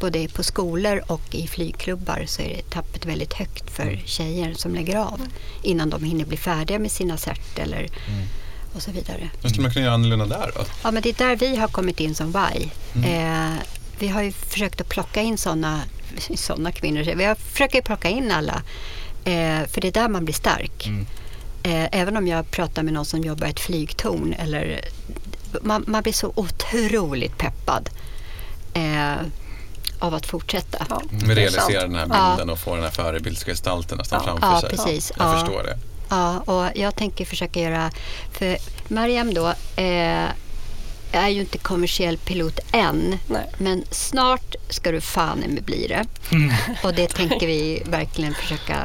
Både 0.00 0.28
på 0.28 0.42
skolor 0.42 1.02
och 1.06 1.34
i 1.34 1.46
flygklubbar 1.46 2.24
så 2.26 2.42
är 2.42 2.48
det 2.48 2.70
tappet 2.70 3.06
väldigt 3.06 3.32
högt 3.32 3.70
för 3.70 4.02
tjejer 4.04 4.54
som 4.54 4.74
lägger 4.74 4.96
av 4.96 5.20
innan 5.62 5.90
de 5.90 6.04
hinner 6.04 6.24
bli 6.24 6.36
färdiga 6.36 6.78
med 6.78 6.90
sina 6.90 7.16
cert 7.16 7.58
eller 7.58 7.88
och 8.74 8.82
så 8.82 8.90
vidare. 8.90 9.30
Vad 9.42 9.50
skulle 9.50 9.62
man 9.62 9.72
kunna 9.72 9.84
göra 9.84 9.94
annorlunda 9.94 10.24
där 10.26 10.52
då? 10.54 10.64
Ja, 10.82 10.90
men 10.90 11.02
det 11.02 11.08
är 11.08 11.28
där 11.28 11.36
vi 11.36 11.56
har 11.56 11.68
kommit 11.68 12.00
in 12.00 12.14
som 12.14 12.32
VAI. 12.32 12.70
Eh, 13.06 13.54
vi 13.98 14.08
har 14.08 14.22
ju 14.22 14.32
försökt 14.32 14.80
att 14.80 14.88
plocka 14.88 15.20
in 15.22 15.38
sådana 15.38 15.80
såna 16.36 16.72
kvinnor. 16.72 17.14
Vi 17.16 17.24
har 17.24 17.34
försökt 17.34 17.74
att 17.76 17.84
plocka 17.84 18.08
in 18.08 18.30
alla. 18.30 18.62
Eh, 19.24 19.66
för 19.68 19.80
det 19.80 19.88
är 19.88 19.92
där 19.92 20.08
man 20.08 20.24
blir 20.24 20.34
stark. 20.34 20.86
Mm. 20.86 21.06
Eh, 21.62 22.00
även 22.00 22.16
om 22.16 22.26
jag 22.28 22.50
pratar 22.50 22.82
med 22.82 22.92
någon 22.94 23.04
som 23.04 23.20
jobbar 23.20 23.46
i 23.46 23.50
ett 23.50 23.60
flygtorn. 23.60 24.32
Eller, 24.38 24.80
man, 25.62 25.84
man 25.86 26.02
blir 26.02 26.12
så 26.12 26.32
otroligt 26.34 27.38
peppad 27.38 27.90
eh, 28.74 29.14
av 29.98 30.14
att 30.14 30.26
fortsätta. 30.26 30.86
Ja, 30.90 31.02
realiserar 31.24 31.60
sant. 31.80 31.92
den 31.92 31.94
här 31.94 32.06
Ja. 32.10 32.30
bilden 32.36 32.50
och 32.50 32.58
får 32.58 32.74
den 32.74 32.84
här 32.84 32.90
förebildsgestalten 32.90 33.98
nästan 33.98 34.22
Ja. 34.26 34.38
framför 34.38 34.46
Ja, 34.46 34.60
sig. 34.60 34.70
precis. 34.70 35.12
Jag 35.18 35.26
Ja. 35.28 35.32
förstår 35.38 35.62
det. 35.62 35.78
Ja, 36.08 36.38
och 36.40 36.70
jag 36.74 36.96
tänker 36.96 37.24
försöka 37.24 37.60
göra... 37.60 37.90
För 38.32 38.56
Mariam 38.88 39.34
då 39.34 39.48
eh, 39.76 40.28
är 41.12 41.28
ju 41.28 41.40
inte 41.40 41.58
kommersiell 41.58 42.18
pilot 42.18 42.58
än. 42.72 43.18
Nej. 43.26 43.50
Men 43.58 43.84
snart 43.90 44.54
ska 44.68 44.92
du 44.92 45.00
fan 45.00 45.38
mig 45.38 45.62
bli 45.62 45.86
det. 45.86 46.04
Och 46.82 46.94
det 46.94 47.08
tänker 47.08 47.46
vi 47.46 47.82
verkligen 47.86 48.34
försöka... 48.34 48.76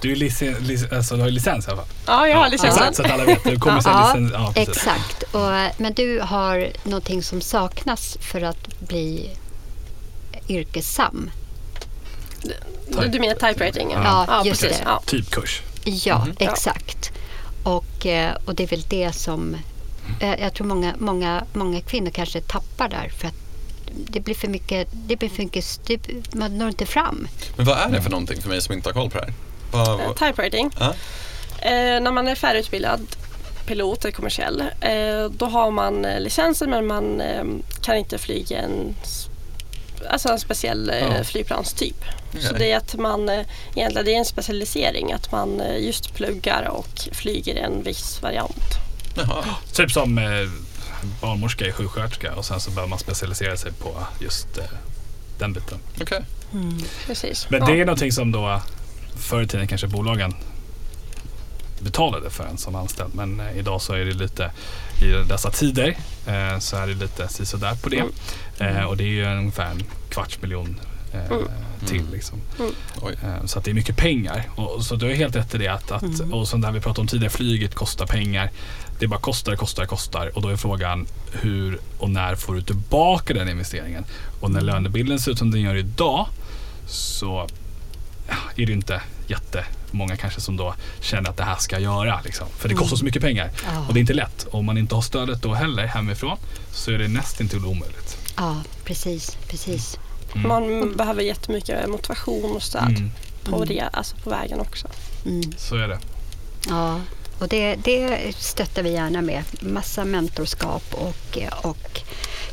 Du, 0.00 0.12
är 0.12 0.16
licen, 0.16 0.54
lic, 0.54 0.92
alltså, 0.92 1.14
du 1.14 1.20
har 1.20 1.28
ju 1.28 1.34
licens 1.34 1.66
i 1.66 1.70
alla 1.70 1.76
fall. 1.76 1.90
Ja, 2.06 2.28
jag 2.28 2.36
har 2.36 2.48
licensen. 2.48 2.82
Exakt, 2.82 2.96
så 2.96 3.02
att 3.02 3.10
alla 3.10 3.24
vet. 3.24 3.44
Du 3.44 3.58
kommer 3.58 3.82
Ja, 3.84 4.06
licens. 4.14 4.32
Ja, 4.32 4.52
precis. 4.54 4.76
exakt. 4.76 5.22
Och, 5.22 5.80
men 5.80 5.92
du 5.92 6.20
har 6.20 6.72
någonting 6.84 7.22
som 7.22 7.40
saknas 7.40 8.18
för 8.20 8.42
att 8.42 8.80
bli 8.80 9.30
yrkessam. 10.48 11.30
Du, 12.88 13.08
du 13.08 13.20
menar 13.20 13.34
typewriting? 13.34 13.90
Ja, 13.90 14.42
just 14.44 14.60
precis. 14.60 14.78
det. 14.78 14.84
Ja. 14.86 15.02
Typkurs. 15.06 15.62
Ja, 15.84 16.26
Ja. 16.38 16.50
exakt. 16.50 17.12
Och, 17.62 18.06
eh, 18.06 18.34
och 18.44 18.54
det 18.54 18.62
är 18.62 18.66
väl 18.66 18.84
det 18.88 19.12
som... 19.12 19.56
eh, 20.20 20.40
Jag 20.40 20.54
tror 20.54 20.66
många, 20.66 20.94
många, 20.98 21.44
många 21.52 21.80
kvinnor 21.80 22.10
kanske 22.10 22.40
tappar 22.40 22.88
där 22.88 23.08
för 23.18 23.28
att 23.28 23.34
det 24.10 24.20
blir 24.20 24.34
för 24.34 24.48
mycket... 24.48 24.88
Det 24.92 25.16
blir 25.16 25.28
för 25.28 25.42
mycket 25.42 25.80
det, 25.86 25.98
man 26.34 26.58
når 26.58 26.68
inte 26.68 26.86
fram. 26.86 27.28
Men 27.56 27.66
vad 27.66 27.78
är 27.78 27.88
det 27.88 28.02
för 28.02 28.10
någonting 28.10 28.42
för 28.42 28.48
mig 28.48 28.60
som 28.62 28.74
inte 28.74 28.88
har 28.88 28.94
koll 28.94 29.10
på 29.10 29.18
det 29.18 29.24
här? 29.24 29.34
Vad, 29.72 30.00
Eh, 30.00 30.06
vad, 30.06 30.16
Typewriting. 30.16 30.70
ja? 30.78 30.94
Eh, 31.58 32.00
när 32.00 32.12
man 32.12 32.28
är 32.28 32.34
färdigutbildad 32.34 33.00
pilot 33.66 34.04
eller 34.04 34.12
kommersiell 34.12 34.60
eh, 34.80 35.24
då 35.30 35.46
har 35.46 35.70
man 35.70 36.02
licensen 36.18 36.70
men 36.70 36.86
man 36.86 37.20
eh, 37.20 37.44
kan 37.82 37.96
inte 37.96 38.18
flyga 38.18 38.58
en, 38.58 38.94
alltså 40.10 40.28
en 40.28 40.38
speciell 40.40 40.90
eh, 40.90 40.96
Ja. 40.98 41.24
flygplanstyp. 41.24 42.04
Så 42.40 42.54
det 42.54 42.72
är 42.72 42.76
att 42.76 42.94
man 42.94 43.28
eh, 43.28 43.40
egentligen 43.74 44.04
det 44.04 44.14
är 44.14 44.18
en 44.18 44.24
specialisering 44.24 45.12
att 45.12 45.32
man 45.32 45.60
eh, 45.60 45.84
just 45.84 46.14
pluggar 46.14 46.68
och 46.68 47.08
flyger 47.12 47.56
en 47.56 47.82
viss 47.82 48.22
variant. 48.22 48.64
Jaha. 49.16 49.44
Typ 49.72 49.90
som 49.92 50.18
eh, 50.18 50.24
barnmorska 51.20 51.66
är 51.66 51.72
sjuksköterska 51.72 52.34
och 52.34 52.44
sen 52.44 52.60
så 52.60 52.70
behöver 52.70 52.88
man 52.90 52.98
specialisera 52.98 53.56
sig 53.56 53.72
på 53.72 53.96
just 54.20 54.58
eh, 54.58 54.64
den 55.38 55.52
biten. 55.52 55.78
Okej. 56.00 56.22
Precis. 57.06 57.46
Men 57.50 57.60
Ja. 57.60 57.66
det 57.66 57.80
är 57.80 57.84
någonting 57.84 58.12
som 58.12 58.32
då 58.32 58.60
förr 59.16 59.42
i 59.42 59.46
tiden 59.46 59.66
kanske 59.68 59.86
bolagen 59.86 60.34
betalade 61.82 62.30
för 62.30 62.44
en 62.44 62.58
som 62.58 62.74
anställd. 62.74 63.14
Men 63.14 63.40
eh, 63.40 63.58
idag 63.58 63.82
så 63.82 63.92
är 63.92 64.04
det 64.04 64.12
lite 64.14 64.50
i 65.02 65.06
dessa 65.28 65.50
tider 65.50 65.96
eh, 66.26 66.58
så 66.58 66.76
är 66.76 66.86
det 66.86 66.94
lite 66.94 67.28
sisådär 67.28 67.74
på 67.74 67.88
det. 67.88 68.04
Mm. 68.60 68.76
Eh, 68.76 68.84
och 68.84 68.96
det 68.96 69.04
är 69.04 69.08
ju 69.08 69.24
ungefär 69.38 69.70
en 69.70 69.82
kvarts 70.10 70.42
miljon 70.42 70.80
eh, 71.14 71.26
Mm. 71.30 71.44
till. 71.86 72.10
Liksom. 72.12 72.38
Oj. 73.02 73.14
Eh, 73.24 73.44
Så 73.46 73.58
att 73.58 73.64
det 73.64 73.70
är 73.70 73.74
mycket 73.74 73.96
pengar. 73.96 74.48
Och, 74.56 74.84
så 74.84 74.94
du 74.96 75.06
har 75.06 75.12
helt 75.12 75.36
rätt 75.36 75.54
i 75.54 75.58
det 75.58 75.68
att, 75.68 75.90
att 75.92 76.02
Mm. 76.02 76.32
och 76.34 76.48
som 76.48 76.60
där 76.60 76.72
vi 76.72 76.80
pratade 76.80 77.00
om 77.00 77.06
tidigare, 77.06 77.30
flyget 77.30 77.74
kostar 77.74 78.06
pengar. 78.06 78.50
Det 78.98 79.06
bara 79.06 79.20
kostar, 79.20 79.56
kostar, 79.56 79.86
kostar 79.86 80.36
och 80.36 80.42
då 80.42 80.48
är 80.48 80.56
frågan 80.56 81.06
hur 81.32 81.78
och 81.98 82.10
när 82.10 82.34
får 82.34 82.54
du 82.54 82.62
tillbaka 82.62 83.34
den 83.34 83.48
investeringen? 83.48 84.04
Och 84.40 84.50
när 84.50 84.60
lönebilden 84.60 85.18
ser 85.18 85.32
ut 85.32 85.38
som 85.38 85.50
den 85.50 85.60
gör 85.60 85.76
idag 85.76 86.26
så 86.86 87.48
är 88.56 88.66
det 88.66 88.72
inte 88.72 89.00
jättemånga 89.92 90.16
kanske 90.16 90.40
som 90.40 90.56
då 90.56 90.74
känner 91.00 91.30
att 91.30 91.36
det 91.36 91.44
här 91.44 91.56
ska 91.56 91.78
jag 91.78 91.82
göra. 91.82 92.20
Liksom. 92.24 92.46
För 92.58 92.68
det 92.68 92.74
kostar 92.74 92.96
så 92.96 93.04
mycket 93.04 93.22
pengar. 93.22 93.50
Ja. 93.66 93.86
Och 93.88 93.94
det 93.94 93.98
är 93.98 94.00
inte 94.00 94.12
lätt. 94.14 94.46
Om 94.50 94.64
man 94.64 94.78
inte 94.78 94.94
har 94.94 95.02
stödet 95.02 95.42
då 95.42 95.54
heller 95.54 95.86
hemifrån 95.86 96.38
så 96.72 96.90
är 96.90 96.98
det 96.98 97.08
nästintill 97.08 97.64
omöjligt. 97.66 98.16
Ja, 98.36 98.62
precis, 98.84 99.36
precis. 99.48 99.98
Man 100.34 100.96
behöver 100.96 101.22
jättemycket 101.22 101.88
motivation 101.88 102.56
och 102.56 102.62
stöd 102.62 102.88
Mm. 102.88 103.10
på, 103.44 103.64
det, 103.64 103.80
alltså 103.92 104.16
på 104.16 104.30
vägen 104.30 104.60
också. 104.60 104.88
Mm. 105.26 105.52
Så 105.56 105.76
är 105.76 105.88
det. 105.88 105.98
Ja, 106.68 107.00
och 107.38 107.48
det, 107.48 107.74
det 107.84 108.32
stöttar 108.36 108.82
vi 108.82 108.90
gärna 108.92 109.22
med. 109.22 109.42
Massa 109.60 110.04
mentorskap 110.04 110.84
och, 110.94 111.38
och 111.62 112.00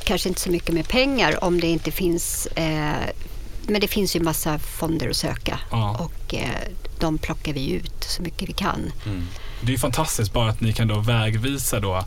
kanske 0.03 0.29
inte 0.29 0.41
så 0.41 0.51
mycket 0.51 0.73
med 0.75 0.87
pengar 0.87 1.43
om 1.43 1.59
det 1.59 1.67
inte 1.67 1.91
finns 1.91 2.45
eh, 2.45 3.09
men 3.67 3.81
det 3.81 3.87
finns 3.87 4.15
ju 4.15 4.19
massa 4.19 4.59
fonder 4.59 5.09
att 5.09 5.15
söka 5.15 5.59
Ja. 5.71 5.97
och 5.97 6.33
eh, 6.33 6.49
de 6.99 7.17
plockar 7.17 7.53
vi 7.53 7.71
ut 7.71 8.03
så 8.03 8.21
mycket 8.21 8.49
vi 8.49 8.53
kan. 8.53 8.91
Mm. 9.05 9.27
Det 9.61 9.73
är 9.73 9.77
fantastiskt 9.77 10.33
bara 10.33 10.49
att 10.49 10.61
ni 10.61 10.73
kan 10.73 10.87
då 10.87 10.99
vägvisa 10.99 11.79
då 11.79 12.03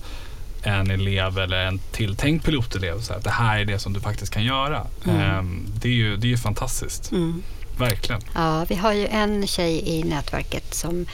en 0.62 0.90
elev 0.90 1.38
eller 1.38 1.66
en 1.66 1.78
tilltänkt 1.78 2.44
pilotelev. 2.44 3.00
Så 3.00 3.12
att 3.12 3.24
det 3.24 3.30
här 3.30 3.58
är 3.60 3.64
det 3.64 3.78
som 3.78 3.92
du 3.92 4.00
faktiskt 4.00 4.32
kan 4.32 4.44
göra. 4.44 4.86
Mm. 5.04 5.20
Ehm, 5.20 5.66
det, 5.80 5.88
är 5.88 5.92
ju, 5.92 6.16
det 6.16 6.26
är 6.26 6.30
ju 6.30 6.36
fantastiskt. 6.36 7.12
Mm. 7.12 7.42
Verkligen. 7.78 8.20
Ja, 8.34 8.64
vi 8.68 8.74
har 8.74 8.92
ju 8.92 9.06
en 9.06 9.46
tjej 9.46 9.88
i 9.88 10.02
nätverket 10.02 10.74
som 10.74 11.06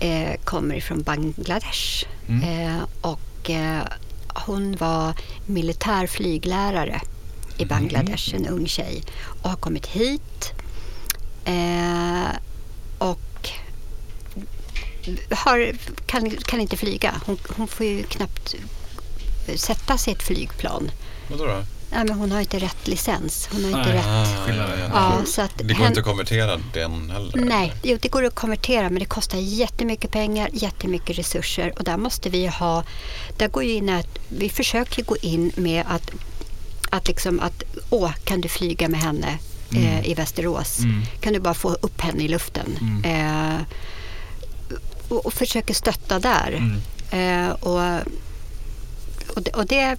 eh, 0.00 0.40
kommer 0.44 0.74
ifrån 0.74 1.02
Bangladesh. 1.02 2.04
Mm. 2.28 2.42
Eh, 2.68 2.82
och 3.00 3.50
eh, 3.50 3.82
hon 4.34 4.76
var 4.76 5.14
militär 5.46 6.06
flyglärare 6.06 7.00
i 7.58 7.64
Bangladesh, 7.64 8.34
en 8.34 8.46
ung 8.46 8.66
tjej. 8.68 9.02
Och 9.42 9.50
har 9.50 9.56
kommit 9.56 9.86
hit. 9.86 10.52
Eh, 11.44 12.36
och 12.98 13.48
har, 15.30 15.72
kan, 16.06 16.30
kan 16.30 16.60
inte 16.60 16.76
flyga. 16.76 17.14
Hon, 17.26 17.38
hon 17.56 17.68
får 17.68 17.86
ju 17.86 18.02
knappt 18.02 18.54
sätta 19.56 19.98
sig 19.98 20.12
i 20.12 20.16
ett 20.16 20.22
flygplan. 20.22 20.90
Vadå 21.30 21.46
då? 21.46 21.64
Nej, 21.90 22.04
men 22.04 22.18
hon 22.18 22.32
har 22.32 22.40
inte 22.40 22.58
rätt 22.58 22.88
licens. 22.88 23.48
Hon 23.52 23.64
har 23.64 23.70
inte 23.80 23.88
Nej. 23.90 23.98
rätt... 23.98 24.06
Ah, 24.06 24.44
skillnad. 24.46 24.70
ja, 24.70 24.76
ja. 24.78 24.88
Ja, 25.18 25.24
så 25.26 25.42
att 25.42 25.52
Det 25.58 25.64
går 25.64 25.74
hen- 25.74 25.86
inte 25.86 26.00
att 26.00 26.06
konvertera 26.06 26.60
den 26.74 27.10
heller? 27.10 27.32
Nej, 27.36 27.72
jo, 27.82 27.98
det 28.02 28.08
går 28.08 28.24
att 28.24 28.34
konvertera 28.34 28.90
men 28.90 28.98
det 28.98 29.04
kostar 29.04 29.38
jättemycket 29.38 30.10
pengar, 30.10 30.50
jättemycket 30.52 31.18
resurser 31.18 31.72
och 31.78 31.84
där 31.84 31.96
måste 31.96 32.30
vi 32.30 32.46
ha, 32.46 32.84
där 33.36 33.48
går 33.48 33.64
ju 33.64 33.72
in 33.72 33.88
att 33.88 34.18
vi 34.28 34.48
försöker 34.48 35.02
gå 35.02 35.16
in 35.16 35.52
med 35.56 35.84
att, 35.88 36.10
att 36.90 37.08
liksom 37.08 37.40
att, 37.40 37.62
åh, 37.90 38.12
kan 38.24 38.40
du 38.40 38.48
flyga 38.48 38.88
med 38.88 39.00
henne 39.00 39.38
eh, 39.74 40.08
i 40.08 40.14
Västerås? 40.14 40.78
Mm. 40.78 41.02
Kan 41.20 41.32
du 41.32 41.40
bara 41.40 41.54
få 41.54 41.72
upp 41.72 42.00
henne 42.00 42.22
i 42.22 42.28
luften? 42.28 42.78
Mm. 42.80 43.04
Eh, 43.04 43.60
och, 45.08 45.26
och 45.26 45.32
försöker 45.32 45.74
stötta 45.74 46.18
där. 46.18 46.52
Mm. 46.52 46.80
Eh, 47.10 47.50
och 47.50 48.02
och, 49.38 49.44
det, 49.44 49.50
och 49.50 49.66
det, 49.66 49.96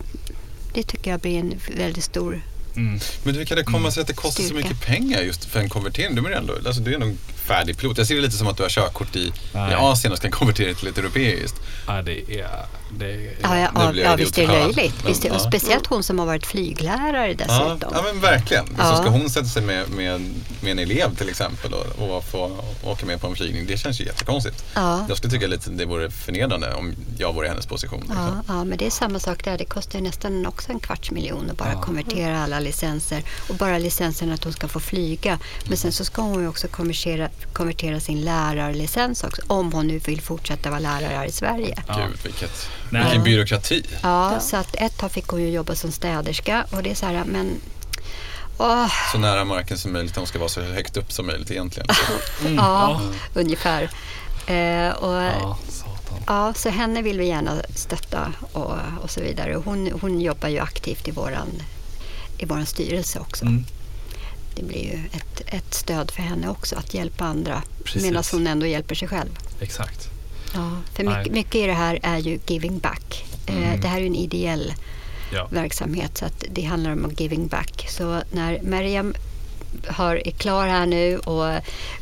det 0.73 0.83
tycker 0.83 1.11
jag 1.11 1.19
blir 1.19 1.39
en 1.39 1.59
väldigt 1.77 2.03
stor 2.03 2.41
Mm. 2.75 2.99
Men 3.23 3.35
hur 3.35 3.45
kan 3.45 3.57
det 3.57 3.63
komma 3.63 3.91
sig 3.91 4.01
att 4.01 4.07
det 4.07 4.13
kostar 4.13 4.43
så 4.43 4.53
mycket 4.53 4.81
pengar 4.81 5.21
just 5.21 5.45
för 5.45 5.59
en 5.59 5.69
konvertering? 5.69 6.15
Du 6.15 6.25
är 6.25 6.31
ändå, 6.31 6.53
alltså 6.65 6.81
du 6.81 6.91
är 6.91 6.95
ändå 6.95 7.15
färdig 7.39 7.77
pilot. 7.77 7.97
Jag 7.97 8.07
ser 8.07 8.15
det 8.15 8.21
lite 8.21 8.37
som 8.37 8.47
att 8.47 8.57
du 8.57 8.63
har 8.63 8.69
körkort 8.69 9.15
i, 9.15 9.19
i. 9.19 9.31
Asien 9.77 10.11
och 10.13 10.17
ska 10.17 10.29
konvertera 10.31 10.73
till 10.73 10.87
ett 10.87 10.97
europeiskt. 10.97 11.55
Ja, 11.87 12.01
det 12.01 12.39
är... 12.41 12.65
Det 12.97 13.05
är 13.05 13.33
Ja, 13.41 13.59
ja, 13.59 13.69
ja, 13.75 13.93
ja 13.93 14.15
visst 14.15 14.37
är 14.37 14.47
det 14.47 14.53
löjligt. 14.53 14.95
Men, 15.03 15.07
Visst 15.11 15.25
och 15.25 15.41
speciellt 15.41 15.87
hon 15.87 16.03
som 16.03 16.19
har 16.19 16.25
varit 16.25 16.45
flyglärare 16.45 17.33
dessutom. 17.33 17.91
ja 17.93 18.01
men 18.13 18.21
verkligen. 18.21 18.65
Så 18.67 18.95
ska 18.95 19.09
hon 19.09 19.29
sätta 19.29 19.45
sig 19.45 19.61
med, 19.61 19.89
med, 19.89 20.21
med 20.61 20.71
en 20.71 20.79
elev 20.79 21.15
till 21.15 21.29
exempel 21.29 21.73
och, 21.73 22.09
och 22.15 22.23
få 22.23 22.51
åka 22.83 23.05
med 23.05 23.21
på 23.21 23.27
en 23.27 23.35
flygning. 23.35 23.65
Det 23.67 23.77
känns 23.77 24.01
ju 24.01 24.05
jättekonstigt. 24.05 24.65
Ja. 24.75 25.05
Jag 25.07 25.17
skulle 25.17 25.33
tycka 25.33 25.47
lite 25.47 25.69
det 25.69 25.85
vore 25.85 26.11
förnedrande 26.11 26.73
om 26.73 26.93
jag 27.17 27.33
vore 27.33 27.45
i 27.45 27.49
hennes 27.49 27.65
position. 27.65 28.03
Ja, 28.07 28.13
Liksom. 28.25 28.43
ja, 28.47 28.63
men 28.63 28.77
det 28.77 28.85
är 28.85 28.89
samma 28.91 29.19
sak 29.19 29.43
där. 29.43 29.57
Det 29.57 29.65
kostar 29.65 29.99
ju 29.99 30.03
nästan 30.05 30.45
också 30.45 30.71
en 30.71 30.79
kvarts 30.79 31.11
miljon 31.11 31.49
att 31.51 31.57
bara 31.57 31.71
Ja. 31.73 31.81
konvertera 31.81 32.43
alla 32.43 32.59
licenser. 32.59 33.23
Och 33.49 33.55
bara 33.55 33.77
licensen 33.77 34.31
att 34.31 34.43
hon 34.43 34.53
ska 34.53 34.67
få 34.67 34.79
flyga. 34.79 35.39
Men 35.67 35.77
sen 35.77 35.91
så 35.91 36.05
ska 36.05 36.21
hon 36.21 36.41
ju 36.41 36.47
också 36.47 36.67
konvertera, 36.67 37.29
konvertera 37.53 37.99
sin 37.99 38.21
lärarlicens 38.21 39.23
också. 39.23 39.41
Om 39.47 39.71
hon 39.73 39.87
nu 39.87 39.99
vill 39.99 40.21
fortsätta 40.21 40.69
vara 40.69 40.79
lärare 40.79 41.15
här 41.15 41.25
i 41.25 41.31
Sverige. 41.31 41.83
Ja. 41.87 41.93
Gud, 41.95 42.17
vilket, 42.23 42.69
Nej. 42.89 43.03
vilken 43.03 43.23
byråkrati. 43.23 43.83
Ja, 44.03 44.33
Ja. 44.33 44.39
så 44.39 44.57
att 44.57 44.75
ett 44.75 44.97
tag 44.97 45.11
fick 45.11 45.27
hon 45.27 45.41
ju 45.41 45.49
jobba 45.49 45.75
som 45.75 45.91
städerska. 45.91 46.65
Och 46.71 46.83
det 46.83 46.91
är 46.91 46.95
så 46.95 47.05
här, 47.05 47.23
men... 47.25 47.51
Åh, 48.57 48.87
Så 49.11 49.17
nära 49.17 49.45
marken 49.45 49.77
som 49.77 49.93
möjligt. 49.93 50.15
De 50.15 50.25
ska 50.25 50.39
vara 50.39 50.49
så 50.49 50.61
högt 50.61 50.97
upp 50.97 51.11
som 51.11 51.25
möjligt 51.27 51.51
egentligen. 51.51 51.87
Mm. 52.41 52.55
ja, 52.55 53.01
ungefär. 53.33 53.83
Eh, 54.47 54.89
och, 54.89 55.13
Ja, 55.23 55.57
satan. 55.69 56.19
Ja, 56.27 56.53
så 56.53 56.69
henne 56.69 57.01
vill 57.01 57.17
vi 57.19 57.27
gärna 57.27 57.51
stötta 57.75 58.33
och, 58.51 58.73
och 59.03 59.09
så 59.09 59.21
vidare. 59.21 59.53
Hon, 59.65 59.91
hon 60.01 60.21
jobbar 60.21 60.49
ju 60.49 60.59
aktivt 60.59 61.07
i 61.07 61.11
våran, 61.11 61.47
i 62.37 62.45
våran 62.45 62.65
styrelse 62.65 63.19
också. 63.19 63.45
Mm. 63.45 63.65
Det 64.59 64.65
blir 64.65 64.83
ju 64.83 64.99
ett, 65.11 65.41
ett 65.45 65.73
stöd 65.73 66.11
för 66.11 66.21
henne 66.21 66.49
också 66.49 66.75
att 66.75 66.93
hjälpa 66.93 67.25
andra 67.25 67.63
medan 67.95 68.23
hon 68.31 68.47
ändå 68.47 68.65
hjälper 68.65 68.95
sig 68.95 69.07
själv. 69.07 69.29
Exakt. 69.59 70.07
Ja, 70.53 70.71
för 70.93 71.03
mycket, 71.03 71.33
mycket 71.33 71.55
i 71.55 71.65
det 71.65 71.73
här 71.73 71.99
är 72.03 72.17
ju 72.17 72.39
giving 72.47 72.79
back. 72.79 73.25
Mm. 73.47 73.63
Eh, 73.63 73.79
det 73.81 73.87
här 73.87 73.97
är 73.97 74.01
ju 74.01 74.07
en 74.07 74.15
ideell 74.15 74.73
Ja. 75.33 75.47
verksamhet 75.51 76.17
så 76.17 76.25
att 76.25 76.43
det 76.51 76.61
handlar 76.63 76.91
om 76.91 77.11
giving 77.17 77.47
back. 77.47 77.85
Så 77.89 78.21
när 78.31 78.61
Mariam 78.63 79.13
har, 79.87 80.27
är 80.27 80.31
klar 80.31 80.67
här 80.67 80.85
nu 80.85 81.17
och 81.17 81.53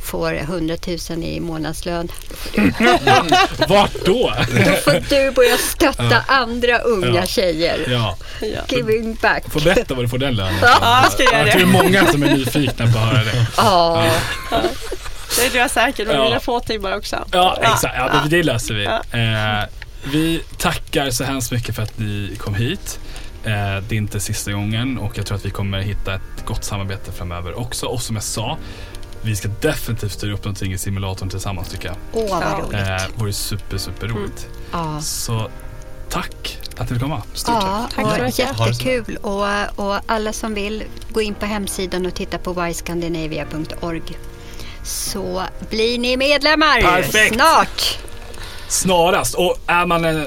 får 0.04 0.34
100 0.38 0.76
000 1.10 1.24
i 1.24 1.40
månadslön 1.40 2.08
Vart 3.68 3.92
då? 4.06 4.34
då 4.66 4.72
får 4.72 5.10
du 5.10 5.32
börja 5.32 5.58
stötta 5.58 6.24
andra 6.28 6.78
unga 6.80 7.08
Ja. 7.16 7.26
tjejer. 7.26 7.86
ja. 7.88 8.18
Ja. 8.42 8.48
Giving 8.78 9.18
back. 9.22 9.44
Får 9.50 9.62
berätta 9.62 9.94
var 9.94 10.04
du 10.04 10.10
får 10.10 10.18
den 10.18 10.36
lönen 10.36 10.54
Ja, 10.62 11.00
jag 11.04 11.12
ska 11.12 11.24
göra 11.24 11.38
Jag 11.38 11.52
tror 11.52 11.66
det 11.66 11.72
det. 11.72 11.78
är 11.78 11.84
många 11.84 12.06
som 12.12 12.24
är 12.24 12.36
nyfikna 12.38 12.92
på 12.92 13.00
att 13.00 13.06
höra 13.06 13.24
det. 13.24 13.48
Ja, 13.58 14.06
Det 15.36 15.50
tror 15.50 15.62
jag 15.62 15.72
säkert, 15.72 16.08
med 16.08 16.16
Ja. 16.16 16.24
mina 16.24 16.40
få 16.40 16.60
timmar 16.60 16.98
också. 16.98 17.26
Ja, 17.32 17.58
exakt. 17.62 17.96
Ja, 17.98 18.10
men 18.22 18.30
det 18.30 18.44
löser 18.44 18.74
vi. 18.74 18.84
Ja. 18.84 19.02
Eh, 19.20 19.66
vi 20.12 20.42
tackar 20.58 21.10
så 21.12 21.24
hemskt 21.24 21.52
mycket 21.52 21.76
för 21.76 21.84
att 21.84 21.98
ni 22.00 22.36
kom 22.40 22.56
hit. 22.56 23.00
Eh, 23.48 23.84
det 23.90 23.96
är 23.96 23.98
inte 23.98 24.20
sista 24.20 24.52
gången 24.52 24.98
och 24.98 25.18
jag 25.18 25.26
tror 25.26 25.38
att 25.38 25.46
vi 25.46 25.50
kommer 25.50 25.80
hitta 25.80 26.14
ett 26.14 26.46
gott 26.46 26.64
samarbete 26.64 27.12
framöver 27.12 27.60
också. 27.60 27.86
Och 27.86 28.02
som 28.02 28.16
jag 28.16 28.24
sa, 28.24 28.58
vi 29.22 29.36
ska 29.36 29.48
definitivt 29.62 30.12
styra 30.12 30.34
upp 30.34 30.44
någonting 30.44 30.74
i 30.74 30.78
simulatorn 30.78 31.30
tillsammans 31.30 31.70
tycker 31.70 31.88
jag. 31.88 31.96
åh 32.14 32.30
vad 32.30 32.60
roligt. 32.60 32.88
Eh, 32.88 32.98
vore 33.16 33.34
super, 33.34 33.78
super 33.78 34.08
roligt. 34.08 34.48
Ja. 34.72 35.02
Så 35.02 35.50
tack 36.10 36.58
att 36.78 36.90
ni 36.90 36.94
vill 36.94 37.02
komma. 37.02 37.22
Stort 37.34 37.56
Ja, 37.56 37.90
tack. 37.96 38.06
Tack 38.06 38.18
och 38.18 38.24
det 38.24 38.40
jättekul. 38.40 39.18
Och, 39.18 39.46
och 39.76 40.00
alla 40.06 40.34
som 40.34 40.54
vill, 40.54 40.84
gå 41.10 41.22
in 41.22 41.34
på 41.34 41.46
hemsidan 41.46 42.06
och 42.06 42.14
titta 42.14 42.38
på 42.38 42.68
yscandinavia.org. 42.68 44.18
Så 44.84 45.44
blir 45.70 46.00
ni 46.00 46.18
medlemmar 46.18 46.82
Perfekt. 46.82 47.36
snart. 47.36 48.00
Snarast. 48.68 49.36
Och 49.36 49.58
är 49.68 49.86
man 49.86 50.06
eh, 50.06 50.24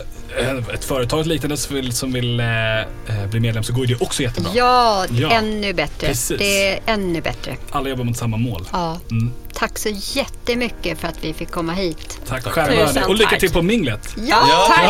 ett 0.74 0.84
företag 0.84 1.26
liknande 1.26 1.56
som 1.56 1.76
vill, 1.76 1.92
som 1.92 2.12
vill 2.12 2.40
eh, 2.40 2.80
eh, 2.80 2.84
bli 3.30 3.40
medlem 3.40 3.62
så 3.62 3.72
går 3.72 3.86
det 3.86 3.96
också 4.00 4.22
jättebra. 4.22 4.50
Ja, 4.54 5.04
Ja, 5.10 5.30
ännu 5.30 5.72
bättre. 5.72 6.06
precis. 6.06 6.38
Det 6.38 6.68
är 6.74 6.80
ännu 6.86 7.20
bättre. 7.20 7.56
Alla 7.70 7.88
jobbar 7.88 8.04
mot 8.04 8.16
samma 8.16 8.36
mål. 8.36 8.68
Ja. 8.72 8.98
Mm. 9.10 9.32
Tack 9.54 9.78
så 9.78 9.88
jättemycket 9.94 10.98
för 11.00 11.08
att 11.08 11.24
vi 11.24 11.34
fick 11.34 11.50
komma 11.50 11.72
hit. 11.72 12.20
Tack 12.28 12.44
själva. 12.44 12.86
Tusen 12.86 13.04
Och 13.04 13.14
lycka 13.14 13.36
till 13.36 13.50
på 13.52 13.62
minglet. 13.62 14.14
Ja, 14.16 14.46
Ja. 14.48 14.66
tack! 14.68 14.84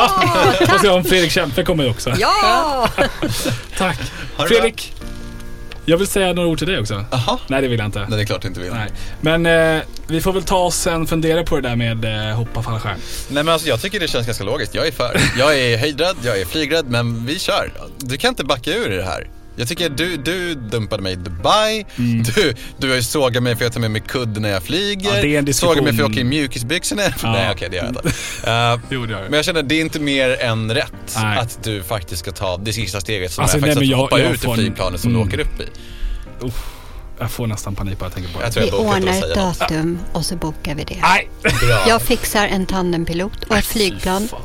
Ja. 0.61 0.67
Får 0.67 0.79
se 0.79 0.89
om 0.89 1.05
Fredrik 1.05 1.31
Kempe 1.33 1.63
kommer 1.65 1.91
också. 1.91 2.15
Ja! 2.19 2.89
Tack. 3.79 3.99
Fredrik, 4.49 4.93
jag 5.85 5.97
vill 5.99 6.07
säga 6.07 6.33
några 6.33 6.49
ord 6.49 6.59
till 6.59 6.67
dig 6.67 6.79
också. 6.79 7.05
Jaha. 7.11 7.39
Nej, 7.47 7.63
det 7.63 7.69
vill 7.69 7.79
jag 7.79 7.87
inte. 7.89 7.99
Nej, 7.99 8.11
det 8.11 8.23
är 8.23 8.27
klart 8.27 8.43
du 8.43 8.49
inte 8.49 8.61
vill. 8.61 8.73
Nej. 8.73 8.91
Men 9.21 9.47
eh, 9.77 9.83
vi 10.07 10.21
får 10.21 10.33
väl 10.33 10.43
ta 10.43 10.59
oss 10.59 10.87
en 10.87 11.07
fundera 11.07 11.45
på 11.45 11.57
det 11.61 11.69
där 11.69 11.77
med 11.77 12.29
eh, 12.29 12.37
hoppa 12.37 12.63
fallskärm. 12.63 12.99
Nej 13.29 13.45
men 13.45 13.49
alltså 13.49 13.69
jag 13.69 13.81
tycker 13.81 14.01
det 14.01 14.09
känns 14.09 14.27
ganska 14.27 14.45
logiskt. 14.45 14.75
Jag 14.75 14.87
är 14.87 14.93
för. 14.93 15.21
Jag 15.39 15.59
är 15.59 15.79
höjdrädd, 15.79 16.17
jag 16.23 16.41
är 16.41 16.45
flygrädd, 16.45 16.87
men 16.89 17.27
vi 17.27 17.39
kör. 17.39 17.73
Du 17.99 18.17
kan 18.17 18.29
inte 18.29 18.45
backa 18.45 18.71
ur 18.75 18.91
det 18.91 19.03
här. 19.03 19.29
Jag 19.57 19.69
tycker 19.69 19.89
du, 19.89 20.17
du 20.17 20.55
dumpade 20.55 21.03
mig 21.03 21.13
i 21.13 21.17
Dubai, 21.17 21.87
du, 22.35 22.55
du 22.79 22.89
har 22.89 22.97
ju 22.97 23.03
sågat 23.03 23.43
mig 23.43 23.53
för 23.57 23.59
att 23.59 23.67
jag 23.67 23.73
tar 23.73 23.81
med 23.81 23.91
mig 23.91 24.03
kudde 24.09 24.41
när 24.41 24.49
jag 24.51 24.63
flyger, 24.63 25.17
Ja, 25.17 25.23
det 25.23 25.35
är 25.35 25.39
en 25.39 25.45
diskussion. 25.45 25.71
sågat 25.75 25.85
mig 25.85 25.93
för 25.93 26.03
att 26.03 26.09
jag 26.09 26.11
åker 26.11 26.21
i 26.21 26.25
mjukisbyxor 26.25 26.97
när 26.97 27.03
jag... 27.03 27.13
Ja. 27.23 27.33
Nej 27.33 27.51
okej, 27.53 27.69
det 27.71 27.77
gör 27.77 27.85
jag 27.85 27.91
inte. 27.91 28.09
Eh, 28.51 28.79
Jo, 28.91 29.07
det 29.07 29.13
gör 29.13 29.23
men 29.23 29.33
jag 29.33 29.45
känner 29.45 29.61
att 29.61 29.69
det 29.69 29.75
är 29.75 29.81
inte 29.81 30.01
mer 30.01 30.31
än 30.41 30.75
rätt 30.75 30.93
Nej. 31.17 31.39
att 31.39 31.63
du 31.65 31.83
faktiskt 31.83 32.23
ska 32.23 32.33
ta 32.33 32.57
det 32.57 32.73
sista 32.73 33.01
steget 33.01 33.33
som 33.33 33.43
Alltså, 33.43 33.57
är 33.57 33.61
nej, 33.61 33.71
faktiskt 33.71 33.81
men 33.81 33.87
att 33.87 33.91
jag- 33.91 33.97
hoppa 34.05 34.19
jag 34.21 34.33
ut 34.33 34.45
ur 34.45 34.49
en- 34.51 34.55
flygplanet 34.57 35.01
som 35.01 35.11
mm. 35.11 35.23
du 35.23 35.29
åker 35.29 35.41
upp 35.41 35.61
i. 35.61 35.67
Jag 37.19 37.31
får 37.31 37.47
nästan 37.47 37.75
panik 37.75 37.99
bara 37.99 38.05
jag 38.07 38.15
tänker 38.15 38.33
på 38.33 38.39
det. 38.39 38.45
Jag 38.45 38.53
tror 38.53 38.63
Vi 38.63 38.69
jag 38.69 38.81
ordnar 38.81 39.13
ett 39.13 39.21
säga 39.21 39.45
något. 39.45 39.59
datum 39.59 39.99
och 40.13 40.25
så 40.25 40.37
bokar 40.37 40.75
vi 40.75 40.85
det. 40.85 40.99
Nej! 41.03 41.31
Bra. 41.43 41.85
Jag 41.89 42.03
fixar 42.03 42.47
en 42.47 42.67
tandempilot 42.67 43.45
och 43.49 43.57
ett 43.57 43.67
flygplan. 43.67 44.29
Fan. 44.29 44.41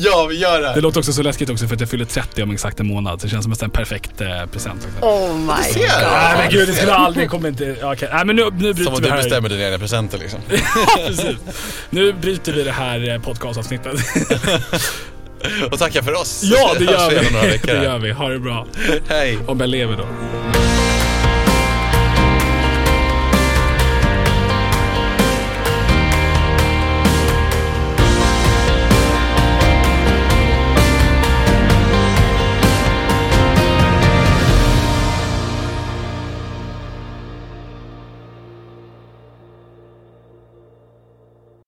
Ja, 0.00 0.26
vi 0.30 0.38
gör 0.38 0.60
det 0.62 0.72
Det 0.74 0.80
låter 0.80 0.98
också 1.00 1.12
så 1.12 1.22
läskigt 1.22 1.50
också 1.50 1.66
för 1.68 1.74
att 1.74 1.80
jag 1.80 1.90
fyller 1.90 2.04
30 2.04 2.42
om 2.42 2.50
exakt 2.50 2.80
en 2.80 2.86
månad. 2.86 3.20
Så 3.20 3.26
det 3.26 3.30
känns 3.30 3.44
som 3.44 3.54
en 3.62 3.70
perfekt 3.70 4.20
eh, 4.20 4.46
present. 4.52 4.88
Också. 4.94 5.06
Oh 5.08 5.34
my 5.36 5.46
god. 5.46 5.88
Nej 6.02 6.38
men 6.38 6.50
gud, 6.50 6.68
det 6.68 6.74
skulle 6.74 6.92
aldrig 6.94 7.30
komma 7.30 7.48
inte... 7.48 7.76
ja, 7.80 7.92
Okej, 7.92 8.08
nej 8.12 8.24
men 8.24 8.36
nu, 8.36 8.44
nu 8.44 8.72
bryter 8.74 8.84
Som 8.84 8.94
att 8.94 9.00
vi 9.00 9.04
du 9.04 9.10
här. 9.10 9.16
bestämmer 9.22 9.48
dina 9.48 9.64
egna 9.64 9.78
presenter 9.78 10.18
liksom. 10.18 10.40
Precis. 11.06 11.36
Nu 11.90 12.12
bryter 12.12 12.52
vi 12.52 12.62
det 12.64 12.72
här 12.72 13.08
eh, 13.14 13.20
podcastavsnittet. 13.22 13.92
Och 15.72 15.78
tacka 15.78 16.02
för 16.02 16.12
oss. 16.20 16.40
Ja, 16.44 16.74
det 16.78 16.84
gör 16.84 16.98
Hörs 16.98 17.12
igen 17.12 17.24
om 17.26 17.32
några 17.32 17.46
vi. 17.46 17.52
veckor 17.52 17.74
Det 17.74 17.84
gör 17.84 17.98
vi. 17.98 18.10
Ha 18.12 18.28
det 18.28 18.38
bra. 18.38 18.66
Hej. 19.08 19.38
Om 19.46 19.60
jag 19.60 19.68
lever 19.68 19.96
då. 19.96 20.04